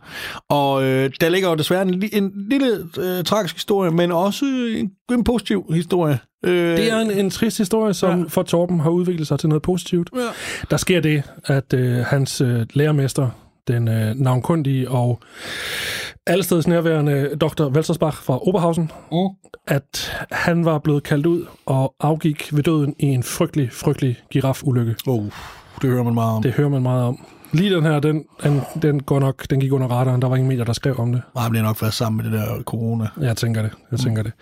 Og 0.49 0.83
øh, 0.85 1.11
der 1.21 1.29
ligger 1.29 1.49
jo 1.49 1.55
desværre 1.55 1.83
en, 1.83 2.03
en 2.13 2.33
lille 2.51 2.89
øh, 2.99 3.25
tragisk 3.25 3.55
historie, 3.55 3.91
men 3.91 4.13
også 4.13 4.45
en, 4.77 4.91
en 5.13 5.25
positiv 5.25 5.65
historie. 5.75 6.19
Øh, 6.45 6.77
Det 6.77 6.91
er 6.93 6.99
en, 6.99 7.11
en 7.11 7.31
trist 7.31 7.59
historie, 7.59 7.95
som 7.95 8.19
ja. 8.21 8.25
for 8.29 8.43
Torben 8.43 8.81
har 8.81 8.91
udviklet 8.91 9.27
sig 9.29 9.39
til 9.39 9.49
noget 9.49 9.63
positivt. 9.63 10.11
Ja. 10.17 10.21
Der 10.71 10.77
sker 10.77 11.01
det, 11.01 11.23
at 11.45 11.75
øh, 11.75 11.97
hans 11.99 12.41
øh, 12.41 12.67
lærermester, 12.75 13.29
den 13.69 13.89
øh, 13.89 14.15
navnkundige 14.17 14.91
og 14.91 15.21
allesteds 16.27 16.67
nærværende 16.67 17.37
Dr. 17.41 17.69
Welsersbach 17.69 18.17
fra 18.17 18.49
Oberhausen, 18.49 18.91
Mm. 19.13 19.17
at 19.67 20.17
han 20.33 20.65
var 20.65 20.79
blevet 20.79 21.03
kaldt 21.03 21.27
ud 21.27 21.45
og 21.67 21.95
afgik 22.01 22.49
ved 22.57 22.63
døden 22.63 22.95
i 22.99 23.07
en 23.07 23.23
frygtelig, 23.23 23.69
frygtelig 23.73 24.17
girafulykke. 24.31 24.95
Oh, 25.07 25.25
det 25.83 25.91
hører 25.91 26.03
man 26.03 26.15
meget 26.15 26.37
om. 26.37 26.43
Det 26.43 26.53
hører 26.53 26.69
man 26.69 26.83
meget 26.83 27.03
om. 27.05 27.27
Lige 27.55 27.75
den 27.75 27.85
her, 27.85 28.01
den, 28.01 28.25
den, 28.43 28.61
den, 28.83 29.03
går 29.03 29.21
nok, 29.21 29.51
den 29.51 29.61
gik 29.61 29.73
under 29.73 29.87
radaren. 29.89 30.23
Der 30.23 30.29
var 30.29 30.37
ingen 30.37 30.49
medier, 30.49 30.65
der 30.65 30.73
skrev 30.73 30.99
om 30.99 31.13
det. 31.13 31.23
Nej, 31.35 31.49
bliver 31.49 31.63
nok 31.63 31.83
været 31.83 31.95
sammen 31.95 32.17
med 32.25 32.33
det 32.33 32.41
der 32.41 32.63
corona. 32.63 33.09
Jeg 33.21 33.37
tænker 33.37 33.63
det. 33.63 33.71
Jeg 33.91 33.99
tænker 34.01 34.23
det. 34.23 34.33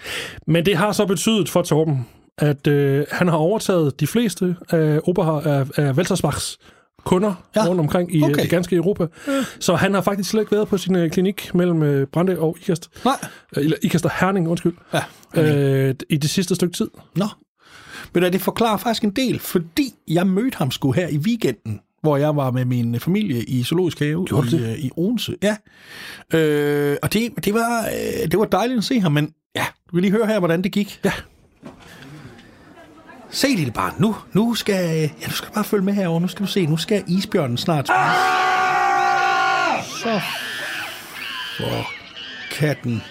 Men 0.46 0.66
det 0.66 0.76
har 0.76 0.92
så 0.92 1.06
betydet 1.06 1.48
for 1.48 1.62
Torben, 1.62 2.06
at 2.38 2.66
øh, 2.66 3.04
han 3.10 3.28
har 3.28 3.36
overtaget 3.36 4.00
de 4.00 4.06
fleste 4.06 4.56
af, 4.70 5.00
Oberha, 5.04 5.50
af, 5.50 5.66
af 5.76 5.92
Weltersbachs 5.92 6.58
kunder 7.04 7.34
Ja. 7.56 7.66
rundt 7.68 7.80
omkring 7.80 8.14
i 8.14 8.22
Okay. 8.22 8.32
okay. 8.32 8.42
det 8.42 8.50
ganske 8.50 8.76
Europa. 8.76 9.06
Ja. 9.28 9.32
Så 9.60 9.74
han 9.74 9.94
har 9.94 10.00
faktisk 10.00 10.30
slet 10.30 10.40
ikke 10.42 10.52
været 10.52 10.68
på 10.68 10.78
sin 10.78 10.96
øh, 10.96 11.10
klinik 11.10 11.54
mellem 11.54 11.82
øh, 11.82 12.06
Brande 12.06 12.38
og 12.38 12.56
Ikast. 12.60 12.88
Nej. 13.04 13.14
Øh, 13.56 13.64
Eller 13.64 13.76
Ikast 13.82 14.04
og 14.04 14.10
Herning, 14.20 14.48
undskyld. 14.48 14.74
Ja. 14.94 15.02
Øh, 15.42 15.94
I 16.10 16.16
det 16.16 16.30
sidste 16.30 16.54
stykke 16.54 16.76
tid. 16.76 16.88
Nå. 17.16 17.24
Men 18.14 18.22
det 18.22 18.40
forklarer 18.40 18.76
faktisk 18.76 19.04
en 19.04 19.10
del, 19.10 19.38
fordi 19.38 19.94
jeg 20.08 20.26
mødte 20.26 20.56
ham 20.58 20.70
sgu 20.70 20.92
her 20.92 21.08
i 21.08 21.18
weekenden, 21.18 21.80
hvor 22.02 22.16
jeg 22.16 22.36
var 22.36 22.50
med 22.50 22.64
min 22.64 23.00
familie 23.00 23.44
i 23.44 23.64
Zoologisk 23.64 23.98
Have 23.98 24.26
Gjorde 24.26 24.46
i, 24.46 24.50
det? 24.50 24.72
øh, 24.72 24.78
i 24.78 24.90
Odense. 24.96 25.36
Ja. 25.42 25.56
Øh, 26.38 26.96
og 27.02 27.12
det, 27.12 27.44
det, 27.44 27.54
var, 27.54 27.80
øh, 27.80 28.30
det 28.30 28.38
var 28.38 28.44
dejligt 28.44 28.78
at 28.78 28.84
se 28.84 29.00
ham, 29.00 29.12
men 29.12 29.34
ja, 29.56 29.64
du 29.90 29.96
vil 29.96 30.02
lige 30.02 30.12
høre 30.12 30.26
her, 30.26 30.38
hvordan 30.38 30.62
det 30.62 30.72
gik. 30.72 31.00
Ja. 31.04 31.12
Se, 33.30 33.48
lille 33.48 33.72
barn, 33.72 33.94
nu, 33.98 34.16
nu 34.32 34.54
skal 34.54 34.98
ja, 35.20 35.26
du 35.26 35.32
skal 35.32 35.48
bare 35.54 35.64
følge 35.64 35.84
med 35.84 35.92
herover. 35.92 36.20
Nu 36.20 36.28
skal 36.28 36.46
du 36.46 36.50
se, 36.50 36.66
nu 36.66 36.76
skal 36.76 37.04
isbjørnen 37.06 37.56
snart 37.56 37.86
spise. 37.86 37.98
Så 40.02 40.20
for 41.58 41.86
katten. 42.54 43.02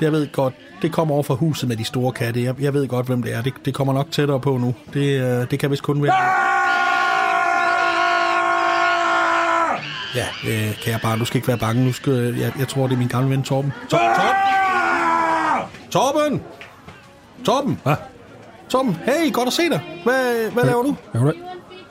Jeg 0.00 0.12
ved 0.12 0.32
godt, 0.32 0.54
det 0.82 0.92
kommer 0.92 1.14
over 1.14 1.22
fra 1.22 1.34
huset 1.34 1.68
med 1.68 1.76
de 1.76 1.84
store 1.84 2.12
katte. 2.12 2.42
Jeg, 2.42 2.54
jeg 2.60 2.74
ved 2.74 2.88
godt, 2.88 3.06
hvem 3.06 3.22
det 3.22 3.34
er. 3.34 3.42
Det, 3.42 3.52
det 3.64 3.74
kommer 3.74 3.92
nok 3.92 4.10
tættere 4.10 4.40
på 4.40 4.56
nu. 4.56 4.74
Det, 4.94 5.20
øh, 5.20 5.50
det 5.50 5.58
kan 5.58 5.70
vist 5.70 5.82
kun 5.82 6.02
være... 6.02 6.57
Ja, 10.14 10.26
øh, 10.48 10.74
kære 10.82 10.98
barn, 11.02 11.18
du 11.18 11.24
skal 11.24 11.36
ikke 11.38 11.48
være 11.48 11.58
bange. 11.58 11.84
Nu 11.84 11.92
skal, 11.92 12.34
jeg, 12.40 12.52
jeg 12.58 12.68
tror, 12.68 12.86
det 12.86 12.94
er 12.94 12.98
min 12.98 13.08
gamle 13.08 13.30
ven 13.30 13.42
Torben. 13.42 13.72
Tor- 13.90 13.98
Torben! 13.98 14.40
Torben! 15.90 16.42
Torben! 17.44 17.80
Hvad? 17.84 17.94
Torben, 18.68 18.96
hey, 19.04 19.32
godt 19.32 19.46
at 19.46 19.52
se 19.52 19.62
dig. 19.70 19.80
Hvad, 20.04 20.50
hvad 20.52 20.64
laver 20.64 20.82
du? 20.82 20.96
Ja, 21.14 21.18
goddag. 21.18 21.34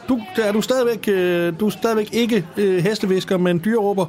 Du, 0.09 0.19
er 0.37 0.51
du 0.51 0.61
stadigvæk, 0.61 1.07
øh, 1.07 1.53
du 1.59 1.65
er 1.65 1.69
stadigvæk 1.69 2.09
ikke 2.13 2.45
øh, 2.57 2.83
hestevisker, 2.83 3.37
men 3.37 3.61
dyreråber. 3.65 4.05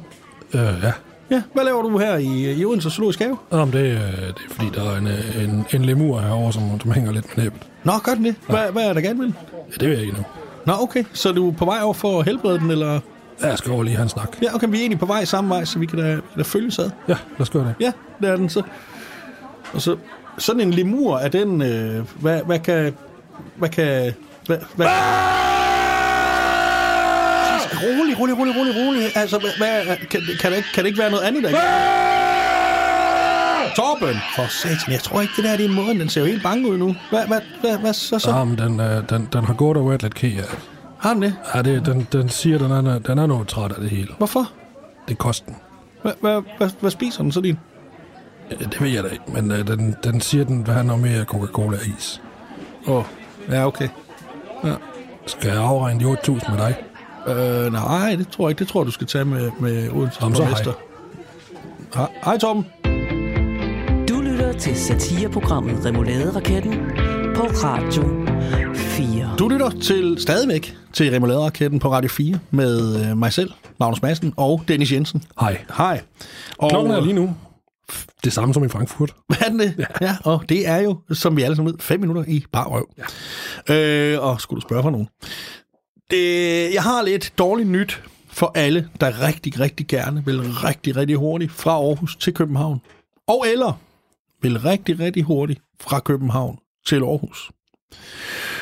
Øh, 0.53 0.61
ja. 0.83 0.91
Ja, 1.31 1.41
hvad 1.53 1.63
laver 1.63 1.81
du 1.81 1.97
her 1.97 2.15
i, 2.17 2.53
i 2.59 2.65
Odense 2.65 2.89
Zoologisk 2.91 3.19
Have? 3.19 3.37
Om 3.51 3.71
det, 3.71 3.79
øh, 3.79 3.87
det 3.91 4.01
er 4.49 4.53
fordi, 4.53 4.69
der 4.75 4.91
er 4.91 4.97
en, 4.97 5.07
øh, 5.07 5.43
en, 5.43 5.65
en 5.73 5.85
lemur 5.85 6.19
herovre, 6.19 6.53
som, 6.53 6.79
som 6.81 6.91
hænger 6.91 7.11
lidt 7.11 7.37
med 7.37 7.43
næbbet. 7.43 7.61
Nå, 7.83 7.91
gør 8.03 8.13
den 8.13 8.25
det? 8.25 8.35
Hvad, 8.47 8.71
hvad 8.71 8.83
er 8.89 8.93
der 8.93 9.01
galt 9.01 9.17
med 9.17 9.25
den? 9.25 9.35
Ja, 9.71 9.75
det 9.79 9.89
ved 9.89 9.95
jeg 9.97 10.05
ikke 10.05 10.17
nu. 10.17 10.23
Nå, 10.65 10.73
okay. 10.81 11.03
Så 11.13 11.29
er 11.29 11.33
du 11.33 11.51
på 11.51 11.65
vej 11.65 11.77
over 11.83 11.93
for 11.93 12.19
at 12.19 12.25
helbrede 12.25 12.59
den, 12.59 12.71
eller? 12.71 12.99
Jeg 13.41 13.57
skal 13.57 13.71
over 13.71 13.83
lige 13.83 14.01
en 14.01 14.09
snak. 14.09 14.37
Ja, 14.41 14.55
okay, 14.55 14.67
vi 14.69 14.77
er 14.77 14.81
egentlig 14.81 14.99
på 14.99 15.05
vej 15.05 15.25
samme 15.25 15.49
vej, 15.49 15.65
så 15.65 15.79
vi 15.79 15.85
kan 15.85 15.99
da, 15.99 16.15
vi 16.15 16.21
kan 16.21 16.37
da 16.37 16.43
følges 16.43 16.79
ad. 16.79 16.89
Ja, 17.07 17.13
lad 17.13 17.41
os 17.41 17.49
gøre 17.49 17.63
det. 17.63 17.75
Ja, 17.79 17.91
det 18.21 18.29
er 18.29 18.35
den 18.35 18.49
så. 18.49 18.61
Og 19.73 19.81
så 19.81 19.95
sådan 20.37 20.61
en 20.61 20.71
lemur, 20.71 21.17
er 21.17 21.27
den, 21.27 21.61
øh, 21.61 22.05
hvad, 22.21 22.41
hvad 22.45 22.59
kan, 22.59 22.93
hvad 23.55 23.69
kan, 23.69 24.13
hvad, 24.45 24.57
hvad, 24.75 24.87
Rolig, 27.83 28.19
rolig, 28.19 28.37
rolig, 28.37 28.55
rolig, 28.57 28.75
rolig. 28.75 29.17
Altså, 29.17 29.37
hvad, 29.39 29.49
hvad, 29.57 29.97
kan, 29.97 30.21
kan, 30.41 30.51
det 30.51 30.57
ikke, 30.57 30.69
kan 30.73 30.83
det 30.83 30.87
ikke 30.87 30.99
være 30.99 31.11
noget 31.11 31.23
andet, 31.23 31.43
der? 31.43 31.49
Torben! 33.75 34.15
For 34.35 34.45
satan, 34.49 34.93
jeg 34.93 34.99
tror 35.01 35.21
ikke, 35.21 35.33
det 35.37 35.43
der 35.43 35.57
det 35.57 35.65
er 35.65 35.69
måden. 35.69 35.99
Den 35.99 36.09
ser 36.09 36.21
jo 36.21 36.27
helt 36.27 36.43
bange 36.43 36.69
ud 36.69 36.77
nu. 36.77 36.95
Hvad, 37.09 37.27
hvad, 37.27 37.39
hvad, 37.61 37.77
hvad 37.77 37.93
så 37.93 38.19
så? 38.19 38.31
Ja, 38.31 38.43
men 38.43 38.57
den, 38.57 38.79
øh, 38.79 39.09
den, 39.09 39.29
den 39.33 39.45
har 39.45 39.53
gået 39.53 39.77
og 39.77 39.89
været 39.89 40.03
lidt 40.03 40.23
af. 40.23 40.45
Har 40.99 41.13
den 41.13 41.21
det? 41.21 41.35
Ja, 41.55 41.61
det, 41.61 41.85
den, 41.85 42.07
den 42.11 42.29
siger, 42.29 42.57
den 42.57 42.71
er, 42.71 42.99
den 42.99 43.17
er 43.17 43.25
noget 43.25 43.47
træt 43.47 43.71
af 43.71 43.81
det 43.81 43.89
hele. 43.89 44.13
Hvorfor? 44.17 44.51
Det 45.07 45.13
er 45.13 45.17
kosten. 45.17 45.55
Hvad, 46.01 46.11
hvad, 46.21 46.41
hvad, 46.57 46.69
hvad 46.79 46.91
spiser 46.91 47.23
den 47.23 47.31
så 47.31 47.41
din? 47.41 47.59
Ja, 48.51 48.55
Det 48.55 48.81
ved 48.81 48.89
jeg 48.89 49.03
da 49.03 49.09
ikke, 49.09 49.23
men 49.27 49.51
øh, 49.51 49.67
den, 49.67 49.95
den 50.03 50.21
siger, 50.21 50.43
den 50.43 50.65
vil 50.65 50.73
have 50.73 50.85
noget 50.85 51.01
mere 51.01 51.23
Coca-Cola 51.23 51.77
og 51.77 51.87
is. 51.97 52.21
Åh, 52.87 52.95
oh, 52.95 53.03
ja, 53.49 53.65
okay. 53.67 53.87
Skal 55.25 55.49
jeg 55.49 55.57
afregne 55.57 55.99
de 55.99 56.05
8.000 56.11 56.51
med 56.51 56.59
dig? 56.59 56.75
Øh, 57.27 57.73
nej, 57.73 58.15
det 58.15 58.27
tror 58.27 58.47
jeg 58.47 58.49
ikke. 58.49 58.59
Det 58.59 58.67
tror 58.67 58.81
jeg, 58.81 58.85
du 58.85 58.91
skal 58.91 59.07
tage 59.07 59.25
med, 59.25 59.51
med 59.59 59.89
Odense 59.89 60.17
Jamen, 60.21 60.35
så 60.35 60.43
hej. 60.43 60.63
Hej. 61.95 62.07
Hej, 62.25 62.37
Torben. 62.37 62.65
Du 64.09 64.21
lytter 64.21 64.53
til 64.53 64.75
satireprogrammet 64.75 65.85
Remouladeraketten 65.85 66.73
på 67.39 67.45
Radio 67.45 68.03
4. 68.75 69.35
Du 69.39 69.47
lytter 69.47 69.69
til 69.69 70.17
stadigvæk 70.19 70.75
til 70.93 71.11
Remoulade-raketten 71.11 71.79
på 71.79 71.91
Radio 71.91 72.09
4 72.09 72.39
med 72.51 73.05
øh, 73.05 73.17
mig 73.17 73.33
selv, 73.33 73.51
Magnus 73.79 74.01
Madsen 74.01 74.33
og 74.37 74.61
Dennis 74.67 74.91
Jensen. 74.91 75.23
Hej. 75.39 75.65
Hej. 75.77 76.01
Og, 76.57 76.69
Klokken 76.69 76.93
er 76.93 77.01
lige 77.01 77.13
nu 77.13 77.35
det 78.23 78.33
samme 78.33 78.53
som 78.53 78.63
i 78.63 78.69
Frankfurt. 78.69 79.15
Hvad 79.27 79.37
er 79.41 79.57
det? 79.57 79.75
Ja. 79.77 79.85
ja. 80.01 80.15
og 80.23 80.43
det 80.49 80.67
er 80.67 80.77
jo, 80.77 80.97
som 81.11 81.37
vi 81.37 81.41
alle 81.41 81.55
sammen 81.55 81.73
ved, 81.73 81.79
fem 81.79 81.99
minutter 81.99 82.23
i 82.27 82.45
bare 82.51 82.67
røv. 82.67 82.89
Ja. 83.69 83.75
Øh, 83.75 84.23
og 84.23 84.41
skulle 84.41 84.61
du 84.61 84.67
spørge 84.67 84.83
for 84.83 84.89
nogen? 84.89 85.07
Det, 86.11 86.73
jeg 86.73 86.83
har 86.83 87.01
lidt 87.01 87.33
dårligt 87.37 87.69
nyt 87.69 88.03
for 88.27 88.51
alle, 88.55 88.89
der 89.01 89.27
rigtig, 89.27 89.59
rigtig 89.59 89.87
gerne 89.87 90.25
vil 90.25 90.41
rigtig, 90.41 90.95
rigtig 90.95 91.15
hurtigt 91.15 91.51
fra 91.51 91.71
Aarhus 91.71 92.15
til 92.15 92.33
København. 92.33 92.81
Og 93.27 93.45
eller 93.53 93.79
vil 94.41 94.59
rigtig, 94.59 94.99
rigtig 94.99 95.23
hurtigt 95.23 95.61
fra 95.79 95.99
København 95.99 96.59
til 96.85 96.95
Aarhus. 96.95 97.51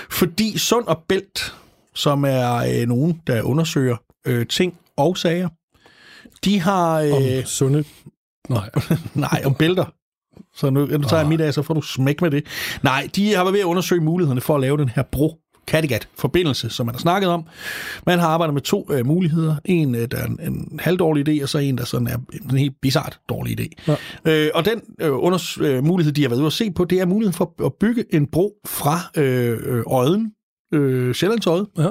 Fordi 0.09 0.57
Sund 0.57 0.85
og 0.85 1.03
Bælt, 1.07 1.55
som 1.95 2.25
er 2.25 2.55
øh, 2.55 2.87
nogen, 2.87 3.21
der 3.27 3.41
undersøger 3.41 3.97
øh, 4.27 4.47
ting 4.47 4.77
og 4.97 5.17
sager, 5.17 5.49
de 6.45 6.59
har... 6.59 7.01
Øh, 7.01 7.13
Om 7.13 7.45
sunde... 7.45 7.83
Nej. 8.49 8.69
Nej, 9.13 9.41
om 9.45 9.55
bælter. 9.55 9.85
Så 10.55 10.69
nu, 10.69 10.85
nu 10.85 11.03
tager 11.03 11.21
jeg 11.21 11.29
mit 11.29 11.41
af, 11.41 11.53
så 11.53 11.61
får 11.61 11.73
du 11.73 11.81
smæk 11.81 12.21
med 12.21 12.31
det. 12.31 12.45
Nej, 12.83 13.09
de 13.15 13.33
har 13.33 13.43
været 13.43 13.53
ved 13.53 13.59
at 13.59 13.65
undersøge 13.65 14.01
mulighederne 14.01 14.41
for 14.41 14.55
at 14.55 14.61
lave 14.61 14.77
den 14.77 14.89
her 14.89 15.03
bro 15.03 15.39
Kattegat-forbindelse, 15.67 16.69
som 16.69 16.85
man 16.85 16.95
har 16.95 16.99
snakket 16.99 17.29
om. 17.29 17.43
Man 18.05 18.19
har 18.19 18.27
arbejdet 18.27 18.53
med 18.53 18.61
to 18.61 18.87
øh, 18.91 19.05
muligheder. 19.05 19.55
En, 19.65 19.95
øh, 19.95 20.07
der 20.11 20.17
er 20.17 20.25
en, 20.25 20.39
en 20.41 20.79
halvdårlig 20.83 21.29
idé, 21.29 21.43
og 21.43 21.49
så 21.49 21.57
en, 21.57 21.77
der 21.77 21.85
sådan 21.85 22.07
er 22.07 22.17
en 22.51 22.57
helt 22.57 22.73
bizart 22.81 23.19
dårlig 23.29 23.59
idé. 23.59 23.67
Ja. 23.87 23.95
Øh, 24.45 24.51
og 24.55 24.65
den 24.65 24.81
øh, 25.01 25.11
unders- 25.11 25.63
øh, 25.63 25.83
mulighed, 25.83 26.13
de 26.13 26.21
har 26.21 26.29
været 26.29 26.39
ude 26.39 26.47
at 26.47 26.53
se 26.53 26.71
på, 26.71 26.85
det 26.85 26.99
er 26.99 27.05
muligheden 27.05 27.33
for 27.37 27.65
at 27.65 27.73
bygge 27.73 28.05
en 28.15 28.27
bro 28.27 28.53
fra 28.65 28.99
øh, 29.17 29.57
øh, 29.65 30.03
Øden, 30.05 30.31
øh, 30.73 31.13
Sjællandsøde, 31.15 31.67
Ja. 31.77 31.89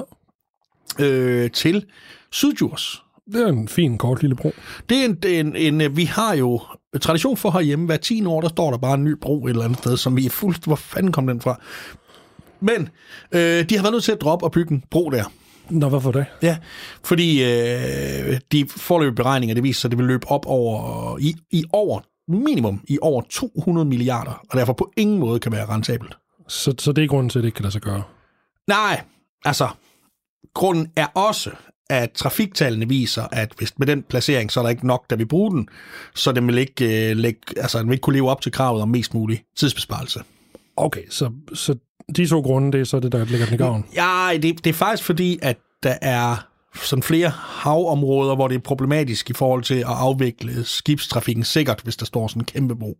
øh, 1.05 1.51
til 1.51 1.85
Sydjurs. 2.31 3.03
Det 3.33 3.41
er 3.41 3.47
en 3.47 3.67
fin, 3.67 3.97
kort 3.97 4.21
lille 4.21 4.35
bro. 4.35 4.51
Det 4.89 4.97
er 4.97 5.05
en, 5.05 5.17
en, 5.27 5.55
en, 5.55 5.81
øh, 5.81 5.97
vi 5.97 6.03
har 6.03 6.33
jo 6.35 6.61
tradition 7.01 7.37
for 7.37 7.51
herhjemme. 7.51 7.85
Hver 7.85 7.97
10 7.97 8.25
år, 8.25 8.41
der 8.41 8.49
står 8.49 8.71
der 8.71 8.77
bare 8.77 8.93
en 8.93 9.03
ny 9.03 9.11
bro 9.21 9.45
et 9.45 9.49
eller 9.49 9.63
andet 9.63 9.77
sted, 9.79 9.97
som 9.97 10.17
vi 10.17 10.25
er 10.25 10.29
fuldt... 10.29 10.65
Hvor 10.65 10.75
fanden 10.75 11.11
kom 11.11 11.27
den 11.27 11.41
fra? 11.41 11.59
Men 12.59 12.89
øh, 13.31 13.69
de 13.69 13.75
har 13.75 13.81
været 13.81 13.93
nødt 13.93 14.03
til 14.03 14.11
at 14.11 14.21
droppe 14.21 14.45
og 14.45 14.51
bygge 14.51 14.73
en 14.73 14.83
bro 14.91 15.09
der. 15.09 15.23
Nå, 15.69 15.89
hvorfor 15.89 16.11
det? 16.11 16.25
Ja, 16.41 16.57
fordi 17.03 17.43
øh, 17.43 18.39
de 18.51 18.67
forløbige 18.67 19.15
beregninger, 19.15 19.53
det 19.53 19.63
viser 19.63 19.81
sig, 19.81 19.87
at 19.87 19.91
det 19.91 19.97
vil 19.97 20.07
løbe 20.07 20.27
op 20.27 20.45
over 20.45 21.17
i, 21.17 21.35
i 21.51 21.63
over 21.73 21.99
minimum 22.27 22.81
i 22.87 22.97
over 23.01 23.21
200 23.29 23.85
milliarder, 23.85 24.45
og 24.49 24.57
derfor 24.57 24.73
på 24.73 24.91
ingen 24.97 25.19
måde 25.19 25.39
kan 25.39 25.51
være 25.51 25.65
rentabelt. 25.65 26.17
Så, 26.47 26.73
så 26.79 26.91
det 26.91 27.03
er 27.03 27.07
grunden 27.07 27.29
til, 27.29 27.39
at 27.39 27.43
det 27.43 27.47
ikke 27.47 27.55
kan 27.55 27.63
lade 27.63 27.71
sig 27.71 27.81
gøre. 27.81 28.03
Nej, 28.67 29.01
altså, 29.45 29.69
grunden 30.53 30.91
er 30.95 31.05
også, 31.05 31.51
at 31.89 32.11
trafiktallene 32.11 32.89
viser, 32.89 33.23
at 33.31 33.53
hvis 33.57 33.79
med 33.79 33.87
den 33.87 34.03
placering, 34.03 34.51
så 34.51 34.59
er 34.59 34.63
der 34.63 34.69
ikke 34.69 34.87
nok, 34.87 35.09
der 35.09 35.15
vil 35.15 35.27
bruge 35.27 35.51
den, 35.51 35.69
så 36.15 36.31
den 36.31 36.47
vil 36.47 36.57
ikke, 36.57 37.09
øh, 37.09 37.17
lægge, 37.17 37.41
altså, 37.57 37.79
den 37.79 37.87
vil 37.87 37.93
ikke 37.93 38.01
kunne 38.01 38.15
leve 38.15 38.29
op 38.29 38.41
til 38.41 38.51
kravet 38.51 38.81
om 38.81 38.89
mest 38.89 39.13
mulig 39.13 39.43
tidsbesparelse. 39.57 40.23
Okay, 40.75 41.03
så, 41.09 41.31
så 41.53 41.75
de 42.15 42.27
to 42.27 42.39
grunde, 42.41 42.71
det 42.71 42.81
er 42.81 42.85
så 42.85 42.99
det, 42.99 43.11
der 43.11 43.25
ligger 43.25 43.45
den 43.45 43.55
i 43.55 43.57
gavn. 43.57 43.85
Ja, 43.95 44.29
det, 44.33 44.63
det 44.63 44.67
er 44.67 44.73
faktisk 44.73 45.03
fordi, 45.03 45.39
at 45.41 45.57
der 45.83 45.95
er 46.01 46.47
sådan 46.75 47.03
flere 47.03 47.29
havområder, 47.29 48.35
hvor 48.35 48.47
det 48.47 48.55
er 48.55 48.59
problematisk 48.59 49.29
i 49.29 49.33
forhold 49.33 49.63
til 49.63 49.75
at 49.75 49.85
afvikle 49.87 50.65
skibstrafikken 50.65 51.43
sikkert, 51.43 51.81
hvis 51.83 51.97
der 51.97 52.05
står 52.05 52.27
sådan 52.27 52.41
en 52.41 52.45
kæmpe 52.45 52.75
bro. 52.75 52.97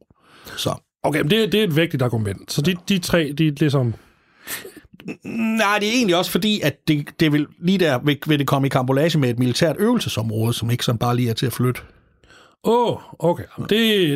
Så. 0.58 0.76
Okay, 1.04 1.22
men 1.22 1.32
det, 1.32 1.52
det 1.52 1.60
er 1.60 1.64
et 1.64 1.76
vigtigt 1.76 2.04
argument. 2.04 2.52
Så 2.52 2.62
de, 2.62 2.76
de 2.90 3.00
tre, 3.00 3.34
de 3.38 3.48
er 3.48 3.52
ligesom... 3.60 3.94
Nej, 5.24 5.80
det 5.80 5.88
er 5.88 5.94
egentlig 5.94 6.16
også 6.16 6.32
fordi, 6.32 6.62
at 6.62 6.88
det, 6.88 7.08
det 7.20 7.32
vil, 7.32 7.48
lige 7.60 7.78
der 7.78 8.00
vil, 8.00 8.18
vil 8.28 8.40
det 8.40 8.48
komme 8.48 8.68
i 8.68 8.70
kambolage 8.70 9.20
med 9.20 9.30
et 9.30 9.40
militært 9.40 9.76
øvelsesområde, 9.80 10.54
som 10.54 10.72
ikke 10.72 10.86
sådan 10.86 11.00
bare 11.00 11.16
lige 11.16 11.30
er 11.30 11.34
til 11.34 11.46
at 11.46 11.54
flytte. 11.54 11.82
Åh, 12.64 12.90
oh, 12.90 12.98
okay. 13.20 13.44
Det, 13.60 13.70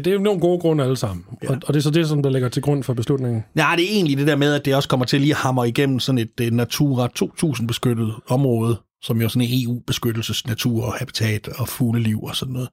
det 0.05 0.07
er 0.07 0.13
jo 0.13 0.19
nogle 0.19 0.39
gode 0.39 0.59
grunde 0.59 0.83
alle 0.83 0.95
sammen. 0.97 1.25
Ja. 1.43 1.49
Og, 1.49 1.57
og 1.67 1.73
det 1.73 1.79
er 1.79 1.83
så 1.83 1.89
det, 1.91 2.07
som 2.07 2.23
der 2.23 2.29
ligger 2.29 2.49
til 2.49 2.61
grund 2.61 2.83
for 2.83 2.93
beslutningen. 2.93 3.43
Nej, 3.53 3.75
det 3.75 3.85
er 3.85 3.89
egentlig 3.89 4.17
det 4.17 4.27
der 4.27 4.35
med, 4.35 4.53
at 4.53 4.65
det 4.65 4.75
også 4.75 4.89
kommer 4.89 5.05
til 5.05 5.21
lige 5.21 5.31
at 5.31 5.37
hamre 5.37 5.67
igennem 5.67 5.99
sådan 5.99 6.19
et 6.19 6.31
uh, 6.41 6.47
Natura 6.47 7.07
2000 7.15 7.67
beskyttet 7.67 8.15
område, 8.27 8.77
som 9.01 9.21
jo 9.21 9.29
sådan 9.29 9.47
en 9.47 9.63
EU-beskyttelsesnatur 9.65 10.85
og 10.85 10.93
habitat 10.93 11.47
og 11.47 11.67
fugleliv 11.67 12.23
og 12.23 12.35
sådan 12.35 12.53
noget. 12.53 12.69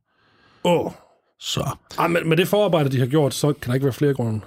Åh. 0.64 0.86
Oh. 0.86 0.92
Så 1.40 1.70
Ah, 1.98 2.10
men 2.10 2.28
med 2.28 2.36
det 2.36 2.48
forarbejde, 2.48 2.88
de 2.88 2.98
har 2.98 3.06
gjort, 3.06 3.34
så 3.34 3.52
kan 3.52 3.68
der 3.68 3.74
ikke 3.74 3.84
være 3.84 3.92
flere 3.92 4.14
grunde. 4.14 4.40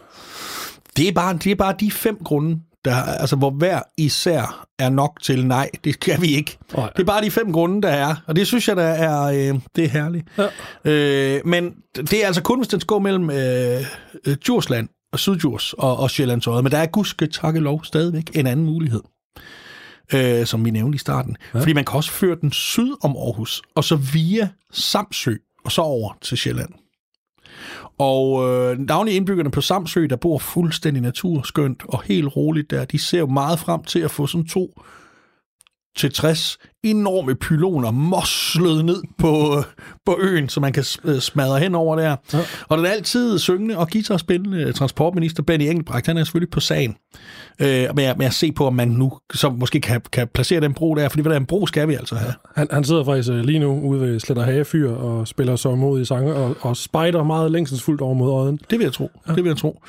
det 0.97 1.07
er 1.07 1.11
bare, 1.11 1.33
det 1.43 1.51
er 1.51 1.55
bare 1.55 1.75
de 1.79 1.91
fem 1.91 2.17
grunde, 2.23 2.59
der, 2.85 2.95
altså, 2.95 3.35
hvor 3.35 3.49
hver 3.49 3.81
især 3.97 4.67
er 4.79 4.89
nok 4.89 5.19
til 5.21 5.45
nej, 5.45 5.69
det 5.83 5.99
kan 5.99 6.21
vi 6.21 6.35
ikke. 6.35 6.57
Nej. 6.77 6.89
Det 6.89 7.01
er 7.01 7.05
bare 7.05 7.25
de 7.25 7.31
fem 7.31 7.53
grunde, 7.53 7.81
der 7.81 7.89
er, 7.89 8.15
og 8.27 8.35
det 8.35 8.47
synes 8.47 8.67
jeg, 8.67 8.75
der 8.75 8.83
er, 8.83 9.23
øh, 9.23 9.59
det 9.75 9.83
er 9.83 9.89
herligt. 9.89 10.27
Ja. 10.37 10.47
Øh, 10.91 11.41
men 11.45 11.73
det 11.95 12.13
er 12.13 12.25
altså 12.25 12.41
kun, 12.41 12.59
hvis 12.59 12.67
den 12.67 12.79
skal 12.79 12.87
gå 12.87 12.99
mellem 12.99 13.29
øh, 13.29 13.81
øh, 14.27 14.35
Djursland 14.35 14.89
og 15.13 15.19
Sydjurs 15.19 15.73
og, 15.73 15.97
og 15.97 16.11
Sjællandsøjet, 16.11 16.63
men 16.63 16.71
der 16.71 16.77
er 16.77 16.85
gudske 16.85 17.27
takke 17.27 17.59
lov 17.59 17.83
stadigvæk 17.83 18.35
en 18.35 18.47
anden 18.47 18.65
mulighed, 18.65 19.01
øh, 20.13 20.45
som 20.45 20.65
vi 20.65 20.71
nævnte 20.71 20.95
i 20.95 20.99
starten. 20.99 21.37
Ja. 21.53 21.59
Fordi 21.59 21.73
man 21.73 21.85
kan 21.85 21.95
også 21.95 22.11
føre 22.11 22.37
den 22.41 22.51
syd 22.51 22.95
om 23.03 23.11
Aarhus, 23.17 23.61
og 23.75 23.83
så 23.83 23.95
via 23.95 24.49
Samsø, 24.71 25.35
og 25.65 25.71
så 25.71 25.81
over 25.81 26.17
til 26.21 26.37
Sjælland. 26.37 26.69
Og 27.97 28.49
øh, 28.49 28.79
navnlig 28.79 29.15
indbyggerne 29.15 29.51
på 29.51 29.61
Samsø, 29.61 30.07
der 30.09 30.15
bor 30.15 30.37
fuldstændig 30.37 31.01
naturskønt 31.01 31.83
og 31.87 32.03
helt 32.03 32.35
roligt 32.35 32.71
der, 32.71 32.85
de 32.85 32.99
ser 32.99 33.19
jo 33.19 33.27
meget 33.27 33.59
frem 33.59 33.83
til 33.83 33.99
at 33.99 34.11
få 34.11 34.27
sådan 34.27 34.47
to 34.47 34.81
til 35.95 36.13
60 36.13 36.57
enorme 36.83 37.35
pyloner 37.35 37.91
moslet 37.91 38.85
ned 38.85 39.01
på, 39.17 39.57
øh, 39.57 39.63
på 40.05 40.17
øen, 40.21 40.49
så 40.49 40.59
man 40.59 40.73
kan 40.73 40.83
øh, 41.03 41.19
smadre 41.19 41.59
hen 41.59 41.75
over 41.75 41.95
der. 41.95 42.15
Ja. 42.33 42.39
Og 42.69 42.77
den 42.77 42.85
altid 42.85 43.39
syngende 43.39 43.77
og 43.77 43.89
guitarspillende 43.91 44.73
transportminister 44.73 45.43
Benny 45.43 45.63
Engelbrecht, 45.63 46.07
han 46.07 46.17
er 46.17 46.23
selvfølgelig 46.23 46.51
på 46.51 46.59
sagen 46.59 46.95
øh, 47.61 47.87
med, 47.95 48.03
at, 48.03 48.17
med 48.17 48.25
at 48.25 48.33
se 48.33 48.51
på, 48.51 48.67
om 48.67 48.73
man 48.73 48.87
nu 48.87 49.11
så 49.33 49.49
måske 49.49 49.81
kan, 49.81 50.01
kan 50.11 50.27
placere 50.33 50.61
den 50.61 50.73
bro 50.73 50.95
der, 50.95 51.09
fordi 51.09 51.21
hvad 51.21 51.31
der 51.31 51.39
en 51.39 51.45
bro 51.45 51.65
skal 51.65 51.87
vi 51.87 51.93
altså 51.93 52.15
have. 52.15 52.33
Han, 52.55 52.67
han 52.71 52.83
sidder 52.83 53.03
faktisk 53.03 53.29
øh, 53.29 53.39
lige 53.39 53.59
nu 53.59 53.79
ude 53.79 54.01
ved 54.01 54.19
Sletter 54.19 54.43
Hagefyr 54.43 54.91
og 54.91 55.27
spiller 55.27 55.55
så 55.55 55.75
mod 55.75 56.01
i 56.01 56.05
sange 56.05 56.33
og, 56.33 56.55
og 56.61 56.77
spejder 56.77 57.23
meget 57.23 57.51
længselsfuldt 57.51 58.01
over 58.01 58.13
mod 58.13 58.31
øjen. 58.31 58.59
Det 58.69 58.79
vil 58.79 58.85
jeg 58.85 58.93
tro. 58.93 59.11
Ja. 59.27 59.33
Det 59.33 59.43
vil 59.43 59.49
jeg 59.49 59.57
tro. 59.57 59.81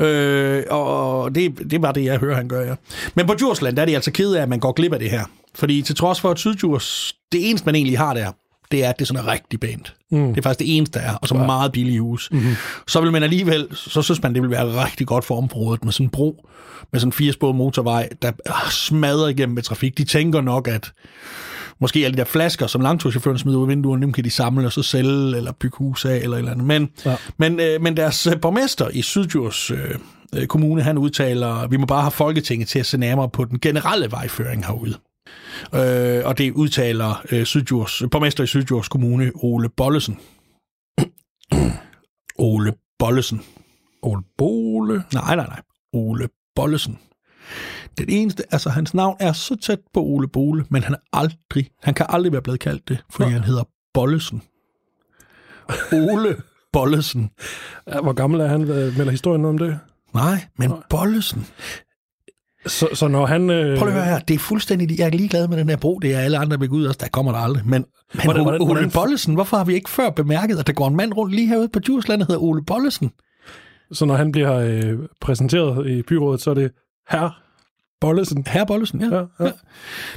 Øh, 0.00 0.62
og 0.70 1.34
det, 1.34 1.70
det 1.70 1.82
var 1.82 1.92
det, 1.92 2.04
jeg 2.04 2.18
hører, 2.18 2.36
han 2.36 2.48
gør, 2.48 2.60
ja. 2.60 2.74
Men 3.14 3.26
på 3.26 3.34
Djursland, 3.34 3.76
der 3.76 3.82
er 3.82 3.86
de 3.86 3.94
altså 3.94 4.10
ked 4.10 4.34
af, 4.34 4.42
at 4.42 4.48
man 4.48 4.60
går 4.60 4.72
glip 4.72 4.92
af 4.92 4.98
det 4.98 5.10
her. 5.10 5.24
Fordi 5.54 5.82
til 5.82 5.94
trods 5.94 6.20
for, 6.20 6.34
at 6.36 6.40
Sydjurs, 6.40 7.14
det 7.32 7.50
eneste, 7.50 7.66
man 7.66 7.74
egentlig 7.74 7.98
har 7.98 8.14
der, 8.14 8.32
det 8.70 8.84
er, 8.84 8.88
at 8.88 8.98
det 8.98 9.04
er 9.04 9.06
sådan 9.06 9.26
rigtig 9.26 9.60
pænt. 9.60 9.94
Mm. 10.10 10.28
Det 10.28 10.38
er 10.38 10.42
faktisk 10.42 10.58
det 10.58 10.76
eneste, 10.76 10.98
der 10.98 11.04
er, 11.04 11.14
og 11.14 11.28
så 11.28 11.34
meget 11.34 11.72
billige 11.72 12.00
hus. 12.00 12.28
Mm-hmm. 12.32 12.54
Så 12.88 13.00
vil 13.00 13.12
man 13.12 13.22
alligevel, 13.22 13.68
så 13.72 14.02
synes 14.02 14.22
man, 14.22 14.34
det 14.34 14.42
vil 14.42 14.50
være 14.50 14.84
rigtig 14.84 15.06
godt 15.06 15.24
for 15.24 15.38
området 15.38 15.84
med 15.84 15.92
sådan 15.92 16.06
en 16.06 16.10
bro, 16.10 16.46
med 16.92 17.00
sådan 17.00 17.08
en 17.08 17.12
firesporet 17.12 17.56
motorvej, 17.56 18.08
der 18.22 18.32
smadrer 18.70 19.28
igennem 19.28 19.54
med 19.54 19.62
trafik. 19.62 19.98
De 19.98 20.04
tænker 20.04 20.40
nok, 20.40 20.68
at 20.68 20.92
måske 21.80 22.04
alle 22.04 22.12
de 22.12 22.18
der 22.18 22.24
flasker, 22.24 22.66
som 22.66 22.80
langturschaufføren 22.80 23.38
smider 23.38 23.58
ud 23.58 23.62
af 23.62 23.68
vinduerne, 23.68 24.02
dem 24.02 24.12
kan 24.12 24.24
de 24.24 24.30
samle 24.30 24.66
og 24.66 24.72
så 24.72 24.82
sælge, 24.82 25.36
eller 25.36 25.52
bygge 25.52 25.76
hus 25.78 26.04
af, 26.04 26.16
eller 26.16 26.36
et 26.36 26.38
eller 26.38 26.52
andet. 26.52 26.66
Men, 26.66 26.88
ja. 27.04 27.16
men, 27.36 27.60
øh, 27.60 27.82
men 27.82 27.96
deres 27.96 28.26
øh, 28.26 28.40
borgmester 28.40 28.88
i 28.92 29.02
Sydjurs 29.02 29.70
øh, 29.70 29.78
øh, 30.36 30.46
kommune, 30.46 30.82
han 30.82 30.98
udtaler, 30.98 31.68
vi 31.68 31.76
må 31.76 31.86
bare 31.86 32.02
have 32.02 32.10
Folketinget 32.10 32.68
til 32.68 32.78
at 32.78 32.86
se 32.86 32.98
nærmere 32.98 33.28
på 33.28 33.44
den 33.44 33.60
generelle 33.60 34.10
vejføring 34.10 34.66
herude. 34.66 34.94
Øh, 35.74 36.26
og 36.26 36.38
det 36.38 36.52
udtaler 36.52 37.24
øh, 37.32 37.44
Sydjurs, 37.44 38.02
borgmester 38.10 38.44
i 38.44 38.46
Sydjurs 38.46 38.88
Kommune, 38.88 39.32
Ole 39.34 39.68
Bollesen. 39.68 40.18
Ole 42.38 42.72
Bollesen. 42.98 43.42
Ole 44.02 44.22
Bole. 44.38 45.04
Nej, 45.12 45.36
nej, 45.36 45.46
nej. 45.46 45.60
Ole 45.92 46.28
Bollesen. 46.56 46.98
Den 47.98 48.08
eneste, 48.08 48.42
altså 48.50 48.70
hans 48.70 48.94
navn 48.94 49.16
er 49.20 49.32
så 49.32 49.56
tæt 49.56 49.78
på 49.94 50.00
Ole 50.00 50.28
Bole, 50.28 50.64
men 50.68 50.82
han 50.82 50.94
er 50.94 50.98
aldrig, 51.12 51.70
han 51.82 51.94
kan 51.94 52.06
aldrig 52.08 52.32
være 52.32 52.42
blevet 52.42 52.60
kaldt 52.60 52.88
det, 52.88 52.98
fordi 53.10 53.28
Nå. 53.28 53.32
han 53.32 53.44
hedder 53.44 53.64
Bollesen. 53.94 54.42
Ole 55.92 56.36
Bollesen. 56.72 57.30
Hvor 58.02 58.12
gammel 58.12 58.40
er 58.40 58.46
han? 58.46 58.60
Melder 58.60 59.10
historien 59.10 59.42
noget 59.42 59.60
om 59.60 59.68
det? 59.68 59.78
Nej, 60.14 60.44
men 60.58 60.72
Bollesen. 60.90 61.46
Så, 62.66 62.88
så 62.94 63.08
når 63.08 63.26
han... 63.26 63.50
Øh, 63.50 63.78
Prøv 63.78 63.88
at 63.88 63.94
høre 63.94 64.04
her, 64.04 64.18
det 64.18 64.34
er 64.34 64.38
fuldstændig, 64.38 64.98
jeg 64.98 65.06
er 65.06 65.10
ligeglad 65.10 65.48
med 65.48 65.56
den 65.58 65.68
her 65.68 65.76
bro, 65.76 65.98
det 65.98 66.14
er 66.14 66.18
alle 66.18 66.38
andre 66.38 66.58
vil 66.60 66.68
gå 66.68 66.76
ud 66.76 66.84
også, 66.86 66.98
der 67.02 67.08
kommer 67.08 67.32
der 67.32 67.38
aldrig. 67.38 67.62
Men, 67.66 67.84
men 68.14 68.22
Hvordan- 68.24 68.46
Ole, 68.46 68.56
hvordan- 68.64 68.84
Ole 68.84 68.90
Bollesen, 68.94 69.34
hvorfor 69.34 69.56
har 69.56 69.64
vi 69.64 69.74
ikke 69.74 69.90
før 69.90 70.10
bemærket, 70.10 70.58
at 70.58 70.66
der 70.66 70.72
går 70.72 70.88
en 70.88 70.96
mand 70.96 71.12
rundt 71.14 71.34
lige 71.34 71.46
herude 71.48 71.68
på 71.68 71.78
Djursland, 71.78 72.20
der 72.20 72.26
hedder 72.26 72.40
Ole 72.42 72.64
Bollesen? 72.64 73.10
Så 73.92 74.04
når 74.04 74.14
han 74.16 74.32
bliver 74.32 74.52
øh, 74.54 74.98
præsenteret 75.20 75.86
i 75.86 76.02
byrådet, 76.02 76.40
så 76.40 76.50
er 76.50 76.54
det 76.54 76.70
herr 77.10 77.42
Bollesen. 78.00 78.44
Herre 78.46 78.66
Bollesen, 78.66 79.00
ja. 79.00 79.16
Ja, 79.16 79.24
ja. 79.40 79.50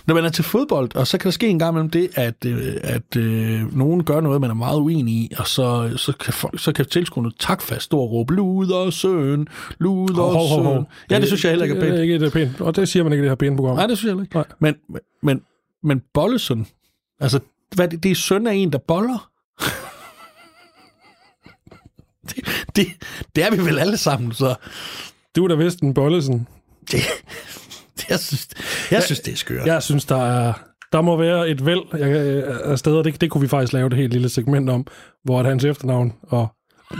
Når 0.05 0.15
man 0.15 0.25
er 0.25 0.29
til 0.29 0.43
fodbold, 0.43 0.95
og 0.95 1.07
så 1.07 1.17
kan 1.17 1.23
der 1.25 1.31
ske 1.31 1.47
en 1.47 1.59
gang 1.59 1.73
mellem 1.73 1.89
det, 1.89 2.09
at, 2.15 2.45
øh, 2.45 2.73
at 2.83 3.15
øh, 3.17 3.77
nogen 3.77 4.03
gør 4.03 4.21
noget, 4.21 4.41
man 4.41 4.49
er 4.49 4.53
meget 4.53 4.79
uenig 4.79 5.13
i, 5.13 5.31
og 5.37 5.47
så, 5.47 5.93
så 5.97 6.13
kan, 6.19 6.33
folk, 6.33 6.59
så 6.59 6.71
kan 6.71 6.85
tilskuerne 6.85 7.31
takfast 7.39 7.85
stå 7.85 7.99
og 7.99 8.11
råbe, 8.11 8.35
luder 8.35 8.89
søn, 8.89 9.47
luder 9.79 10.13
Hov, 10.13 10.33
hov, 10.33 10.63
hov, 10.63 10.75
søn. 10.75 10.85
Ja, 11.11 11.19
det 11.19 11.27
synes 11.27 11.43
jeg 11.43 11.51
heller 11.51 11.65
ikke 11.65 11.75
er 11.75 11.79
Det 11.79 11.87
er 11.89 11.93
pænt. 11.93 12.01
ikke 12.03 12.19
det 12.19 12.25
er 12.27 12.31
pænt. 12.31 12.61
Og 12.61 12.75
det 12.75 12.89
siger 12.89 13.03
man 13.03 13.13
ikke 13.13 13.21
i 13.21 13.23
det 13.23 13.31
her 13.31 13.35
pæne 13.35 13.55
program. 13.55 13.75
Nej, 13.75 13.87
det 13.87 13.97
synes 13.97 14.13
jeg 14.13 14.21
ikke. 14.21 14.35
Nej. 14.35 14.45
Men, 14.59 14.75
men, 15.23 15.41
men 15.83 16.01
Bollesen, 16.13 16.67
altså, 17.19 17.39
hvad, 17.75 17.87
det, 17.87 18.03
det 18.03 18.11
er 18.11 18.15
søn 18.15 18.47
af 18.47 18.53
en, 18.53 18.71
der 18.71 18.77
boller. 18.77 19.29
det, 22.29 22.65
det, 22.75 22.87
det 23.35 23.43
er 23.43 23.51
vi 23.51 23.57
vel 23.57 23.79
alle 23.79 23.97
sammen, 23.97 24.31
så 24.31 24.55
Du 25.35 25.43
er 25.43 25.47
da 25.47 25.55
vist 25.55 25.79
en 25.79 25.93
Bollesen. 25.93 26.47
det, 26.91 27.01
jeg, 28.11 28.19
synes, 28.19 28.47
jeg 28.91 29.03
synes, 29.03 29.19
det 29.19 29.31
er 29.31 29.37
skørt. 29.37 29.65
Jeg 29.65 29.83
synes, 29.83 30.05
der 30.05 30.23
er... 30.23 30.53
Der 30.91 31.01
må 31.01 31.17
være 31.17 31.49
et 31.49 31.65
væld 31.65 31.81
øh, 31.93 32.43
af 32.63 32.79
steder, 32.79 33.03
det, 33.03 33.21
det 33.21 33.31
kunne 33.31 33.41
vi 33.41 33.47
faktisk 33.47 33.73
lave 33.73 33.87
et 33.87 33.93
helt 33.93 34.13
lille 34.13 34.29
segment 34.29 34.69
om, 34.69 34.87
hvor 35.23 35.39
at 35.39 35.45
hans 35.45 35.63
efternavn 35.63 36.13
og 36.23 36.47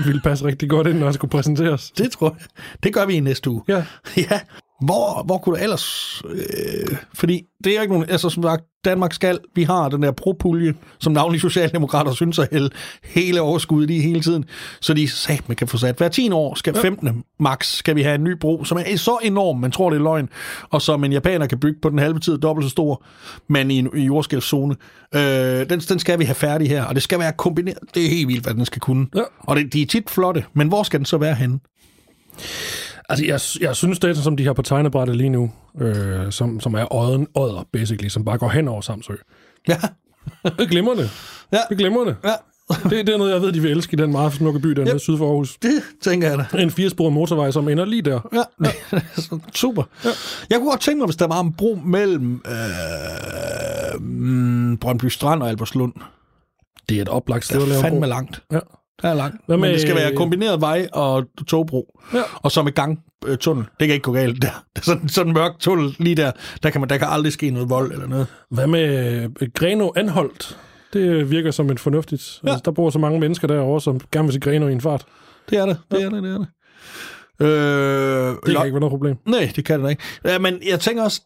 ville 0.06 0.22
passe 0.22 0.46
rigtig 0.46 0.70
godt 0.70 0.88
ind, 0.88 0.98
når 0.98 1.06
han 1.06 1.14
skulle 1.14 1.32
præsenteres. 1.32 1.92
Det 1.92 2.12
tror 2.12 2.36
jeg. 2.40 2.48
Det 2.84 2.94
gør 2.94 3.06
vi 3.06 3.14
i 3.14 3.20
næste 3.20 3.50
uge. 3.50 3.64
Ja, 3.68 3.86
Ja, 4.18 4.40
hvor, 4.82 5.24
hvor 5.26 5.38
kunne 5.38 5.58
du 5.58 5.64
ellers... 5.64 6.22
Øh, 6.30 6.98
fordi 7.14 7.42
det 7.64 7.78
er 7.78 7.82
ikke 7.82 7.94
nogen... 7.94 8.10
Altså 8.10 8.30
som 8.30 8.44
sagt, 8.44 8.64
Danmark 8.86 9.14
skal... 9.14 9.40
Vi 9.56 9.64
har 9.64 9.90
den 9.90 10.04
der 10.04 10.12
propulje, 10.12 10.74
som 11.00 11.14
navnlig 11.14 11.42
Socialdemokrater 11.42 12.14
synes 12.14 12.40
at 12.40 12.48
hælde 12.52 12.70
hele 13.04 13.42
overskuddet 13.42 13.90
i 13.90 14.00
hele 14.00 14.22
tiden. 14.22 14.46
Så 14.82 14.94
de 14.94 15.08
sat, 15.08 15.48
man 15.48 15.56
kan 15.56 15.68
få 15.68 15.78
sat. 15.78 15.98
Hver 15.98 16.08
10 16.08 16.32
år 16.32 16.56
skal 16.56 16.76
15. 16.76 17.24
max 17.40 17.68
skal 17.68 17.96
vi 17.96 18.02
have 18.02 18.16
en 18.16 18.24
ny 18.24 18.38
bro, 18.40 18.64
som 18.64 18.78
er 18.86 18.96
så 18.96 19.18
enorm, 19.24 19.58
man 19.58 19.72
tror, 19.72 19.90
det 19.90 19.98
er 19.98 20.04
løgn, 20.04 20.30
og 20.70 20.82
som 20.82 21.04
en 21.04 21.12
japaner 21.12 21.48
kan 21.48 21.60
bygge 21.60 21.80
på 21.82 21.90
den 21.90 22.00
halve 22.00 22.20
tid 22.20 22.38
dobbelt 22.38 22.66
så 22.66 22.70
stor, 22.70 23.04
men 23.48 23.72
i 23.72 23.80
en 23.80 23.90
i 23.96 24.02
jordskælvszone. 24.06 24.76
Øh, 25.16 25.22
den, 25.70 25.80
den 25.80 26.00
skal 26.00 26.20
vi 26.20 26.24
have 26.24 26.36
færdig 26.36 26.70
her, 26.70 26.84
og 26.84 26.96
det 26.96 27.04
skal 27.04 27.20
være 27.20 27.34
kombineret. 27.38 27.96
Det 27.96 28.06
er 28.06 28.10
helt 28.10 28.28
vildt, 28.28 28.44
hvad 28.44 28.54
den 28.54 28.66
skal 28.66 28.80
kunne. 28.80 29.08
Ja. 29.16 29.24
Og 29.40 29.56
det, 29.56 29.74
de 29.74 29.82
er 29.82 29.86
tit 29.86 30.10
flotte, 30.10 30.44
men 30.54 30.68
hvor 30.68 30.84
skal 30.84 31.00
den 31.00 31.06
så 31.06 31.18
være 31.18 31.36
henne? 31.36 31.60
Altså 33.10 33.26
jeg, 33.26 33.40
jeg 33.70 33.76
synes, 33.76 34.00
det 34.00 34.10
er 34.10 34.14
som 34.22 34.38
de 34.38 34.46
har 34.46 34.54
på 34.54 34.62
tegnebrættet 34.62 35.16
lige 35.16 35.30
nu, 35.30 35.52
øh, 35.82 36.32
som, 36.32 36.60
som 36.60 36.74
er 36.74 36.94
odden, 36.96 37.28
odder, 37.36 37.64
basically, 37.74 38.10
som 38.10 38.26
bare 38.26 38.38
går 38.38 38.50
hen 38.50 38.68
over 38.68 38.82
Samsø. 38.82 39.14
Ja, 39.68 39.78
Det 40.44 40.60
er 40.62 40.66
glimrende. 40.66 41.10
Ja. 41.52 41.58
Det 41.70 41.76
er 41.76 41.76
glimrende. 41.76 42.16
ja. 42.26 42.34
Det, 42.84 42.92
det 43.08 43.10
er 43.10 43.18
noget, 43.18 43.34
jeg 43.34 43.42
ved, 43.42 43.52
de 43.52 43.62
vil 43.62 43.72
elske 43.72 43.94
i 43.94 43.98
den 43.98 44.12
meget 44.12 44.34
smukke 44.34 44.60
by 44.60 44.68
dernede 44.70 44.94
yep. 44.94 45.00
syd 45.02 45.18
for 45.18 45.28
Aarhus. 45.30 45.58
det 45.62 45.72
tænker 46.02 46.30
jeg 46.30 46.46
da. 46.54 46.58
En 46.58 46.72
firesporet 46.72 47.14
motorvej, 47.14 47.52
som 47.52 47.70
ender 47.70 47.86
lige 47.86 48.02
der. 48.02 48.20
Ja, 48.34 48.68
ja. 48.68 49.00
super. 49.56 49.84
Ja. 50.06 50.10
Jeg 50.50 50.58
kunne 50.60 50.70
godt 50.70 50.82
tænke 50.82 50.98
mig, 50.98 51.06
hvis 51.06 51.16
der 51.16 51.28
var 51.28 51.40
en 51.40 51.54
bro 51.54 51.80
mellem 51.86 52.42
øh, 52.48 54.02
mm, 54.02 54.78
Brøndby 54.78 55.06
Strand 55.06 55.44
og 55.44 55.50
Alberslund. 55.50 55.94
Det 56.90 56.98
er 56.98 57.02
et 57.02 57.10
oplagt 57.10 57.46
sted 57.46 57.56
Det 57.56 57.62
at 57.64 57.68
er 57.70 57.74
lave 57.74 57.82
fandme 57.82 58.00
bro. 58.02 58.08
langt. 58.08 58.42
Ja. 58.52 58.60
Der 59.02 59.10
er 59.10 59.14
langt. 59.14 59.38
Hvad 59.46 59.58
Men 59.58 59.62
med- 59.62 59.74
det 59.74 59.82
skal 59.82 59.96
være 59.96 60.16
kombineret 60.16 60.62
vej 60.62 60.88
og 60.94 61.24
togbro. 61.48 62.00
Ja. 62.14 62.22
Og 62.36 62.52
så 62.52 62.64
med 62.64 62.72
gang 62.72 63.00
øh, 63.28 63.38
tunnel. 63.38 63.66
Det 63.80 63.88
kan 63.88 63.94
ikke 63.94 64.04
gå 64.04 64.12
galt 64.12 64.42
der. 64.42 64.64
Det 64.76 64.82
er 64.82 64.86
sådan, 64.86 65.10
sådan 65.10 65.28
en 65.28 65.34
mørk 65.34 65.52
tunnel 65.60 65.96
lige 66.00 66.16
der. 66.16 66.32
Der 66.64 66.70
kan, 66.70 66.82
man, 66.82 66.90
der 66.90 66.98
kan 66.98 67.08
aldrig 67.12 67.34
ske 67.34 67.52
noget 67.52 67.70
vold 67.70 67.92
eller 67.92 68.08
noget. 68.08 68.28
Hvad 68.52 68.68
med 68.68 69.14
øh, 69.42 69.50
Greno 69.54 69.90
Anholdt? 69.96 70.58
Det 70.94 71.32
virker 71.32 71.52
som 71.52 71.70
et 71.70 71.80
fornuftigt. 71.80 72.40
Ja. 72.44 72.50
Altså, 72.50 72.62
der 72.66 72.72
bor 72.72 72.90
så 72.90 73.00
mange 73.00 73.20
mennesker 73.20 73.48
derovre, 73.48 73.82
som 73.82 74.00
gerne 74.12 74.26
vil 74.28 74.34
se 74.34 74.40
Greno 74.40 74.68
i 74.68 74.72
en 74.72 74.82
fart. 74.82 75.06
Det 75.50 75.58
er 75.58 75.66
det. 75.66 75.78
Det 75.92 76.04
er 76.04 76.10
det, 76.10 76.24
det 76.24 76.32
er 76.34 76.38
det. 76.38 76.48
Øh, 77.42 77.48
Det 78.32 78.38
kan 78.46 78.54
lo- 78.54 78.64
ikke 78.64 78.74
være 78.74 78.80
noget 78.80 78.92
problem. 78.92 79.16
Nej, 79.26 79.52
det 79.56 79.66
kan 79.66 79.80
det 79.80 79.84
da 79.86 79.90
ikke. 79.90 80.04
Ja, 80.26 80.40
men 80.40 80.60
jeg 80.70 80.80
tænker 80.80 81.04
også, 81.04 81.22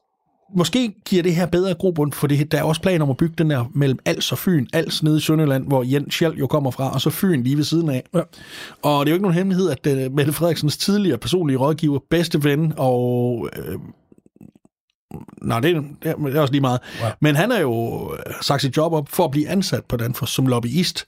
måske 0.55 0.95
giver 1.05 1.23
det 1.23 1.35
her 1.35 1.45
bedre 1.45 1.73
grobund, 1.73 2.11
for 2.11 2.27
det, 2.27 2.51
der 2.51 2.57
er 2.57 2.63
også 2.63 2.81
planer 2.81 3.05
om 3.05 3.09
at 3.09 3.17
bygge 3.17 3.35
den 3.37 3.49
der 3.49 3.65
mellem 3.73 3.99
Als 4.05 4.31
og 4.31 4.37
Fyn. 4.37 4.67
Als 4.73 5.03
nede 5.03 5.17
i 5.17 5.21
Sønderland, 5.21 5.67
hvor 5.67 5.83
Jens 5.83 6.13
Schall 6.13 6.35
jo 6.35 6.47
kommer 6.47 6.71
fra, 6.71 6.93
og 6.93 7.01
så 7.01 7.09
Fyn 7.09 7.43
lige 7.43 7.57
ved 7.57 7.63
siden 7.63 7.89
af. 7.89 8.03
Ja. 8.13 8.21
Og 8.81 9.05
det 9.05 9.11
er 9.11 9.13
jo 9.13 9.15
ikke 9.15 9.21
nogen 9.21 9.37
hemmelighed, 9.37 9.69
at 9.69 10.07
uh, 10.07 10.15
Mette 10.15 10.33
Frederiksens 10.33 10.77
tidligere 10.77 11.17
personlige 11.17 11.57
rådgiver, 11.57 11.99
bedste 12.09 12.43
ven 12.43 12.73
og... 12.77 13.49
Øh, 13.57 13.79
Nej, 15.41 15.59
det 15.59 15.75
er, 15.75 15.81
det 16.03 16.11
er 16.11 16.35
er 16.35 16.39
også 16.39 16.51
lige 16.51 16.61
meget. 16.61 16.79
Ja. 17.01 17.11
Men 17.19 17.35
han 17.35 17.51
har 17.51 17.59
jo 17.59 18.03
øh, 18.13 18.33
sagt 18.41 18.61
sit 18.61 18.77
job 18.77 18.93
op 18.93 19.09
for 19.09 19.25
at 19.25 19.31
blive 19.31 19.49
ansat 19.49 19.85
på 19.85 19.97
Danfoss 19.97 20.33
som 20.33 20.47
lobbyist. 20.47 21.07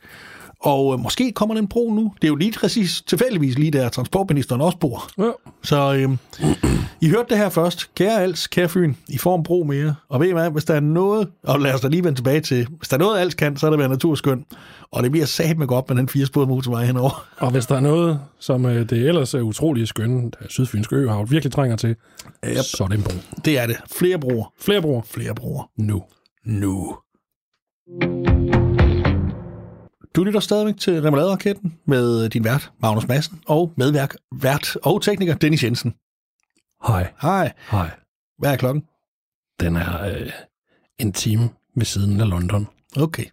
Og 0.62 0.94
øh, 0.94 1.00
måske 1.00 1.32
kommer 1.32 1.56
den 1.56 1.68
bro 1.68 1.94
nu. 1.94 2.14
Det 2.16 2.24
er 2.24 2.28
jo 2.28 2.36
lige 2.36 2.52
præcis 2.52 3.02
tilfældigvis 3.08 3.58
lige 3.58 3.72
der, 3.72 3.90
transportministeren 3.90 4.62
også 4.62 4.78
bor. 4.78 5.10
Ja. 5.18 5.32
Så 5.64 5.94
øhm, 5.94 6.18
I 7.02 7.10
hørte 7.10 7.26
det 7.30 7.38
her 7.38 7.50
først. 7.50 7.96
Kære 7.96 8.22
Als, 8.22 8.48
kære 8.48 8.70
Fyn, 8.70 8.94
I 9.08 9.18
får 9.18 9.36
en 9.38 9.44
bro 9.44 9.64
mere. 9.64 9.96
Og 10.10 10.20
ved 10.20 10.28
I 10.28 10.32
hvad, 10.32 10.50
hvis 10.52 10.66
der 10.66 10.74
er 10.74 10.80
noget, 10.80 11.28
og 11.44 11.60
lad 11.60 11.74
os 11.74 11.82
da 11.82 11.88
lige 11.88 12.04
vende 12.04 12.18
tilbage 12.18 12.42
til, 12.42 12.68
hvis 12.78 12.88
der 12.90 12.96
er 12.98 13.00
noget, 13.00 13.20
Als 13.20 13.34
kan, 13.34 13.58
så 13.58 13.66
er 13.66 13.70
det 13.70 13.80
være 13.80 13.90
naturskøn. 13.90 14.46
Og 14.92 15.04
det 15.04 15.12
bliver 15.12 15.26
sat 15.26 15.58
med 15.58 15.68
godt 15.68 15.90
med 15.90 15.98
den 15.98 16.10
firesporede 16.10 16.48
motorvej 16.50 16.86
henover. 16.86 17.26
Og 17.38 17.52
hvis 17.52 17.66
der 17.66 17.76
er 17.76 17.80
noget, 17.80 18.20
som 18.40 18.66
øh, 18.66 18.90
det 18.90 19.08
ellers 19.08 19.34
er 19.34 19.42
utrolig 19.42 19.88
skønne, 19.88 20.32
Sydfynske 20.50 20.96
Øhav 20.96 21.28
virkelig 21.32 21.52
trænger 21.54 21.78
til, 21.78 21.96
Yep. 22.48 22.58
så 22.58 22.84
er 22.84 22.88
det 22.88 22.98
en 22.98 23.04
bro. 23.04 23.14
Det 23.46 23.60
er 23.60 23.68
det. 23.68 23.78
Flere 23.96 24.20
broer. 24.20 24.54
Flere 24.62 24.82
broer 24.82 25.02
Flere 25.02 25.36
broer. 25.36 25.70
nu. 25.78 26.04
Nu. 26.46 26.96
Du 30.16 30.24
lytter 30.24 30.40
stadigvæk 30.40 30.78
til 30.78 31.02
Remoulade-raketten 31.02 31.80
med 31.86 32.30
din 32.30 32.44
vært, 32.44 32.72
Magnus 32.82 33.08
Madsen, 33.08 33.42
og 33.48 33.74
medværk, 33.78 34.16
vært 34.36 34.76
og 34.76 35.02
tekniker, 35.02 35.36
Dennis 35.36 35.64
Jensen. 35.64 35.94
Hej. 36.88 37.14
Hej. 37.22 37.54
Hej. 37.72 37.90
Hvad 38.38 38.52
er 38.52 38.56
klokken? 38.56 38.84
Den 39.60 39.76
er 39.76 40.06
øh, 40.06 40.32
en 41.00 41.14
time 41.14 41.50
ved 41.76 41.86
siden 41.86 42.22
af 42.22 42.30
London. 42.30 42.68
Okay. 42.98 43.26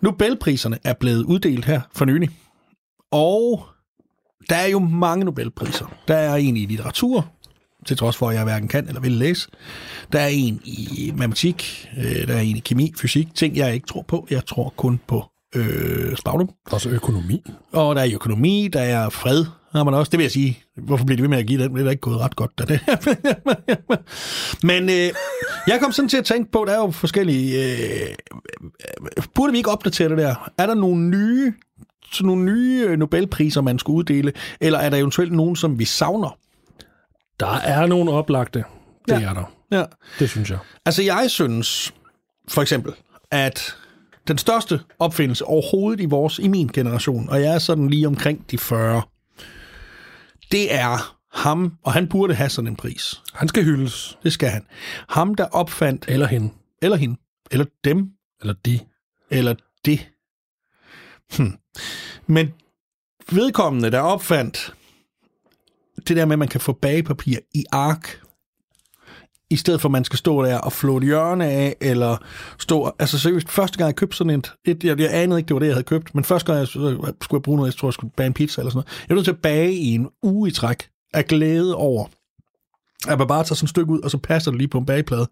Nobelpriserne 0.00 0.78
er 0.84 0.92
blevet 0.92 1.24
uddelt 1.24 1.64
her 1.64 1.80
for 1.92 2.04
nylig. 2.04 2.30
Og 3.10 3.66
der 4.48 4.56
er 4.56 4.66
jo 4.66 4.78
mange 4.78 5.24
Nobelpriser. 5.24 5.94
Der 6.08 6.16
er 6.16 6.36
en 6.36 6.56
i 6.56 6.66
litteratur, 6.66 7.32
til 7.86 7.96
trods 7.96 8.16
for, 8.16 8.28
at 8.28 8.36
jeg 8.36 8.44
hverken 8.44 8.68
kan 8.68 8.88
eller 8.88 9.00
vil 9.00 9.12
læse. 9.12 9.48
Der 10.12 10.20
er 10.20 10.28
en 10.28 10.60
i 10.64 11.12
matematik, 11.16 11.88
øh, 11.98 12.28
der 12.28 12.34
er 12.34 12.40
en 12.40 12.56
i 12.56 12.60
kemi, 12.60 12.92
fysik, 12.96 13.34
ting 13.34 13.56
jeg 13.56 13.74
ikke 13.74 13.86
tror 13.86 14.02
på. 14.02 14.26
Jeg 14.30 14.46
tror 14.46 14.74
kun 14.76 15.00
på 15.06 15.31
øh, 15.54 16.16
Spagnum. 16.16 16.50
Også 16.70 16.88
økonomi. 16.88 17.42
Og 17.72 17.94
der 17.94 18.02
er 18.02 18.10
økonomi, 18.14 18.68
der 18.72 18.80
er 18.80 19.08
fred, 19.08 19.44
har 19.72 19.84
man 19.84 19.94
også. 19.94 20.10
Det 20.10 20.18
vil 20.18 20.24
jeg 20.24 20.30
sige. 20.30 20.58
Hvorfor 20.76 21.04
bliver 21.04 21.16
det 21.16 21.22
ved 21.22 21.28
med 21.28 21.38
at 21.38 21.46
give 21.46 21.62
den? 21.62 21.74
Det 21.74 21.80
er 21.80 21.84
da 21.84 21.90
ikke 21.90 22.00
gået 22.00 22.18
ret 22.18 22.36
godt, 22.36 22.58
da 22.58 22.64
det 22.64 22.80
Men 24.68 24.82
øh, 24.82 25.10
jeg 25.66 25.80
kom 25.80 25.92
sådan 25.92 26.08
til 26.08 26.16
at 26.16 26.24
tænke 26.24 26.52
på, 26.52 26.64
der 26.66 26.72
er 26.72 26.78
jo 26.78 26.90
forskellige... 26.90 27.64
Øh, 27.64 28.14
burde 29.34 29.52
vi 29.52 29.58
ikke 29.58 29.70
opdatere 29.70 30.08
det 30.08 30.18
der? 30.18 30.50
Er 30.58 30.66
der 30.66 30.74
nogle 30.74 31.02
nye, 31.02 31.52
sådan 32.12 32.26
nogle 32.26 32.44
nye 32.44 32.86
øh, 32.88 32.98
Nobelpriser, 32.98 33.60
man 33.60 33.78
skulle 33.78 33.96
uddele? 33.96 34.32
Eller 34.60 34.78
er 34.78 34.90
der 34.90 34.96
eventuelt 34.96 35.32
nogen, 35.32 35.56
som 35.56 35.78
vi 35.78 35.84
savner? 35.84 36.38
Der 37.40 37.54
er 37.54 37.86
nogle 37.86 38.10
oplagte. 38.10 38.64
Det 39.08 39.20
ja. 39.20 39.28
er 39.28 39.34
der. 39.34 39.52
Ja. 39.72 39.84
Det 40.18 40.30
synes 40.30 40.50
jeg. 40.50 40.58
Altså, 40.86 41.02
jeg 41.02 41.26
synes 41.28 41.94
for 42.48 42.62
eksempel, 42.62 42.92
at 43.30 43.76
den 44.28 44.38
største 44.38 44.80
opfindelse 44.98 45.44
overhovedet 45.44 46.00
i 46.00 46.04
vores, 46.04 46.38
i 46.38 46.48
min 46.48 46.68
generation, 46.68 47.28
og 47.28 47.40
jeg 47.42 47.54
er 47.54 47.58
sådan 47.58 47.88
lige 47.88 48.06
omkring 48.06 48.50
de 48.50 48.58
40, 48.58 49.02
det 50.52 50.74
er 50.74 51.18
ham, 51.32 51.76
og 51.82 51.92
han 51.92 52.08
burde 52.08 52.34
have 52.34 52.48
sådan 52.50 52.68
en 52.68 52.76
pris. 52.76 53.22
Han 53.34 53.48
skal 53.48 53.64
hyldes. 53.64 54.18
Det 54.22 54.32
skal 54.32 54.48
han. 54.48 54.66
Ham, 55.08 55.34
der 55.34 55.44
opfandt, 55.44 56.04
Eller 56.08 56.26
hende. 56.26 56.50
eller 56.82 56.96
hende, 56.96 57.16
eller 57.50 57.66
dem, 57.84 58.10
Eller 58.40 58.54
de. 58.66 58.80
eller 59.30 59.54
det. 59.84 60.08
Hmm. 61.36 61.56
Men 62.26 62.52
vedkommende, 63.32 63.90
der 63.90 64.00
opfandt 64.00 64.74
det 66.08 66.16
der 66.16 66.24
med, 66.24 66.32
at 66.32 66.38
man 66.38 66.48
kan 66.48 66.60
få 66.60 66.72
bagepapir 66.72 67.38
i 67.54 67.64
ark, 67.72 68.20
i 69.52 69.56
stedet 69.56 69.80
for, 69.80 69.88
at 69.88 69.92
man 69.92 70.04
skal 70.04 70.18
stå 70.18 70.44
der 70.44 70.58
og 70.58 70.72
flå 70.72 70.96
et 70.96 71.04
hjørne 71.04 71.46
af, 71.46 71.76
eller 71.80 72.16
stå... 72.58 72.92
Altså 72.98 73.18
seriøst, 73.18 73.50
første 73.50 73.78
gang 73.78 73.86
jeg 73.86 73.96
købte 73.96 74.16
sådan 74.16 74.30
et... 74.30 74.52
et 74.64 74.84
jeg, 74.84 75.00
jeg 75.00 75.08
anede 75.12 75.38
ikke, 75.40 75.48
det 75.48 75.54
var 75.54 75.60
det, 75.60 75.66
jeg 75.66 75.74
havde 75.74 75.84
købt, 75.84 76.14
men 76.14 76.24
første 76.24 76.46
gang 76.46 76.58
jeg 76.58 76.68
skulle 76.68 77.12
jeg 77.32 77.42
bruge 77.42 77.56
noget, 77.56 77.72
jeg 77.72 77.78
tror, 77.78 77.88
jeg 77.88 77.92
skulle 77.92 78.12
bage 78.16 78.26
en 78.26 78.32
pizza 78.32 78.60
eller 78.60 78.70
sådan 78.70 78.76
noget. 78.76 78.86
Jeg 79.08 79.08
var 79.08 79.14
nødt 79.14 79.24
til 79.24 79.32
at 79.32 79.38
bage 79.42 79.72
i 79.74 79.94
en 79.94 80.08
uge 80.22 80.48
i 80.48 80.52
træk 80.52 80.88
af 81.14 81.24
glæde 81.26 81.74
over, 81.76 82.06
at 83.08 83.18
man 83.18 83.28
bare 83.28 83.44
tager 83.44 83.54
sådan 83.54 83.64
et 83.66 83.70
stykke 83.70 83.92
ud, 83.92 84.00
og 84.00 84.10
så 84.10 84.18
passer 84.18 84.50
det 84.50 84.58
lige 84.58 84.68
på 84.68 84.78
en 84.78 84.86
bageplade. 84.86 85.26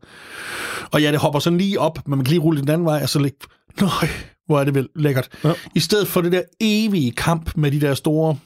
Og 0.92 1.02
ja, 1.02 1.10
det 1.12 1.20
hopper 1.20 1.40
sådan 1.40 1.58
lige 1.58 1.80
op, 1.80 1.98
men 2.08 2.16
man 2.16 2.24
kan 2.24 2.30
lige 2.30 2.40
rulle 2.40 2.60
den 2.60 2.68
anden 2.70 2.84
vej, 2.86 3.02
og 3.02 3.08
så 3.08 3.18
lægge... 3.18 3.38
Nøj, 3.80 4.08
hvor 4.46 4.60
er 4.60 4.64
det 4.64 4.74
vel 4.74 4.88
lækkert. 4.96 5.28
Ja. 5.44 5.52
I 5.74 5.80
stedet 5.80 6.08
for 6.08 6.20
det 6.20 6.32
der 6.32 6.42
evige 6.60 7.12
kamp 7.12 7.56
med 7.56 7.70
de 7.70 7.80
der 7.80 7.94
store... 7.94 8.36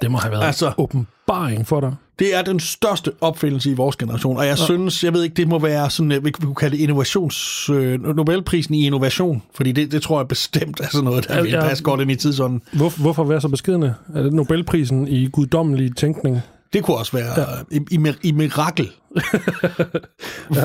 Det 0.00 0.10
må 0.10 0.18
have 0.18 0.32
været 0.32 0.42
Altså- 0.44 0.72
åbenbaring 0.78 1.66
for 1.66 1.80
dig. 1.80 1.94
Det 2.18 2.34
er 2.34 2.42
den 2.42 2.60
største 2.60 3.12
opfindelse 3.20 3.70
i 3.70 3.74
vores 3.74 3.96
generation, 3.96 4.36
og 4.36 4.46
jeg 4.46 4.58
ja. 4.58 4.64
synes, 4.64 5.04
jeg 5.04 5.12
ved 5.12 5.22
ikke, 5.22 5.34
det 5.34 5.48
må 5.48 5.58
være 5.58 5.90
sådan, 5.90 6.12
øh, 6.12 6.24
vi 6.24 6.30
kunne 6.30 6.54
kalde 6.54 6.76
det 6.76 6.82
innovations... 6.82 7.70
Øh, 7.70 8.16
Nobelprisen 8.16 8.74
i 8.74 8.86
innovation, 8.86 9.42
fordi 9.54 9.72
det, 9.72 9.92
det 9.92 10.02
tror 10.02 10.20
jeg 10.20 10.28
bestemt 10.28 10.80
er 10.80 10.88
sådan 10.90 11.04
noget, 11.04 11.28
der 11.28 11.34
Ja, 11.36 11.42
vil 11.42 11.50
ja. 11.50 11.60
passe 11.60 11.84
godt 11.84 12.00
ind 12.00 12.10
i 12.10 12.14
tidsånden. 12.16 12.62
Hvor, 12.72 13.00
hvorfor 13.00 13.24
være 13.24 13.40
så 13.40 13.48
beskedende? 13.48 13.94
Er 14.14 14.22
det 14.22 14.32
Nobelprisen 14.32 15.08
i 15.08 15.28
guddommelig 15.28 15.96
tænkning? 15.96 16.40
Det 16.72 16.82
kunne 16.84 16.96
også 16.96 17.12
være 17.16 17.40
ja. 17.40 17.46
i, 17.70 17.80
i, 17.90 17.96
mir- 17.98 18.18
i 18.22 18.32
mirakel. 18.32 18.90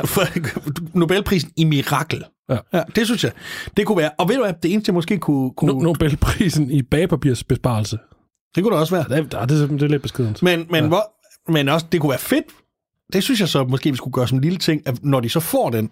For- 0.05 0.97
Nobelprisen 0.97 1.51
i 1.57 1.63
mirakel. 1.63 2.23
Ja. 2.49 2.57
ja. 2.73 2.81
det 2.95 3.05
synes 3.05 3.23
jeg. 3.23 3.31
Det 3.77 3.85
kunne 3.85 3.97
være. 3.97 4.09
Og 4.17 4.29
ved 4.29 4.35
du 4.35 4.41
hvad, 4.43 4.53
det 4.63 4.71
eneste, 4.73 4.89
jeg 4.89 4.93
måske 4.93 5.17
kunne... 5.17 5.51
kunne 5.57 5.71
No- 5.73 5.83
Nobelprisen 5.83 6.71
i 6.71 6.81
bagpapirsbesparelse. 6.81 7.97
det 8.55 8.63
kunne 8.63 8.71
det 8.73 8.79
også 8.81 8.95
være. 8.95 9.05
Det 9.09 9.33
er, 9.33 9.45
det 9.45 9.61
er, 9.61 9.67
det 9.67 9.81
er 9.83 9.87
lidt 9.87 10.01
beskedent. 10.01 10.43
Men, 10.43 10.65
men, 10.69 10.81
ja. 10.83 10.87
hvor, 10.87 11.03
men 11.49 11.69
også, 11.69 11.85
det 11.91 12.01
kunne 12.01 12.09
være 12.09 12.19
fedt. 12.19 12.45
Det 13.13 13.23
synes 13.23 13.39
jeg 13.39 13.49
så 13.49 13.63
måske, 13.63 13.91
vi 13.91 13.97
skulle 13.97 14.13
gøre 14.13 14.27
som 14.27 14.37
en 14.37 14.43
lille 14.43 14.57
ting, 14.57 14.87
at 14.87 15.03
når 15.03 15.19
de 15.19 15.29
så 15.29 15.39
får 15.39 15.69
den, 15.69 15.89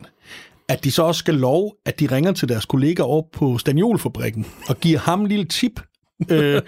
at 0.68 0.84
de 0.84 0.92
så 0.92 1.04
også 1.04 1.20
skal 1.20 1.34
love, 1.34 1.72
at 1.86 2.00
de 2.00 2.08
ringer 2.08 2.32
til 2.32 2.50
deres 2.50 2.66
kollega 2.66 3.04
over 3.04 3.24
på 3.34 3.58
Staniolfabrikken 3.58 4.46
og 4.70 4.80
giver 4.80 5.00
ham 5.00 5.22
en 5.22 5.28
lille 5.28 5.46
tip, 5.46 5.82
øh, 6.30 6.62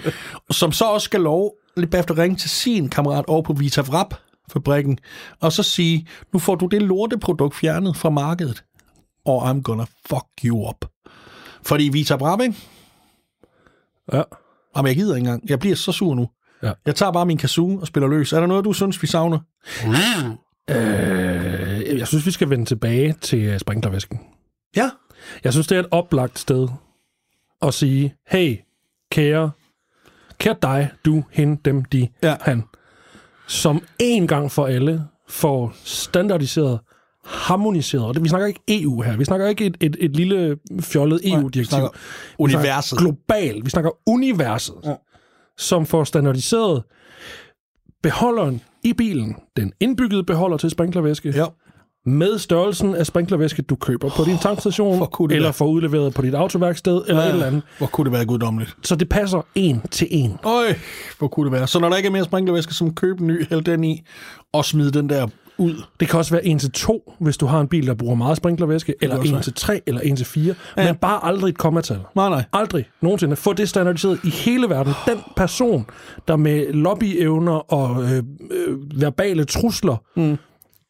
som 0.51 0.71
så 0.71 0.85
også 0.85 1.05
skal 1.05 1.21
love 1.21 1.51
lidt 1.77 1.91
bagefter 1.91 2.13
at 2.13 2.19
ringe 2.19 2.38
til 2.38 2.49
sin 2.49 2.89
kammerat 2.89 3.25
over 3.25 3.41
på 3.41 3.53
Vita 3.53 3.81
Vrap 3.81 4.13
fabrikken, 4.51 4.97
og 5.39 5.51
så 5.51 5.63
sige, 5.63 6.07
nu 6.33 6.39
får 6.39 6.55
du 6.55 6.65
det 6.65 6.81
lorteprodukt 6.81 7.55
fjernet 7.55 7.97
fra 7.97 8.09
markedet, 8.09 8.63
og 9.25 9.49
I'm 9.49 9.61
gonna 9.61 9.85
fuck 10.09 10.25
you 10.43 10.69
up. 10.69 10.85
Fordi 11.63 11.89
Vita 11.89 12.15
Vrap, 12.15 12.41
ikke? 12.41 12.55
Ja. 14.13 14.21
Jamen, 14.75 14.88
jeg 14.88 14.95
gider 14.95 15.15
ikke 15.15 15.25
engang. 15.25 15.49
Jeg 15.49 15.59
bliver 15.59 15.75
så 15.75 15.91
sur 15.91 16.15
nu. 16.15 16.29
Ja. 16.64 16.72
Jeg 16.86 16.95
tager 16.95 17.12
bare 17.12 17.26
min 17.26 17.38
kazoo 17.38 17.80
og 17.80 17.88
spiller 17.88 18.08
løs. 18.10 18.34
Er 18.34 18.39
der 18.39 18.47
noget, 18.47 18.66
du 18.66 18.74
synes, 18.74 19.01
vi 19.01 19.08
savner? 19.08 19.39
Øh, 20.70 21.97
jeg 21.99 22.08
synes, 22.08 22.26
vi 22.26 22.32
skal 22.32 22.49
vende 22.49 22.66
tilbage 22.66 23.16
til 23.22 23.39
øh, 23.39 23.60
sprinklervæsken. 23.60 24.20
Ja. 24.76 24.89
Jeg 25.43 25.53
synes, 25.53 25.68
det 25.68 25.76
er 25.76 25.80
et 25.80 25.88
oplagt 25.91 26.39
sted 26.39 26.68
at 27.62 27.74
sige, 27.74 28.16
hey, 28.28 28.58
kære, 29.12 29.51
kære 30.38 30.55
dig, 30.62 30.89
du, 31.05 31.24
hende, 31.32 31.62
dem, 31.66 31.86
de, 31.86 32.08
Ja. 32.24 32.36
han, 32.41 32.64
som 33.47 33.82
en 33.99 34.28
gang 34.28 34.51
for 34.51 34.66
alle 34.66 35.03
får 35.30 35.74
standardiseret, 35.84 36.80
harmoniseret, 37.26 38.05
og 38.05 38.14
det, 38.14 38.24
vi 38.24 38.30
snakker 38.30 38.47
ikke 38.47 38.60
EU 38.70 39.01
her, 39.01 39.18
vi 39.18 39.26
snakker 39.26 39.47
ikke 39.47 39.66
et, 39.66 39.78
et, 39.80 39.95
et 39.99 40.16
lille 40.16 40.58
fjollet 40.82 41.22
EU-direktiv. 41.24 41.64
snakker 41.66 41.89
Vi 41.93 41.97
universet. 42.38 42.89
snakker 42.89 43.05
globalt, 43.12 43.66
vi 43.66 43.70
snakker 43.70 43.91
universet, 44.05 44.76
Ja. 44.84 44.93
Ja. 45.60 45.64
som 45.64 45.86
får 45.86 46.03
standardiseret 46.03 46.84
beholderen 48.03 48.62
i 48.84 48.93
bilen, 48.93 49.36
den 49.58 49.74
indbyggede 49.80 50.24
beholder 50.24 50.58
til 50.58 50.70
sprinklervæske, 50.70 51.34
Ja. 51.36 51.45
med 52.05 52.38
størrelsen 52.38 52.95
af 52.95 53.05
sprinklervæske, 53.05 53.62
du 53.62 53.76
køber 53.76 54.10
på 54.10 54.24
din 54.24 54.38
tankstation, 54.38 55.08
det 55.30 55.36
eller 55.36 55.51
får 55.51 55.66
udleveret 55.68 56.14
på 56.14 56.22
dit 56.22 56.34
autoværksted, 56.36 57.01
eller 57.08 57.22
et 57.22 57.30
eller 57.30 57.45
andet. 57.45 57.62
Hvor 57.78 57.88
kunne 57.88 58.05
det 58.05 58.14
være 58.14 58.26
guddommeligt. 58.26 58.76
Så 58.84 58.95
det 58.95 59.10
passer 59.10 59.41
en 59.55 59.82
til 59.91 60.08
en. 60.12 60.38
Øj, 60.43 60.76
hvor 61.18 61.28
kunne 61.28 61.45
det 61.45 61.51
være. 61.51 61.68
Så 61.68 61.80
når 61.80 61.89
der 61.89 61.95
ikke 61.97 62.08
er 62.08 62.12
mere 62.12 62.24
sprinklervæske, 62.24 62.74
som 62.74 62.95
køb 62.95 63.20
en 63.20 63.28
ny, 63.28 63.47
hæld 63.49 63.62
den 63.62 63.84
i, 63.84 64.03
og 64.53 64.66
smid 64.66 64.91
den 64.91 65.10
der 65.10 65.28
ud. 65.58 65.84
Det 65.99 66.10
kan 66.10 66.20
også 66.20 66.32
være 66.32 66.45
1 66.45 66.60
til 66.60 66.72
2, 66.72 67.14
hvis 67.20 67.38
du 67.38 67.45
har 67.45 67.62
en 67.62 67.68
bil, 67.68 67.88
der 67.88 67.93
bruger 67.93 68.16
meget 68.16 68.38
sprinklervæske, 68.38 68.95
eller 69.01 69.18
også 69.18 69.30
1 69.30 69.34
være. 69.34 69.41
til 69.41 69.53
3, 69.53 69.82
eller 69.88 70.01
1 70.03 70.18
til 70.18 70.26
4, 70.26 70.55
ja. 70.78 70.86
men 70.86 70.95
bare 70.95 71.26
aldrig 71.26 71.49
et 71.49 71.58
kommatal. 71.58 71.99
Nej, 72.16 72.30
nej. 72.30 72.43
Aldrig 72.53 72.86
nogensinde. 73.01 73.36
Få 73.36 73.53
det 73.53 73.70
standardiseret 73.70 74.20
i 74.24 74.30
hele 74.30 74.70
verden. 74.70 74.93
Den 75.08 75.18
person, 75.36 75.86
der 76.28 76.36
med 76.36 76.74
lobbyevner 76.74 77.74
og 77.74 78.03
øh, 78.03 78.24
øh, 78.51 79.01
verbale 79.01 79.45
trusler 79.45 79.95
mm. 80.16 80.38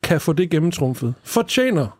kan 0.03 0.21
få 0.21 0.33
det 0.33 0.49
gennemtrumfet, 0.49 1.13
fortjener 1.23 1.97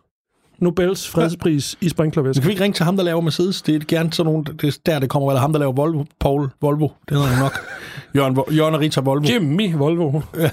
Nobels 0.60 1.08
fredspris 1.08 1.76
i 1.80 1.88
Så 1.88 1.90
sprinklervæske. 1.90 2.40
kan 2.40 2.48
vi 2.48 2.52
ikke 2.52 2.62
ringe 2.62 2.74
til 2.74 2.84
ham, 2.84 2.96
der 2.96 3.04
laver 3.04 3.20
Mercedes? 3.20 3.62
Det 3.62 3.74
er 3.74 3.80
gerne 3.88 4.12
sådan 4.12 4.32
nogen, 4.32 4.44
det 4.44 4.64
er 4.64 4.78
der, 4.86 4.98
det 4.98 5.10
kommer, 5.10 5.30
eller 5.30 5.40
ham, 5.40 5.52
der 5.52 5.58
laver 5.60 5.72
Volvo. 5.72 6.04
Paul 6.20 6.50
Volvo, 6.60 6.88
det 7.08 7.16
hedder 7.16 7.26
han 7.26 7.42
nok. 7.42 7.52
Jørgen, 8.16 8.56
Jørgen 8.56 8.74
og 8.74 8.80
Rita 8.80 9.00
Volvo. 9.00 9.28
Jimmy 9.28 9.74
Volvo. 9.74 10.20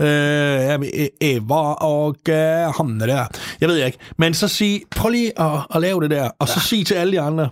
Øh, 0.00 0.06
ja, 0.06 0.76
øh, 0.76 1.06
Eva 1.20 1.54
og 1.72 2.16
øh, 2.28 2.34
ham 2.76 2.98
der. 2.98 3.26
Jeg 3.60 3.68
ved 3.68 3.84
ikke. 3.86 3.98
Men 4.18 4.34
så 4.34 4.48
sig, 4.48 4.80
prøv 4.96 5.10
lige 5.10 5.40
at, 5.40 5.66
at 5.74 5.80
lave 5.80 6.00
det 6.00 6.10
der, 6.10 6.30
og 6.38 6.48
så 6.48 6.60
sig 6.60 6.86
til 6.86 6.94
alle 6.94 7.12
de 7.12 7.20
andre, 7.20 7.48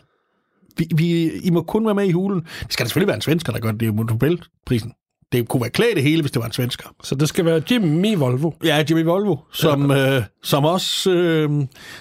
vi, 0.79 0.89
vi, 0.95 1.31
I 1.31 1.51
må 1.51 1.63
kun 1.63 1.87
være 1.87 1.95
med 1.95 2.05
i 2.05 2.13
hulen. 2.13 2.41
Det 2.41 2.73
skal 2.73 2.85
da 2.85 2.89
selvfølgelig 2.89 3.09
være 3.09 3.17
en 3.17 3.21
svensker, 3.23 3.53
der 3.53 3.61
gør 3.61 3.71
det. 3.71 3.81
Det 3.81 3.89
er 3.89 3.93
jo 3.93 4.03
Nobelprisen. 4.03 4.93
Det 5.33 5.49
kunne 5.49 5.61
være 5.61 5.71
klædt 5.71 5.95
det 5.95 6.03
hele, 6.03 6.23
hvis 6.23 6.31
det 6.31 6.41
var 6.41 6.47
en 6.47 6.53
svensker. 6.53 6.89
Så 7.03 7.15
det 7.15 7.29
skal 7.29 7.45
være 7.45 7.63
Jimmy 7.71 8.17
Volvo. 8.17 8.51
Ja, 8.65 8.85
Jimmy 8.91 9.05
Volvo, 9.05 9.37
som, 9.53 9.91
øh, 9.91 10.23
som 10.43 10.65
også... 10.65 11.11
Øh, 11.11 11.51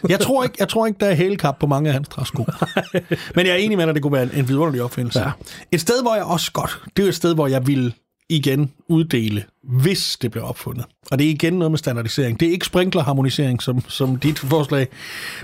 jeg, 0.09 0.19
tror 0.19 0.43
ikke, 0.43 0.55
jeg 0.59 0.69
tror 0.69 0.87
ikke, 0.87 0.97
der 0.99 1.05
er 1.05 1.15
hælkap 1.15 1.59
på 1.59 1.67
mange 1.67 1.87
af 1.87 1.93
hans 1.93 2.09
træsko. 2.09 2.45
Men 3.35 3.45
jeg 3.45 3.49
er 3.49 3.55
enig 3.55 3.77
med 3.77 3.85
dig, 3.85 3.95
det 3.95 4.03
kunne 4.03 4.13
være 4.13 4.23
en, 4.23 4.31
en 4.33 4.47
vidunderlig 4.47 4.83
opfindelse. 4.83 5.19
Ja. 5.19 5.31
Et 5.71 5.81
sted, 5.81 6.01
hvor 6.01 6.15
jeg 6.15 6.23
også 6.23 6.51
godt... 6.51 6.81
Det 6.97 7.05
er 7.05 7.09
et 7.09 7.15
sted, 7.15 7.33
hvor 7.33 7.47
jeg 7.47 7.67
vil 7.67 7.93
igen 8.29 8.71
uddele, 8.89 9.43
hvis 9.63 10.17
det 10.21 10.31
bliver 10.31 10.45
opfundet. 10.45 10.85
Og 11.11 11.19
det 11.19 11.27
er 11.27 11.31
igen 11.31 11.53
noget 11.53 11.71
med 11.71 11.77
standardisering. 11.77 12.39
Det 12.39 12.47
er 12.47 12.51
ikke 12.51 12.65
sprinklerharmonisering, 12.65 13.61
som, 13.61 13.81
som 13.87 14.15
dit 14.15 14.39
forslag. 14.39 14.87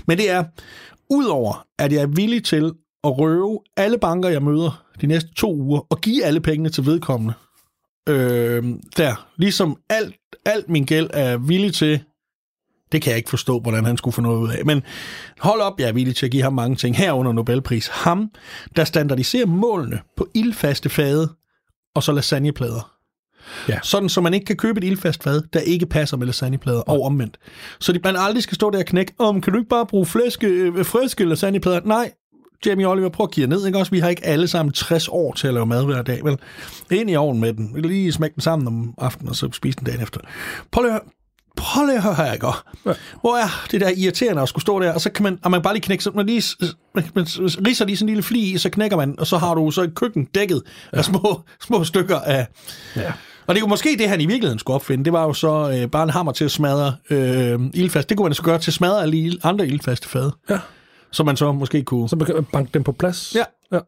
Men 0.07 0.17
det 0.17 0.29
er, 0.29 0.43
udover 1.09 1.65
at 1.79 1.93
jeg 1.93 2.01
er 2.01 2.07
villig 2.07 2.43
til 2.43 2.71
at 3.03 3.19
røve 3.19 3.59
alle 3.77 3.97
banker, 3.97 4.29
jeg 4.29 4.43
møder 4.43 4.83
de 5.01 5.07
næste 5.07 5.33
to 5.33 5.55
uger, 5.55 5.79
og 5.89 6.01
give 6.01 6.23
alle 6.23 6.39
pengene 6.39 6.69
til 6.69 6.85
vedkommende, 6.85 7.33
øh, 8.09 8.63
der. 8.97 9.27
Ligesom 9.37 9.77
alt, 9.89 10.15
alt 10.45 10.69
min 10.69 10.85
gæld 10.85 11.09
er 11.13 11.37
villig 11.37 11.73
til, 11.73 12.03
det 12.91 13.01
kan 13.01 13.09
jeg 13.09 13.17
ikke 13.17 13.29
forstå, 13.29 13.59
hvordan 13.59 13.85
han 13.85 13.97
skulle 13.97 14.13
få 14.13 14.21
noget 14.21 14.39
ud 14.39 14.49
af. 14.49 14.65
Men 14.65 14.83
hold 15.39 15.61
op, 15.61 15.79
jeg 15.79 15.87
er 15.87 15.93
villig 15.93 16.15
til 16.15 16.25
at 16.25 16.31
give 16.31 16.43
ham 16.43 16.53
mange 16.53 16.75
ting, 16.75 16.97
herunder 16.97 17.31
Nobelpris. 17.31 17.87
Ham, 17.87 18.31
der 18.75 18.83
standardiserer 18.83 19.45
målene 19.45 19.99
på 20.17 20.27
ildfaste 20.33 20.89
fade, 20.89 21.29
og 21.95 22.03
så 22.03 22.11
lasagneplader. 22.11 22.93
Ja. 23.69 23.79
Sådan, 23.83 24.09
så 24.09 24.21
man 24.21 24.33
ikke 24.33 24.45
kan 24.45 24.57
købe 24.57 24.77
et 24.77 24.83
ildfast 24.83 25.23
fad, 25.23 25.41
der 25.53 25.59
ikke 25.59 25.85
passer 25.85 26.17
med 26.17 26.25
lasagneplader, 26.25 26.81
og 26.81 27.01
omvendt. 27.01 27.37
Så 27.79 27.91
de, 27.91 27.99
man 28.03 28.15
aldrig 28.15 28.43
skal 28.43 28.55
stå 28.55 28.71
der 28.71 28.79
og 28.79 28.85
knække, 28.85 29.13
om 29.19 29.41
kan 29.41 29.53
du 29.53 29.59
ikke 29.59 29.69
bare 29.69 29.85
bruge 29.85 30.05
flæske, 30.05 30.47
øh, 30.47 30.85
friske 30.85 31.25
lasagneplader? 31.25 31.81
Nej, 31.85 32.11
Jamie 32.65 32.87
Oliver, 32.87 33.09
prøv 33.09 33.23
at 33.23 33.31
kigge 33.31 33.47
ned, 33.47 33.65
ikke 33.65 33.77
også? 33.77 33.91
Vi 33.91 33.99
har 33.99 34.09
ikke 34.09 34.25
alle 34.25 34.47
sammen 34.47 34.73
60 34.73 35.07
år 35.07 35.33
til 35.33 35.47
at 35.47 35.53
lave 35.53 35.65
mad 35.65 35.85
hver 35.85 36.01
dag, 36.01 36.23
vel? 36.23 36.37
Ind 36.91 37.09
i 37.09 37.15
ovnen 37.15 37.41
med 37.41 37.53
den. 37.53 37.71
Vi 37.75 37.81
lige 37.81 38.11
smække 38.11 38.33
den 38.33 38.41
sammen 38.41 38.67
om 38.67 38.93
aftenen, 38.97 39.29
og 39.29 39.35
så 39.35 39.49
spise 39.51 39.77
den 39.79 39.85
dagen 39.85 40.01
efter. 40.01 40.19
Prøv 40.71 40.83
lige 40.83 40.95
at. 40.95 41.01
Prøv 41.57 41.85
lige 41.85 41.97
at 41.97 42.03
høre 42.03 42.15
her, 42.15 42.33
ikke? 42.33 42.47
Ja. 42.47 42.91
Hvor 43.21 43.37
er 43.37 43.65
det 43.71 43.81
der 43.81 43.89
irriterende 43.97 44.41
at 44.41 44.49
skulle 44.49 44.61
stå 44.61 44.79
der, 44.79 44.93
og 44.93 45.01
så 45.01 45.11
kan 45.11 45.23
man, 45.23 45.39
og 45.43 45.51
man 45.51 45.61
bare 45.61 45.73
lige 45.73 45.81
knække, 45.81 46.03
så 46.03 46.11
man 46.15 46.25
lige, 46.25 46.43
man, 46.95 47.03
man 47.15 47.25
riser 47.67 47.85
lige 47.85 47.97
sådan 47.97 48.09
en 48.09 48.09
lille 48.09 48.23
fli 48.23 48.39
i, 48.39 48.57
så 48.57 48.69
knækker 48.69 48.97
man, 48.97 49.15
og 49.19 49.27
så 49.27 49.37
har 49.37 49.55
du 49.55 49.71
så 49.71 49.81
et 49.81 49.95
køkken 49.95 50.25
dækket 50.25 50.61
ja. 50.93 50.97
af 50.97 51.05
små, 51.05 51.41
små 51.61 51.83
stykker 51.83 52.19
af... 52.19 52.47
Ja. 52.95 53.11
Og 53.47 53.55
det 53.55 53.59
er 53.61 53.63
jo 53.63 53.67
måske 53.67 53.95
det, 53.99 54.09
han 54.09 54.21
i 54.21 54.25
virkeligheden 54.25 54.59
skulle 54.59 54.75
opfinde. 54.75 55.05
Det 55.05 55.13
var 55.13 55.23
jo 55.23 55.33
så 55.33 55.69
øh, 55.69 55.89
bare 55.89 56.03
en 56.03 56.09
hammer 56.09 56.31
til 56.31 56.45
at 56.45 56.51
smadre 56.51 56.95
øh, 57.09 57.59
ildfast. 57.73 58.09
Det 58.09 58.17
kunne 58.17 58.25
man 58.25 58.33
så 58.33 58.43
gøre 58.43 58.59
til 58.59 58.71
at 58.71 58.75
smadre 58.75 59.01
alle 59.01 59.37
andre 59.43 59.67
ildfaste 59.67 60.09
fade. 60.09 60.31
Ja. 60.49 60.59
Så 61.13 61.23
man 61.23 61.37
så 61.37 61.51
måske 61.51 61.83
kunne... 61.83 62.09
Så 62.09 62.15
man 62.15 62.25
kan 62.25 62.45
banke 62.53 62.69
dem 62.73 62.83
på 62.83 62.91
plads. 62.91 63.35
Ja. 63.35 63.43
ja. 63.71 63.79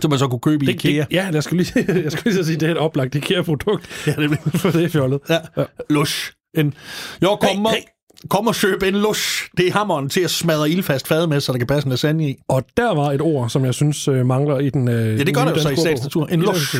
Så 0.00 0.08
man 0.08 0.18
så 0.18 0.28
kunne 0.28 0.40
købe 0.40 0.64
i 0.64 0.66
Det, 0.66 0.84
IKEA. 0.84 1.04
det, 1.04 1.12
ja, 1.12 1.30
jeg 1.32 1.42
skulle 1.42 1.62
lige, 1.62 2.02
jeg 2.04 2.12
skulle 2.12 2.32
lige 2.34 2.44
sige, 2.44 2.56
det 2.60 2.66
er 2.66 2.70
et 2.70 2.78
oplagt 2.78 3.14
IKEA-produkt. 3.14 3.88
Ja, 4.06 4.12
det 4.12 4.38
For 4.60 4.70
det 4.70 4.84
er 4.84 4.88
fjollet. 4.88 5.20
Ja. 5.28 5.38
ja. 5.56 5.64
Lush. 5.90 6.32
En, 6.54 6.74
jeg 7.20 7.28
kommer, 7.40 7.70
Hey, 7.70 7.76
hey, 7.76 7.82
kom 8.30 8.46
og 8.46 8.54
køb 8.54 8.82
en 8.82 8.94
lush. 8.94 9.48
Det 9.56 9.66
er 9.66 9.72
hammeren 9.72 10.08
til 10.08 10.20
at 10.20 10.30
smadre 10.30 10.70
ildfast 10.70 11.08
fad 11.08 11.26
med, 11.26 11.40
så 11.40 11.52
der 11.52 11.58
kan 11.58 11.66
passe 11.66 11.86
en 11.86 11.90
lasagne 11.90 12.28
i. 12.30 12.36
Og 12.48 12.64
der 12.76 12.94
var 12.94 13.12
et 13.12 13.20
ord, 13.20 13.50
som 13.50 13.64
jeg 13.64 13.74
synes 13.74 14.08
øh, 14.08 14.26
mangler 14.26 14.58
i 14.58 14.70
den... 14.70 14.88
Øh, 14.88 15.18
Ja, 15.18 15.24
det 15.24 15.34
gør 15.34 15.44
der 15.44 15.50
jo 15.50 15.58
så 15.60 15.68
i 15.68 15.76
sagens 15.76 16.02
natur. 16.02 16.26
En 16.26 16.42
I 16.42 16.44
lush. 16.44 16.76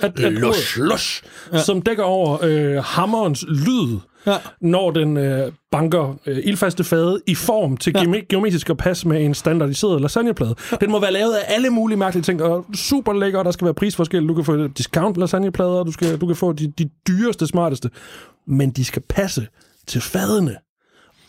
At, 0.00 0.20
at 0.20 0.32
Lush. 0.32 0.46
ordet 0.78 0.90
lush, 0.90 1.22
ja. 1.52 1.62
som 1.62 1.82
dækker 1.82 2.02
over 2.04 2.38
øh, 2.42 2.84
hammerens 2.84 3.44
lyd, 3.48 3.98
Ja. 4.26 4.36
når 4.60 4.90
den 4.90 5.16
øh, 5.16 5.52
banker 5.70 6.14
øh, 6.26 6.38
ildfaste 6.44 6.84
fade 6.84 7.20
i 7.26 7.34
form 7.34 7.76
til 7.76 7.92
ja. 7.96 8.20
geometrisk 8.28 8.70
at 8.70 8.76
passe 8.76 9.08
med 9.08 9.24
en 9.24 9.34
standardiseret 9.34 10.00
lasagneplade. 10.00 10.54
Ja. 10.72 10.76
Den 10.80 10.90
må 10.90 11.00
være 11.00 11.12
lavet 11.12 11.32
af 11.34 11.54
alle 11.54 11.70
mulige 11.70 11.98
mærkelige 11.98 12.22
ting, 12.22 12.42
og 12.42 12.66
super 12.74 13.12
lækker, 13.12 13.42
der 13.42 13.50
skal 13.50 13.64
være 13.64 13.74
prisforskel. 13.74 14.28
Du 14.28 14.34
kan 14.34 14.44
få 14.44 14.66
discount 14.66 15.16
lasagneplader, 15.16 15.82
du, 15.84 15.92
skal, 15.92 16.18
du 16.20 16.26
kan 16.26 16.36
få 16.36 16.52
de, 16.52 16.72
de 16.78 16.88
dyreste, 17.08 17.46
smarteste, 17.46 17.90
men 18.46 18.70
de 18.70 18.84
skal 18.84 19.02
passe 19.08 19.46
til 19.86 20.00
fadene. 20.00 20.56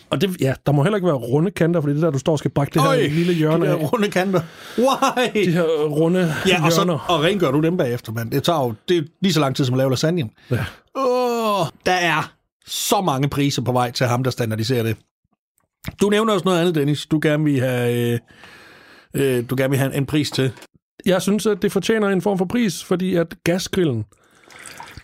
Og 0.10 0.22
det, 0.22 0.42
ja, 0.42 0.54
der 0.66 0.72
må 0.72 0.84
heller 0.84 0.98
ikke 0.98 1.06
være 1.08 1.16
runde 1.16 1.52
kanter, 1.52 1.82
fordi 1.82 1.94
det 1.94 2.00
er 2.02 2.06
der, 2.08 2.12
du 2.12 2.20
står 2.20 2.32
og 2.32 2.40
skal 2.40 2.52
brække 2.52 2.74
det 2.74 2.82
her 2.82 2.90
Øj, 2.90 3.08
lille 3.08 3.34
hjørne 3.34 3.66
de 3.66 3.70
der 3.72 3.78
af. 3.78 3.94
runde 3.94 4.10
kanter. 4.12 4.42
Why? 4.78 5.46
De 5.46 5.52
her 5.52 5.64
runde 5.88 6.34
Ja, 6.48 6.66
og, 6.66 6.72
så, 6.72 6.82
hjørner. 6.82 7.06
og 7.10 7.24
rengør 7.24 7.52
du 7.52 7.60
dem 7.62 7.78
bagefter, 7.78 8.12
mand. 8.12 8.32
Det 8.32 8.44
tager 8.44 8.60
jo 8.64 8.74
det 8.90 8.98
er 8.98 9.02
lige 9.22 9.34
så 9.34 9.40
lang 9.40 9.56
tid, 9.56 9.66
som 9.66 9.74
at 9.74 9.78
lave 9.78 9.90
lasagne. 9.90 10.30
Ja. 10.52 10.66
Åh, 10.96 11.66
der 11.86 11.92
er 11.92 12.32
så 12.68 13.02
mange 13.02 13.30
priser 13.30 13.62
på 13.62 13.72
vej 13.72 13.92
til 13.92 14.06
ham, 14.06 14.24
der 14.24 14.32
standardiserer 14.32 14.84
det. 14.84 14.98
Du 16.02 16.10
nævner 16.10 16.34
også 16.34 16.46
noget 16.46 16.60
andet, 16.60 16.76
Dennis. 16.76 17.06
Du 17.06 17.20
gerne 17.22 17.44
vil 17.44 17.60
have, 17.60 18.20
øh, 19.14 19.38
øh, 19.38 19.50
du 19.50 19.56
gerne 19.58 19.70
vil 19.70 19.80
have 19.80 19.92
en, 19.92 19.98
en 19.98 20.06
pris 20.06 20.32
til. 20.32 20.52
Jeg 21.06 21.22
synes, 21.22 21.46
at 21.46 21.62
det 21.62 21.72
fortjener 21.72 22.10
en 22.10 22.22
form 22.22 22.38
for 22.38 22.46
pris, 22.46 22.84
fordi 22.84 23.16
at 23.16 23.36
gasgrillen, 23.44 24.06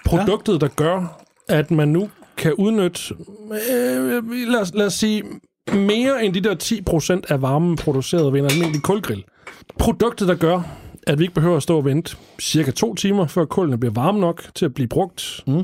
produktet, 0.06 0.54
ja. 0.54 0.58
der 0.58 0.68
gør, 0.68 1.24
at 1.48 1.72
man 1.72 1.88
nu 1.88 2.10
kan 2.38 2.54
udnytte, 2.54 3.16
øh, 3.72 4.32
lad, 4.32 4.62
os, 4.62 4.74
lad 4.74 4.86
os 4.86 4.94
sige, 4.94 5.24
mere 5.74 6.26
end 6.26 6.34
de 6.34 6.42
der 6.42 6.56
10% 7.28 7.34
af 7.34 7.42
varmen 7.42 7.76
produceret 7.76 8.34
ved 8.34 8.40
en 8.40 8.46
almindelig 8.46 8.82
kulgrill. 8.84 9.24
Produktet, 9.80 10.28
der 10.28 10.36
gør, 10.36 10.62
at 11.08 11.20
vi 11.20 11.24
ikke 11.24 11.34
behøver 11.34 11.58
at 11.58 11.64
stå 11.64 11.78
og 11.78 11.86
vente 11.86 12.18
cirka 12.42 12.72
to 12.72 12.96
timer, 12.96 13.28
før 13.28 13.46
kullene 13.46 13.78
bliver 13.78 13.94
varme 13.94 14.20
nok 14.20 14.44
til 14.56 14.66
at 14.66 14.74
blive 14.74 14.88
brugt. 14.88 15.44
Mm. 15.48 15.64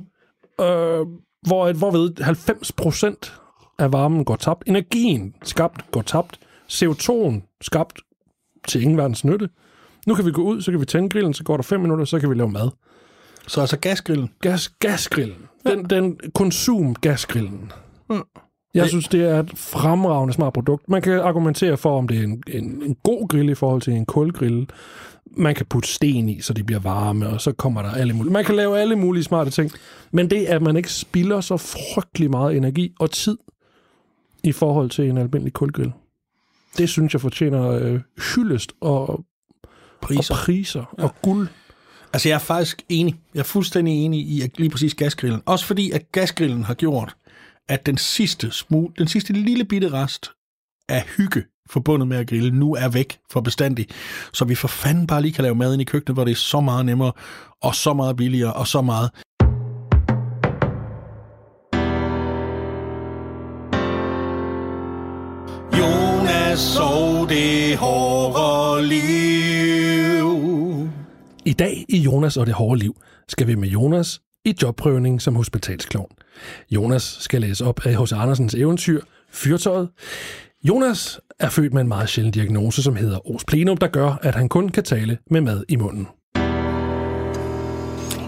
Øh, 0.66 1.06
hvor, 1.42 1.74
hvorved 1.74 2.22
90% 2.22 3.32
af 3.80 3.94
varmen 3.94 4.26
går 4.26 4.36
tabt. 4.36 4.64
Energien 4.68 5.36
skabt 5.44 5.92
går 5.92 6.02
tabt. 6.02 6.40
CO2'en 6.72 7.58
skabt 7.62 8.00
til 8.68 8.82
ingen 8.82 8.98
verdens 8.98 9.26
nytte. 9.26 9.50
Nu 10.08 10.16
kan 10.16 10.26
vi 10.26 10.32
gå 10.32 10.42
ud, 10.42 10.62
så 10.62 10.72
kan 10.72 10.80
vi 10.80 10.86
tænde 10.86 11.10
grillen, 11.10 11.34
så 11.34 11.44
går 11.44 11.58
der 11.58 11.64
5 11.64 11.80
minutter, 11.80 12.06
så 12.06 12.20
kan 12.20 12.30
vi 12.30 12.36
lave 12.36 12.50
mad. 12.50 12.70
Så 13.48 13.62
altså 13.62 13.78
gasgrillen. 13.78 14.30
Gas, 14.42 14.70
gasgrillen. 14.70 15.38
Den, 15.66 15.86
den 15.86 16.20
konsum 16.36 16.96
gasgrillen. 16.96 17.72
Jeg 18.74 18.90
synes, 18.90 19.08
det 19.08 19.24
er 19.24 19.40
et 19.40 19.52
fremragende 19.56 20.34
smart 20.34 20.54
produkt. 20.54 20.90
Man 20.90 21.02
kan 21.02 21.20
argumentere 21.20 21.78
for, 21.78 21.98
om 21.98 22.08
det 22.08 22.20
er 22.20 22.24
en, 22.24 22.44
en, 22.48 22.82
en 22.84 22.96
god 23.04 23.28
grill 23.28 23.50
i 23.50 23.56
forhold 23.56 23.82
til 23.82 23.94
en 23.94 24.06
kulgrill. 24.06 24.70
Man 25.32 25.56
kan 25.56 25.66
putte 25.66 25.90
sten 25.90 26.30
i, 26.30 26.42
så 26.42 26.54
de 26.54 26.64
bliver 26.64 26.80
varme, 26.80 27.30
og 27.30 27.42
så 27.42 27.52
kommer 27.52 27.82
der 27.82 27.92
alle 27.92 28.14
mulige... 28.14 28.34
Man 28.34 28.46
kan 28.46 28.56
lave 28.56 28.80
alle 28.80 28.96
mulige 28.96 29.24
smarte 29.24 29.52
ting. 29.52 29.72
Men 30.12 30.30
det, 30.30 30.46
at 30.46 30.62
man 30.62 30.78
ikke 30.78 30.92
spilder 30.92 31.42
så 31.42 31.58
frygtelig 31.58 32.30
meget 32.30 32.58
energi 32.58 32.94
og 33.00 33.12
tid 33.12 33.38
i 34.44 34.52
forhold 34.52 34.90
til 34.90 35.10
en 35.10 35.18
almindelig 35.18 35.54
kulgrill, 35.54 35.92
det 36.78 36.90
synes 36.90 37.14
jeg 37.14 37.22
fortjener 37.22 37.70
øh, 37.70 38.02
hyldest 38.36 38.74
og 38.82 39.26
Priser. 40.02 40.34
og 40.34 40.40
priser 40.46 40.96
ja. 40.98 41.04
og 41.04 41.16
guld. 41.22 41.48
Altså, 42.14 42.30
jeg 42.30 42.36
er 42.36 42.40
faktisk 42.40 42.84
enig. 42.90 43.16
Jeg 43.34 43.40
er 43.40 43.44
fuldstændig 43.44 43.94
enig 43.94 44.20
i 44.20 44.42
at 44.42 44.60
lige 44.60 44.70
præcis 44.70 44.96
gasgrillen. 44.96 45.42
Også 45.46 45.66
fordi, 45.66 45.92
at 45.92 46.12
gasgrillen 46.12 46.64
har 46.64 46.74
gjort, 46.74 47.16
at 47.68 47.86
den 47.86 47.98
sidste, 47.98 48.52
smule, 48.52 48.94
den 48.98 49.08
sidste 49.08 49.34
lille 49.34 49.66
bitte 49.66 49.90
rest 49.90 50.32
af 50.90 51.04
hygge 51.18 51.44
forbundet 51.70 52.08
med 52.08 52.18
at 52.18 52.28
grille 52.28 52.52
nu 52.52 52.76
er 52.76 52.90
væk 52.90 53.18
for 53.32 53.42
bestandig. 53.42 53.88
Så 54.34 54.46
vi 54.46 54.56
for 54.56 54.68
fanden 54.68 55.08
bare 55.08 55.22
lige 55.22 55.34
kan 55.34 55.44
lave 55.44 55.56
mad 55.56 55.74
ind 55.74 55.82
i 55.82 55.86
køkkenet, 55.86 56.16
hvor 56.16 56.24
det 56.24 56.32
er 56.32 56.36
så 56.36 56.62
meget 56.62 56.86
nemmere, 56.86 57.12
og 57.62 57.76
så 57.76 57.94
meget 57.94 58.18
billigere, 58.18 58.54
og 58.54 58.68
så 58.68 58.82
meget. 58.82 59.10
Jonas 65.80 66.60
så 66.60 67.26
det 67.30 67.78
hårde 67.78 68.88
liv. 68.88 69.08
I 71.46 71.54
dag 71.54 71.86
i 71.90 71.98
Jonas 71.98 72.38
og 72.38 72.46
det 72.46 72.54
hårde 72.54 72.80
liv 72.80 72.96
skal 73.30 73.48
vi 73.48 73.56
med 73.56 73.70
Jonas 73.70 74.22
i 74.46 74.56
jobprøvning 74.62 75.22
som 75.22 75.36
hospitalsklovn. 75.36 76.12
Jonas 76.72 77.18
skal 77.20 77.42
læse 77.42 77.66
op 77.66 77.86
af 77.86 78.04
H.C. 78.04 78.14
Andersens 78.14 78.56
eventyr 78.56 79.02
Fyrtøjet. 79.32 79.90
Jonas 80.64 81.20
er 81.40 81.50
født 81.50 81.74
med 81.74 81.82
en 81.82 81.88
meget 81.88 82.10
sjælden 82.10 82.34
diagnose, 82.34 82.84
som 82.84 82.96
hedder 82.96 83.36
Os 83.36 83.46
plenum, 83.46 83.78
der 83.78 83.88
gør, 83.88 84.20
at 84.22 84.36
han 84.36 84.50
kun 84.50 84.70
kan 84.70 84.84
tale 84.84 85.18
med 85.32 85.42
mad 85.42 85.64
i 85.70 85.76
munden. 85.76 86.08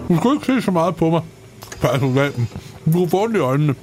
Du 0.08 0.16
skal 0.16 0.32
ikke 0.32 0.46
se 0.46 0.62
så 0.62 0.70
meget 0.70 0.96
på 0.96 1.10
mig, 1.10 1.22
personalen. 1.80 2.48
Du 2.92 3.06
får 3.06 3.22
ondt 3.22 3.36
i 3.36 3.38
øjnene. 3.38 3.74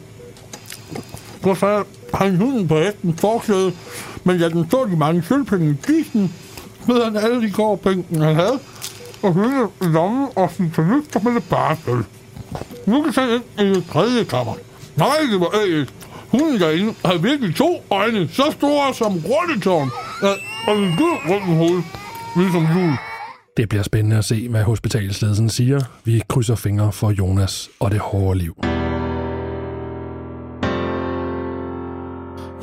så 1.43 1.55
sagde 1.55 1.83
han 2.13 2.35
hunden 2.35 2.67
på 2.67 2.79
hesten 2.79 3.17
forklæde, 3.17 3.71
men 4.23 4.39
jeg 4.39 4.51
den 4.51 4.69
så 4.71 4.87
de 4.91 4.97
mange 4.97 5.23
sølvpenge 5.23 5.71
i 5.71 5.75
kisten, 5.83 6.33
smed 6.85 7.03
han 7.03 7.15
alle 7.15 7.41
de 7.41 7.51
gårdpenge, 7.51 8.05
han 8.11 8.35
havde, 8.35 8.59
og 9.23 9.33
hylde 9.33 9.69
lommen 9.81 10.27
og 10.35 10.51
sin 10.51 10.71
fornufter 10.71 11.19
med 11.19 11.35
det 11.35 11.43
bare 11.49 11.77
sølv. 11.85 12.03
Nu 12.85 13.03
kan 13.03 13.13
han 13.13 13.29
ind 13.29 13.67
i 13.67 13.73
det 13.73 13.85
tredje 13.91 14.23
kammer. 14.23 14.53
Nej, 14.95 15.17
det 15.31 15.39
var 15.39 15.53
ægget. 15.65 15.93
Hunden 16.31 16.59
derinde 16.59 16.93
havde 17.05 17.21
virkelig 17.21 17.55
to 17.55 17.83
øjne, 17.89 18.27
så 18.27 18.43
store 18.51 18.93
som 18.93 19.13
rulletårn, 19.13 19.89
og 20.67 20.77
en 20.77 20.95
gul 20.97 21.33
rundt 21.33 21.45
hoved, 21.45 21.83
ligesom 22.35 22.63
jul. 22.63 22.93
Det 23.57 23.69
bliver 23.69 23.83
spændende 23.83 24.17
at 24.17 24.25
se, 24.25 24.49
hvad 24.49 24.63
hospitalsledelsen 24.63 25.49
siger. 25.49 25.81
Vi 26.03 26.23
krydser 26.29 26.55
fingre 26.55 26.91
for 26.91 27.11
Jonas 27.11 27.69
og 27.79 27.91
det 27.91 27.99
hårde 27.99 28.39
liv. 28.39 28.55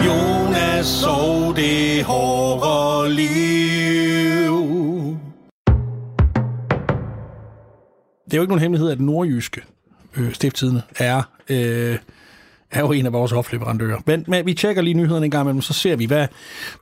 Jonas 0.07 1.05
og 1.07 1.57
det 1.57 2.05
hårde 2.05 3.15
liv. 3.15 3.35
Det 8.25 8.33
er 8.33 8.37
jo 8.37 8.43
ikke 8.43 8.51
nogen 8.51 8.63
hemmelighed, 8.63 8.91
at 8.91 9.01
nordjyske 9.01 9.61
øh, 10.17 10.33
stifttidene 10.33 10.83
er, 10.99 11.23
øh, 11.49 11.99
er 12.75 12.81
jo 12.81 12.93
en 12.93 13.07
af 13.07 13.13
vores 13.13 13.33
hofleverandører. 13.33 13.99
Men, 14.07 14.25
men 14.29 14.47
vi 14.47 14.55
tjekker 14.55 14.83
lige 14.83 14.95
nyhederne 14.95 15.25
en 15.25 15.31
gang 15.31 15.45
imellem, 15.45 15.63
så 15.63 15.73
ser 15.73 15.97
vi, 15.97 16.05
hvad, 16.05 16.27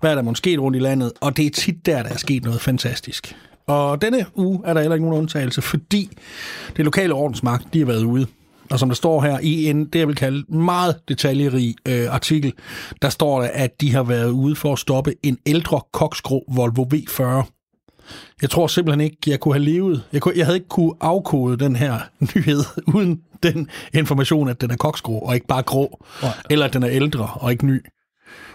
hvad 0.01 0.11
er 0.11 0.15
der 0.15 0.23
måske 0.23 0.39
sket 0.39 0.61
rundt 0.61 0.77
i 0.77 0.81
landet. 0.81 1.13
Og 1.21 1.37
det 1.37 1.47
er 1.47 1.51
tit 1.51 1.87
der, 1.87 2.03
der 2.03 2.11
er 2.11 2.17
sket 2.17 2.45
noget 2.45 2.61
fantastisk. 2.61 3.37
Og 3.67 4.03
denne 4.03 4.27
uge 4.35 4.61
er 4.65 4.75
der 4.75 4.81
heller 4.81 4.95
ikke 4.95 5.07
nogen 5.07 5.19
undtagelse, 5.19 5.63
fordi 5.63 6.11
det 6.77 6.85
lokale 6.85 7.15
ordensmagt, 7.15 7.75
de 7.75 7.79
har 7.79 7.87
været 7.87 8.05
ude. 8.05 8.27
Og 8.71 8.79
som 8.79 8.89
der 8.89 8.95
står 8.95 9.21
her 9.21 9.39
i 9.43 9.71
en, 9.71 9.85
det 9.85 9.99
jeg 9.99 10.09
vil 10.09 10.17
kalde 10.17 10.55
meget 10.55 10.97
detaljerig 11.09 11.75
øh, 11.89 12.15
artikel, 12.15 12.53
der 13.03 13.09
står 13.09 13.41
der, 13.41 13.49
at 13.53 13.81
de 13.81 13.93
har 13.93 14.03
været 14.03 14.31
ude 14.31 14.57
for 14.57 14.73
at 14.73 14.79
stoppe 14.79 15.15
en 15.23 15.39
ældre 15.47 15.81
koksgrå 15.93 16.45
Volvo 16.49 16.87
V40. 16.95 17.23
Jeg 18.43 18.51
tror 18.51 18.67
simpelthen 18.67 19.01
ikke, 19.01 19.17
jeg 19.27 19.41
kunne 19.41 19.55
have 19.55 19.65
levet. 19.65 20.03
Jeg, 20.13 20.23
kunne, 20.23 20.35
jeg 20.37 20.47
havde 20.47 20.57
ikke 20.57 20.69
kunne 20.69 20.93
afkode 21.01 21.57
den 21.57 21.77
her 21.77 21.99
nyhed 22.37 22.65
uden 22.95 23.21
den 23.43 23.69
information, 23.95 24.49
at 24.49 24.61
den 24.61 24.71
er 24.71 24.77
koksgrå 24.77 25.19
og 25.19 25.35
ikke 25.35 25.47
bare 25.47 25.63
grå. 25.63 26.05
Ja. 26.23 26.33
Eller 26.51 26.67
at 26.67 26.73
den 26.73 26.83
er 26.83 26.91
ældre 26.91 27.31
og 27.35 27.53
ikke 27.53 27.67
ny. 27.67 27.85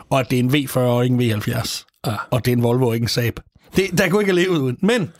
Og 0.09 0.19
at 0.19 0.31
det 0.31 0.39
er 0.39 0.43
en 0.43 0.49
V40 0.49 0.79
og 0.79 1.03
ikke 1.03 1.15
en 1.15 1.41
V70. 1.41 1.85
Ja. 2.07 2.15
Og 2.31 2.45
det 2.45 2.51
er 2.51 2.55
en 2.55 2.63
Volvo 2.63 2.87
og 2.87 2.93
ikke 2.93 3.03
en 3.03 3.09
Saab. 3.09 3.39
Det, 3.75 3.97
der 3.97 4.09
kunne 4.09 4.21
ikke 4.21 4.33
levet 4.33 4.57
uden. 4.57 4.77
Men 4.81 5.11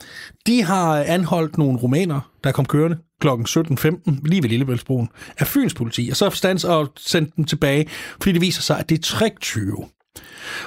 de 0.47 0.63
har 0.63 1.03
anholdt 1.03 1.57
nogle 1.57 1.79
rumæner, 1.79 2.31
der 2.43 2.51
kom 2.51 2.65
kørende 2.65 2.97
kl. 3.21 3.27
17.15 3.27 4.19
lige 4.25 4.43
ved 4.43 4.49
Lillebæltsbroen 4.49 5.09
af 5.37 5.47
Fyns 5.47 5.73
politi, 5.73 6.07
og 6.11 6.17
så 6.17 6.29
stands 6.29 6.63
og 6.63 6.93
sendt 6.97 7.35
dem 7.35 7.45
tilbage, 7.45 7.87
fordi 8.21 8.31
det 8.31 8.41
viser 8.41 8.61
sig, 8.61 8.79
at 8.79 8.89
det 8.89 8.97
er 8.97 9.01
triktyve. 9.01 9.85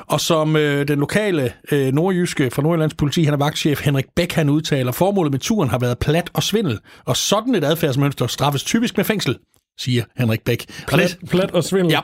Og 0.07 0.21
som 0.21 0.57
øh, 0.57 0.89
den 0.89 0.99
lokale 0.99 1.53
øh, 1.73 1.93
nordjyske 1.95 2.51
fra 2.51 2.63
Nordjyllands 2.63 2.95
politi, 2.95 3.25
han 3.25 3.35
er 3.35 3.39
vagtchef 3.39 3.81
Henrik 3.85 4.05
Bæk, 4.17 4.33
han 4.33 4.49
udtaler, 4.49 4.93
formålet 4.93 5.33
med 5.33 5.41
turen 5.41 5.71
har 5.71 5.79
været 5.79 5.99
plat 5.99 6.31
og 6.33 6.43
svindel, 6.43 6.79
og 7.05 7.17
sådan 7.17 7.55
et 7.55 7.65
adfærdsmønster 7.65 8.27
straffes 8.27 8.63
typisk 8.65 8.97
med 8.97 9.05
fængsel, 9.05 9.37
siger 9.79 10.05
Henrik 10.19 10.41
Bæk. 10.45 10.67
Og 10.69 10.75
det- 10.77 10.87
Plat, 10.89 11.19
plat 11.31 11.51
og 11.51 11.65
svindel. 11.65 11.93
Ja, 11.93 12.01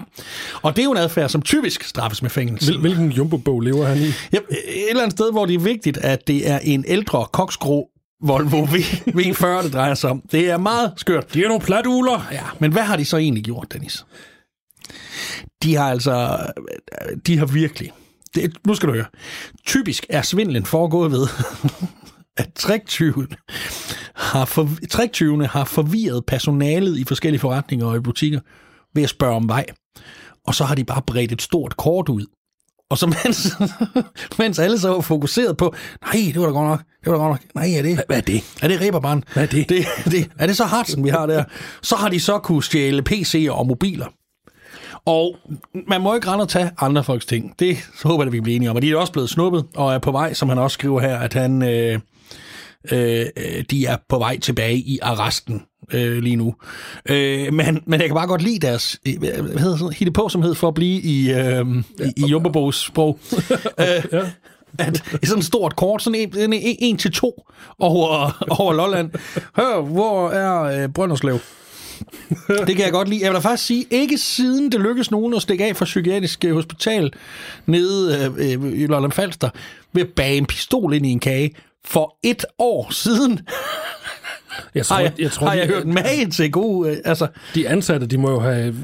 og 0.63 0.77
det 0.77 0.83
er 0.83 0.85
jo 0.85 0.93
en 0.93 0.99
adfærd, 0.99 1.29
som 1.29 1.43
typisk 1.43 1.83
straffes 1.85 2.23
med 2.23 2.31
fængsel. 2.31 2.69
Hvil, 2.79 2.81
hvilken 2.81 3.13
jumbo-bog 3.13 3.61
lever 3.61 3.87
han 3.87 3.99
i? 3.99 4.07
Ja, 4.33 4.39
et 4.39 4.91
eller 4.91 5.03
andet 5.03 5.19
sted, 5.19 5.33
hvor 5.33 5.47
det 5.47 5.55
er 5.55 5.59
vigtigt, 5.59 5.97
at 5.99 6.27
det 6.29 6.51
er 6.51 6.59
en 6.63 6.85
ældre 6.89 7.27
koksgrå 7.33 7.89
Volvo 8.25 8.63
V, 8.65 8.75
V40, 9.09 9.63
det 9.65 9.73
drejer 9.73 9.95
sig 9.95 10.11
om. 10.11 10.23
Det 10.33 10.51
er 10.51 10.59
meget 10.59 10.93
skørt. 10.97 11.35
De 11.35 11.45
er 11.45 11.49
nogle 11.49 11.63
platuler. 11.63 12.27
Ja, 12.33 12.41
men 12.59 12.73
hvad 12.73 12.83
har 12.83 12.97
de 12.97 13.05
så 13.05 13.17
egentlig 13.17 13.45
gjort, 13.45 13.67
Dennis? 13.73 14.05
De 15.63 15.75
har 15.75 15.91
altså... 15.91 16.47
De 17.27 17.39
har 17.39 17.47
virkelig... 17.47 17.93
Det, 18.35 18.57
nu 18.67 18.75
skal 18.75 18.89
du 18.89 18.95
høre. 18.95 19.07
Typisk 19.67 20.07
er 20.09 20.23
svindlen 20.23 20.67
foregået 20.67 21.13
ved, 21.13 21.27
at 22.43 22.49
triktyven 22.55 23.29
har, 24.15 24.45
for, 24.45 24.69
triktyvene 24.91 25.47
har 25.47 25.65
forvirret 25.65 26.27
personalet 26.27 26.99
i 26.99 27.05
forskellige 27.05 27.41
forretninger 27.41 27.87
og 27.87 27.97
i 27.97 28.01
butikker 28.01 28.41
ved 28.95 29.03
at 29.03 29.11
spørge 29.11 29.37
om 29.37 29.49
vej. 29.49 29.67
Og 30.47 30.55
så 30.55 30.65
har 30.65 30.75
de 30.75 30.85
bare 30.85 31.03
bredt 31.07 31.33
et 31.33 31.43
stort 31.43 31.77
kort 31.77 32.09
ud. 32.09 32.27
Og 32.91 32.99
så 32.99 33.07
mens, 33.07 33.49
mens 34.39 34.59
alle 34.59 34.79
så 34.79 34.89
var 34.89 35.01
fokuseret 35.01 35.57
på, 35.57 35.75
nej, 36.05 36.33
det 36.33 36.41
var 36.41 36.47
da 36.47 36.53
godt 36.53 36.69
nok, 36.69 36.79
det 36.79 37.13
var 37.13 37.13
da 37.13 37.19
godt 37.19 37.31
nok, 37.31 37.55
nej, 37.55 37.79
er 37.79 37.83
det, 37.83 38.01
Hvad 38.07 38.17
er 38.17 38.21
det? 38.21 38.45
er 38.63 38.69
det 38.69 38.81
Reberbrand? 38.81 39.23
Hvad 39.33 39.43
er 39.43 39.47
det? 39.47 39.69
det, 39.69 39.87
det? 40.05 40.31
Er 40.39 40.47
det 40.47 40.57
så 40.57 40.65
Hartsen, 40.65 41.05
vi 41.05 41.09
har 41.09 41.27
der? 41.27 41.45
Så 41.83 41.97
har 41.97 42.09
de 42.09 42.21
så 42.21 42.39
kunne 42.39 42.63
stjæle 42.63 43.03
PC'er 43.11 43.51
og 43.51 43.67
mobiler. 43.67 44.07
Og 45.07 45.37
man 45.89 46.01
må 46.01 46.15
ikke 46.15 46.29
rende 46.31 46.43
og 46.43 46.49
tage 46.49 46.71
andre 46.79 47.05
folks 47.05 47.27
ting. 47.27 47.55
Det 47.59 47.77
håber 48.05 48.25
jeg, 48.25 48.27
at 48.29 48.33
vi 48.33 48.41
bliver 48.41 48.57
enige 48.57 48.71
om. 48.71 48.77
Og 48.77 48.83
de 48.83 48.91
er 48.91 48.97
også 48.97 49.13
blevet 49.13 49.31
snuppet 49.31 49.65
og 49.77 49.95
er 49.95 49.99
på 49.99 50.13
vej, 50.13 50.33
som 50.33 50.49
han 50.49 50.59
også 50.59 50.75
skriver 50.75 51.01
her, 51.01 51.19
at 51.19 51.35
han, 51.35 51.63
øh, 51.63 51.99
øh, 52.93 53.27
de 53.71 53.87
er 53.87 53.97
på 54.09 54.19
vej 54.19 54.39
tilbage 54.39 54.77
i 54.77 54.99
arresten 55.03 55.63
øh, 55.93 56.19
lige 56.23 56.37
nu. 56.37 56.55
Øh, 57.09 57.53
men, 57.53 57.83
men 57.87 58.01
jeg 58.01 58.09
kan 58.09 58.15
bare 58.15 58.27
godt 58.27 58.43
lide 58.43 58.67
deres 58.67 58.99
øh, 59.09 59.19
hvad 59.19 59.59
hedder 59.59 59.77
sådan, 59.77 59.93
hitte 59.93 60.13
på, 60.13 60.29
som 60.29 60.43
hed 60.43 60.55
for 60.55 60.69
at 60.69 60.75
blive 60.75 61.01
i, 61.03 61.33
øh, 61.33 61.67
i, 62.17 62.25
i 62.25 62.27
Jumbobos 62.27 62.77
sprog. 62.87 63.19
øh, 63.81 64.05
Ja. 64.13 64.23
at 64.79 65.03
i 65.23 65.27
sådan 65.27 65.39
et 65.39 65.45
stort 65.45 65.77
kort, 65.77 66.03
sådan 66.03 66.21
en, 66.21 66.39
en, 66.39 66.53
en, 66.53 66.77
en 66.79 66.97
til 66.97 67.13
to 67.13 67.47
over, 67.79 68.45
over 68.61 68.73
Lolland. 68.73 69.11
Hør, 69.57 69.81
hvor 69.81 70.31
er 70.31 70.83
øh, 70.83 70.89
Brønderslev? 70.89 71.39
Det 72.67 72.77
kan 72.77 72.85
jeg 72.85 72.93
godt 72.93 73.09
lide. 73.09 73.21
Jeg 73.23 73.31
vil 73.31 73.35
da 73.35 73.49
faktisk 73.49 73.67
sige, 73.67 73.87
ikke 73.91 74.19
siden 74.19 74.73
det 74.73 74.81
lykkedes 74.81 75.11
nogen 75.11 75.35
at 75.35 75.43
stikke 75.43 75.65
af 75.65 75.77
fra 75.77 75.85
psykiatrisk 75.85 76.45
øh, 76.45 76.55
hospital 76.55 77.13
nede 77.67 78.31
øh, 78.39 78.65
øh 78.65 78.73
i 78.73 78.87
Lolland 78.87 79.13
Falster 79.13 79.51
ved 79.93 80.03
at 80.03 80.09
bage 80.09 80.37
en 80.37 80.47
pistol 80.47 80.95
ind 80.95 81.07
i 81.07 81.11
en 81.11 81.21
kage. 81.21 81.55
For 81.85 82.19
et 82.23 82.45
år 82.59 82.91
siden 82.91 83.41
jeg 84.75 84.87
tror, 84.87 84.97
har 84.97 85.03
jeg, 85.03 85.13
jeg, 85.19 85.31
tror 85.31 85.47
har 85.47 85.55
jeg 85.55 85.69
de, 85.69 85.73
hørt 85.75 85.87
mage 85.87 86.31
til 86.31 86.53
god... 86.53 86.89
Øh, 86.89 86.97
altså, 87.05 87.27
de 87.55 87.69
ansatte, 87.69 88.07
de 88.07 88.19
må 88.19 88.31
jo 88.31 88.41
have, 88.41 88.75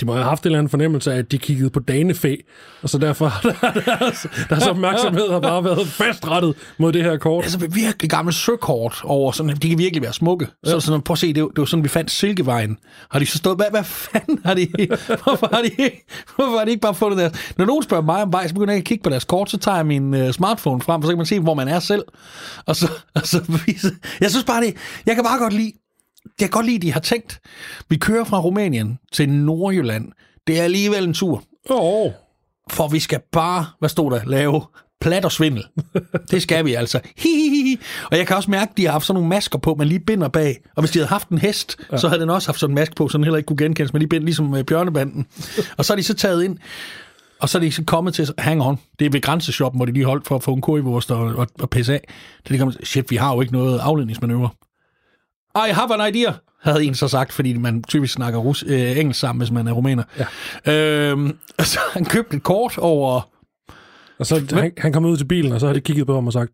de 0.00 0.06
må 0.06 0.12
have 0.12 0.24
haft 0.24 0.42
en 0.42 0.46
eller 0.46 0.58
anden 0.58 0.70
fornemmelse 0.70 1.12
af, 1.12 1.18
at 1.18 1.32
de 1.32 1.38
kiggede 1.38 1.70
på 1.70 1.80
danefæ, 1.80 2.36
og 2.82 2.88
så 2.90 2.98
derfor 2.98 3.26
har 3.26 3.40
der- 3.62 3.96
deres, 3.98 4.26
deres 4.48 4.66
opmærksomhed 4.66 5.30
har 5.30 5.40
bare 5.40 5.64
været 5.64 5.86
fastrettet 5.86 6.54
mod 6.78 6.92
det 6.92 7.02
her 7.04 7.16
kort. 7.16 7.44
altså 7.44 7.58
virkelig 7.58 8.10
gammel 8.10 8.34
søkort 8.34 9.00
over 9.04 9.32
sådan, 9.32 9.56
de 9.62 9.68
kan 9.68 9.78
virkelig 9.78 10.02
være 10.02 10.12
smukke. 10.12 10.46
Så 10.64 10.80
sådan, 10.80 11.02
prøv 11.02 11.12
at 11.14 11.18
se, 11.18 11.26
det 11.26 11.36
det 11.36 11.58
var 11.58 11.64
sådan, 11.64 11.84
vi 11.84 11.88
fandt 11.88 12.10
Silkevejen. 12.10 12.78
Har 13.10 13.18
de 13.18 13.26
så 13.26 13.38
stået, 13.38 13.56
hvad, 13.56 13.66
hvad 13.70 13.84
fanden 13.84 14.38
har 14.44 14.54
de, 14.54 14.68
hvorfor 15.24 15.48
har 15.54 15.62
de, 15.62 15.90
hvorfor 16.36 16.58
har 16.58 16.64
de 16.64 16.70
ikke 16.70 16.80
bare 16.80 16.94
fundet 16.94 17.18
deres, 17.18 17.32
når 17.58 17.64
nogen 17.64 17.82
spørger 17.82 18.02
mig 18.04 18.22
om 18.22 18.32
vej, 18.32 18.48
så 18.48 18.54
begynder 18.54 18.72
jeg 18.74 18.78
at 18.78 18.84
kigge 18.84 19.02
på 19.02 19.10
deres 19.10 19.24
kort, 19.24 19.50
så 19.50 19.58
tager 19.58 19.76
jeg 19.76 19.86
min 19.86 20.14
uh, 20.14 20.30
smartphone 20.30 20.80
frem, 20.82 21.00
og 21.00 21.06
så 21.06 21.10
kan 21.12 21.16
man 21.16 21.26
se, 21.26 21.40
hvor 21.40 21.54
man 21.54 21.68
er 21.68 21.80
selv. 21.80 22.02
Og 22.66 22.76
så, 22.76 22.88
og 23.14 23.26
så 23.26 23.40
vise, 23.66 23.90
jeg 24.20 24.30
synes 24.30 24.44
bare 24.44 24.62
det, 24.64 24.74
jeg 25.06 25.14
kan 25.14 25.21
bare 25.24 25.38
godt 25.38 25.52
lide, 25.52 25.72
jeg 26.24 26.32
kan 26.38 26.50
godt 26.50 26.66
lide, 26.66 26.76
at 26.76 26.82
de 26.82 26.92
har 26.92 27.00
tænkt, 27.00 27.40
vi 27.88 27.96
kører 27.96 28.24
fra 28.24 28.40
Rumænien 28.40 28.98
til 29.12 29.28
Nordjylland. 29.28 30.12
Det 30.46 30.60
er 30.60 30.64
alligevel 30.64 31.04
en 31.04 31.14
tur. 31.14 31.42
Oh, 31.70 32.12
For 32.70 32.88
vi 32.88 32.98
skal 32.98 33.20
bare, 33.32 33.66
hvad 33.78 33.88
stod 33.88 34.10
der, 34.10 34.24
lave 34.24 34.62
plat 35.00 35.24
og 35.24 35.32
svindel. 35.32 35.64
Det 36.30 36.42
skal 36.42 36.64
vi 36.64 36.74
altså. 36.74 37.00
Hihihi. 37.16 37.78
Og 38.10 38.18
jeg 38.18 38.26
kan 38.26 38.36
også 38.36 38.50
mærke, 38.50 38.70
at 38.70 38.76
de 38.76 38.84
har 38.84 38.92
haft 38.92 39.06
sådan 39.06 39.14
nogle 39.14 39.28
masker 39.28 39.58
på, 39.58 39.74
man 39.74 39.88
lige 39.88 40.00
binder 40.00 40.28
bag. 40.28 40.58
Og 40.76 40.82
hvis 40.82 40.90
de 40.90 40.98
havde 40.98 41.08
haft 41.08 41.28
en 41.28 41.38
hest, 41.38 41.76
ja. 41.92 41.96
så 41.96 42.08
havde 42.08 42.20
den 42.20 42.30
også 42.30 42.48
haft 42.48 42.60
sådan 42.60 42.70
en 42.70 42.74
maske 42.74 42.94
på, 42.94 43.08
så 43.08 43.18
den 43.18 43.24
heller 43.24 43.36
ikke 43.36 43.46
kunne 43.46 43.56
genkendes, 43.56 43.92
men 43.92 44.00
lige 44.00 44.08
bind, 44.08 44.24
ligesom 44.24 44.54
øh, 44.54 44.64
bjørnebanden. 44.64 45.26
og 45.76 45.84
så 45.84 45.92
er 45.92 45.96
de 45.96 46.02
så 46.02 46.14
taget 46.14 46.44
ind, 46.44 46.58
og 47.40 47.48
så 47.48 47.58
er 47.58 47.62
de 47.62 47.72
så 47.72 47.84
kommet 47.86 48.14
til, 48.14 48.28
hang 48.38 48.62
on, 48.62 48.78
det 48.98 49.06
er 49.06 49.10
ved 49.10 49.20
grænseshoppen, 49.20 49.78
hvor 49.78 49.86
de 49.86 49.92
lige 49.92 50.04
holdt 50.04 50.26
for 50.26 50.36
at 50.36 50.42
få 50.42 50.54
en 50.54 50.60
kurvurst 50.60 51.10
og, 51.10 51.20
og, 51.20 51.46
og 51.60 51.70
pisse 51.70 51.92
af. 51.94 52.08
Så 52.46 52.52
de 52.52 52.58
kommer, 52.58 52.74
shit, 52.84 53.10
vi 53.10 53.16
har 53.16 53.34
jo 53.34 53.40
ikke 53.40 53.52
noget 53.52 53.78
afledningsmanøvre. 53.78 54.48
I 55.56 55.70
have 55.72 55.94
an 55.94 56.14
idea, 56.14 56.32
havde 56.62 56.84
en 56.84 56.94
så 56.94 57.08
sagt, 57.08 57.32
fordi 57.32 57.52
man 57.52 57.82
typisk 57.82 58.12
snakker 58.14 58.38
rus, 58.40 58.64
øh, 58.66 58.98
engelsk 58.98 59.20
sammen, 59.20 59.40
hvis 59.40 59.50
man 59.50 59.66
er 59.68 59.72
rumæner. 59.72 60.02
Ja. 60.66 60.72
Øhm, 61.10 61.36
så 61.60 61.78
han 61.92 62.04
købte 62.04 62.36
et 62.36 62.42
kort 62.42 62.78
over, 62.78 63.28
og 64.18 64.26
så 64.26 64.46
han, 64.52 64.72
han 64.78 64.92
kom 64.92 65.04
ud 65.04 65.16
til 65.16 65.24
bilen, 65.24 65.52
og 65.52 65.60
så 65.60 65.66
har 65.66 65.74
de 65.74 65.80
kigget 65.80 66.06
på 66.06 66.14
ham 66.14 66.26
og 66.26 66.32
sagt, 66.32 66.50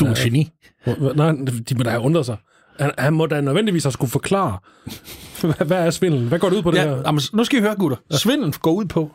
du 0.00 0.04
er 0.04 0.08
en 0.08 0.14
geni. 0.16 0.50
"Hvor- 0.84 1.12
nej, 1.14 1.32
de 1.68 1.74
må 1.74 1.82
da 1.82 1.90
have 1.90 2.02
undret 2.02 2.26
sig. 2.26 2.36
Han, 2.80 2.90
han 2.98 3.12
må 3.12 3.26
da 3.26 3.40
nødvendigvis 3.40 3.84
have 3.84 3.92
skulle 3.92 4.10
forklare, 4.10 4.58
hvad, 5.40 5.66
hvad 5.66 5.86
er 5.86 5.90
svindel? 5.90 6.28
Hvad 6.28 6.38
går 6.38 6.48
det 6.48 6.56
ud 6.56 6.62
på 6.62 6.70
det 6.70 6.76
Ja, 6.78 6.82
her? 6.88 7.02
jamen, 7.06 7.20
nu 7.32 7.44
skal 7.44 7.58
I 7.58 7.62
høre, 7.62 7.74
gutter. 7.76 7.96
Svindel 8.10 8.52
går 8.54 8.72
ud 8.72 8.84
på, 8.84 9.10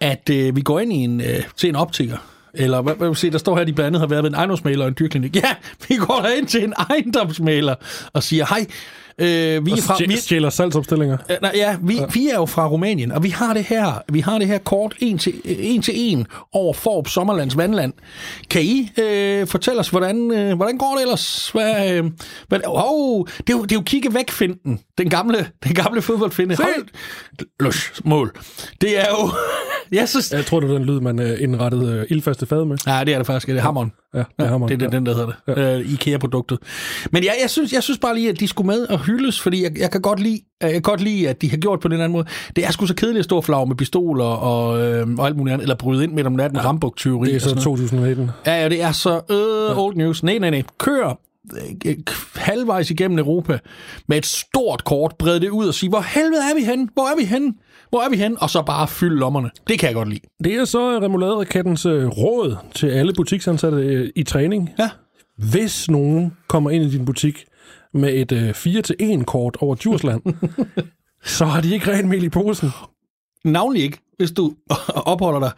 at 0.00 0.30
øh, 0.32 0.56
vi 0.56 0.60
går 0.60 0.80
ind 0.80 0.92
i 0.92 0.96
en, 0.96 1.20
øh, 1.20 1.42
til 1.56 1.68
en 1.68 1.76
optiker, 1.76 2.16
eller 2.54 2.82
hvad, 2.82 2.94
hvad 2.94 3.08
vil 3.08 3.16
sige, 3.16 3.30
der 3.30 3.38
står 3.38 3.54
her, 3.54 3.60
at 3.60 3.66
de 3.66 3.72
blandt 3.72 3.86
andet 3.86 4.00
har 4.00 4.06
været 4.06 4.22
ved 4.22 4.30
en 4.30 4.34
ejendomsmaler 4.34 4.82
og 4.84 4.88
en 4.88 4.96
dyrklinik. 4.98 5.36
Ja, 5.36 5.54
vi 5.88 5.96
går 5.96 6.26
ind 6.38 6.46
til 6.46 6.64
en 6.64 6.74
ejendomsmaler 6.90 7.74
og 8.12 8.22
siger, 8.22 8.46
hej, 8.48 8.66
Øh, 9.20 9.66
vi, 9.66 9.70
er 9.70 9.82
fra, 9.82 9.96
vi, 10.06 10.16
Stjæler 10.16 10.50
salgsopstillinger. 10.50 11.16
Øh, 11.30 11.36
nej, 11.42 11.52
ja, 11.54 11.76
vi, 11.82 11.94
ja. 11.94 12.06
vi 12.14 12.28
er 12.28 12.34
jo 12.34 12.46
fra 12.46 12.68
Rumænien, 12.68 13.12
og 13.12 13.22
vi 13.22 13.28
har 13.28 13.54
det 13.54 13.64
her, 13.64 14.02
vi 14.12 14.20
har 14.20 14.38
det 14.38 14.46
her 14.46 14.58
kort 14.58 14.94
en 14.98 15.18
til 15.18 15.34
en, 15.44 15.82
til 15.82 15.94
en 15.96 16.26
over 16.52 16.72
Forb 16.72 17.08
Sommerlands 17.08 17.56
Vandland. 17.56 17.92
Kan 18.50 18.62
I 18.62 18.90
øh, 18.98 19.46
fortælle 19.46 19.80
os, 19.80 19.88
hvordan, 19.88 20.32
øh, 20.32 20.56
hvordan 20.56 20.78
går 20.78 20.94
det 20.94 21.02
ellers? 21.02 21.50
Hvad, 21.50 21.92
øh, 21.92 22.04
hvad, 22.48 22.60
oh, 22.66 23.26
det, 23.38 23.50
er 23.52 23.56
jo, 23.56 23.62
det 23.62 23.72
er 23.72 23.76
jo 23.76 23.82
kigge 23.82 24.14
væk 24.14 24.30
finden, 24.30 24.80
den 24.98 25.10
gamle, 25.10 25.46
den 25.64 25.74
gamle 25.74 26.02
fodboldfinde. 26.02 26.56
Hold, 26.56 26.88
løs, 27.60 27.92
mål. 28.04 28.32
Det 28.80 28.98
er 28.98 29.06
jo... 29.10 29.30
jeg, 29.98 30.08
synes, 30.08 30.32
Jeg 30.32 30.46
tror, 30.46 30.60
det 30.60 30.70
er 30.70 30.74
den 30.74 30.84
lyd, 30.84 31.00
man 31.00 31.18
øh, 31.18 31.42
indrettede 31.42 31.92
øh, 31.92 32.06
ildfaste 32.10 32.46
fad 32.46 32.64
med. 32.64 32.76
Nej, 32.86 33.04
det 33.04 33.14
er 33.14 33.18
det 33.18 33.26
faktisk. 33.26 33.46
Det 33.46 33.56
er 33.56 33.60
hammeren. 33.60 33.92
Ja, 34.14 34.18
det 34.18 34.26
er 34.38 34.44
hammeren. 34.44 34.72
Det 34.72 34.82
er 34.82 34.86
ja. 34.86 34.96
den, 34.96 35.06
der 35.06 35.14
hedder 35.14 35.26
det. 35.46 35.62
Ja. 35.62 35.78
Uh, 35.78 35.92
IKEA-produktet. 35.92 36.58
Men 37.10 37.24
jeg, 37.24 37.34
jeg, 37.42 37.50
synes, 37.50 37.72
jeg 37.72 37.82
synes 37.82 37.98
bare 37.98 38.14
lige, 38.14 38.28
at 38.28 38.40
de 38.40 38.48
skulle 38.48 38.66
med 38.66 38.86
og 38.86 39.07
hyldes, 39.08 39.40
fordi 39.40 39.62
jeg, 39.62 39.78
jeg 39.78 39.90
kan 39.90 40.00
godt 40.00 40.20
lide, 40.20 40.40
jeg 40.60 40.72
kan 40.72 40.82
godt 40.82 41.00
lide, 41.00 41.28
at 41.28 41.42
de 41.42 41.50
har 41.50 41.56
gjort 41.56 41.80
på 41.80 41.88
den 41.88 42.00
anden 42.00 42.12
måde. 42.12 42.26
Det 42.56 42.66
er 42.66 42.70
sgu 42.70 42.86
så 42.86 42.94
kedeligt 42.94 43.18
at 43.18 43.24
stå 43.24 43.40
flag 43.40 43.68
med 43.68 43.76
pistoler 43.76 44.24
og, 44.24 44.80
øh, 44.80 45.06
og 45.18 45.26
alt 45.26 45.36
muligt 45.36 45.52
andet, 45.52 45.64
eller 45.64 45.74
bryde 45.74 46.04
ind 46.04 46.12
midt 46.12 46.26
om 46.26 46.32
natten, 46.32 46.58
ja. 46.58 46.64
rambuk-tyveri. 46.64 47.28
Det 47.28 47.36
er 47.36 47.40
så 47.40 47.48
sådan 47.48 47.62
noget. 47.64 47.78
2019. 47.78 48.30
Ja, 48.46 48.62
ja, 48.62 48.68
det 48.68 48.82
er 48.82 48.92
så 48.92 49.20
øh, 49.30 49.78
old 49.78 49.96
news. 49.96 50.22
Nej, 50.22 50.38
nej, 50.38 50.50
nej. 50.50 50.62
Kør 50.78 51.20
øh, 51.86 51.96
halvvejs 52.34 52.90
igennem 52.90 53.18
Europa 53.18 53.58
med 54.08 54.18
et 54.18 54.26
stort 54.26 54.84
kort, 54.84 55.14
brede 55.18 55.40
det 55.40 55.48
ud 55.48 55.68
og 55.68 55.74
sige, 55.74 55.90
hvor 55.90 56.00
helvede 56.14 56.42
er 56.50 56.54
vi 56.54 56.64
henne? 56.64 56.88
Hvor 56.94 57.12
er 57.12 57.16
vi 57.16 57.24
henne? 57.24 57.54
Hvor 57.90 58.00
er 58.02 58.08
vi 58.10 58.16
henne? 58.16 58.36
Og 58.42 58.50
så 58.50 58.62
bare 58.62 58.88
fylde 58.88 59.16
lommerne. 59.16 59.50
Det 59.68 59.78
kan 59.78 59.86
jeg 59.86 59.94
godt 59.94 60.08
lide. 60.08 60.20
Det 60.44 60.54
er 60.54 60.64
så 60.64 60.98
remoulade-rakettens 61.00 61.86
øh, 61.86 62.06
råd 62.06 62.56
til 62.74 62.86
alle 62.86 63.12
butiksansatte 63.12 63.78
øh, 63.78 64.10
i 64.16 64.22
træning. 64.22 64.70
Ja. 64.78 64.90
Hvis 65.38 65.90
nogen 65.90 66.32
kommer 66.48 66.70
ind 66.70 66.84
i 66.84 66.90
din 66.90 67.04
butik 67.04 67.44
med 67.98 68.14
et 68.14 68.32
øh, 68.32 68.50
4-1-kort 68.50 69.56
over 69.60 69.74
Djursland, 69.74 70.22
så 71.38 71.44
har 71.44 71.60
de 71.60 71.74
ikke 71.74 71.92
rent 71.92 72.08
mel 72.08 72.24
i 72.24 72.28
posen. 72.28 72.70
Navnlig 73.44 73.82
ikke, 73.82 73.98
hvis 74.16 74.30
du 74.30 74.54
opholder 75.12 75.40
dig 75.40 75.50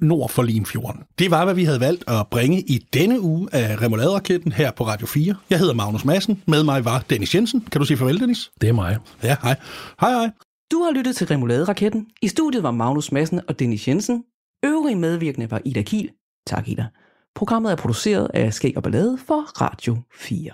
nord 0.00 0.30
for 0.30 0.42
Limfjorden. 0.42 1.02
Det 1.18 1.30
var, 1.30 1.44
hvad 1.44 1.54
vi 1.54 1.64
havde 1.64 1.80
valgt 1.80 2.04
at 2.08 2.26
bringe 2.30 2.60
i 2.60 2.86
denne 2.92 3.20
uge 3.20 3.48
af 3.52 3.82
Remoulade-raketten 3.82 4.52
her 4.52 4.70
på 4.70 4.86
Radio 4.86 5.06
4. 5.06 5.34
Jeg 5.50 5.58
hedder 5.58 5.74
Magnus 5.74 6.04
Madsen. 6.04 6.42
Med 6.46 6.64
mig 6.64 6.84
var 6.84 7.04
Dennis 7.10 7.34
Jensen. 7.34 7.60
Kan 7.60 7.80
du 7.80 7.84
sige 7.84 7.96
farvel, 7.96 8.20
Dennis? 8.20 8.50
Det 8.60 8.68
er 8.68 8.72
mig. 8.72 8.98
Ja, 9.22 9.36
hej. 9.42 9.56
Hej, 10.00 10.10
hej. 10.10 10.30
Du 10.70 10.82
har 10.82 10.92
lyttet 10.92 11.16
til 11.16 11.26
Remoulade-raketten. 11.26 12.06
I 12.22 12.28
studiet 12.28 12.62
var 12.62 12.70
Magnus 12.70 13.12
Madsen 13.12 13.40
og 13.48 13.58
Dennis 13.58 13.88
Jensen. 13.88 14.24
Øvrige 14.64 14.96
medvirkende 14.96 15.50
var 15.50 15.60
Ida 15.64 15.82
Kiel. 15.82 16.10
Tak, 16.46 16.68
Ida. 16.68 16.86
Programmet 17.34 17.72
er 17.72 17.76
produceret 17.76 18.30
af 18.34 18.54
Skæg 18.54 18.76
og 18.76 18.82
Ballade 18.82 19.18
for 19.26 19.60
Radio 19.62 19.96
4. 20.14 20.50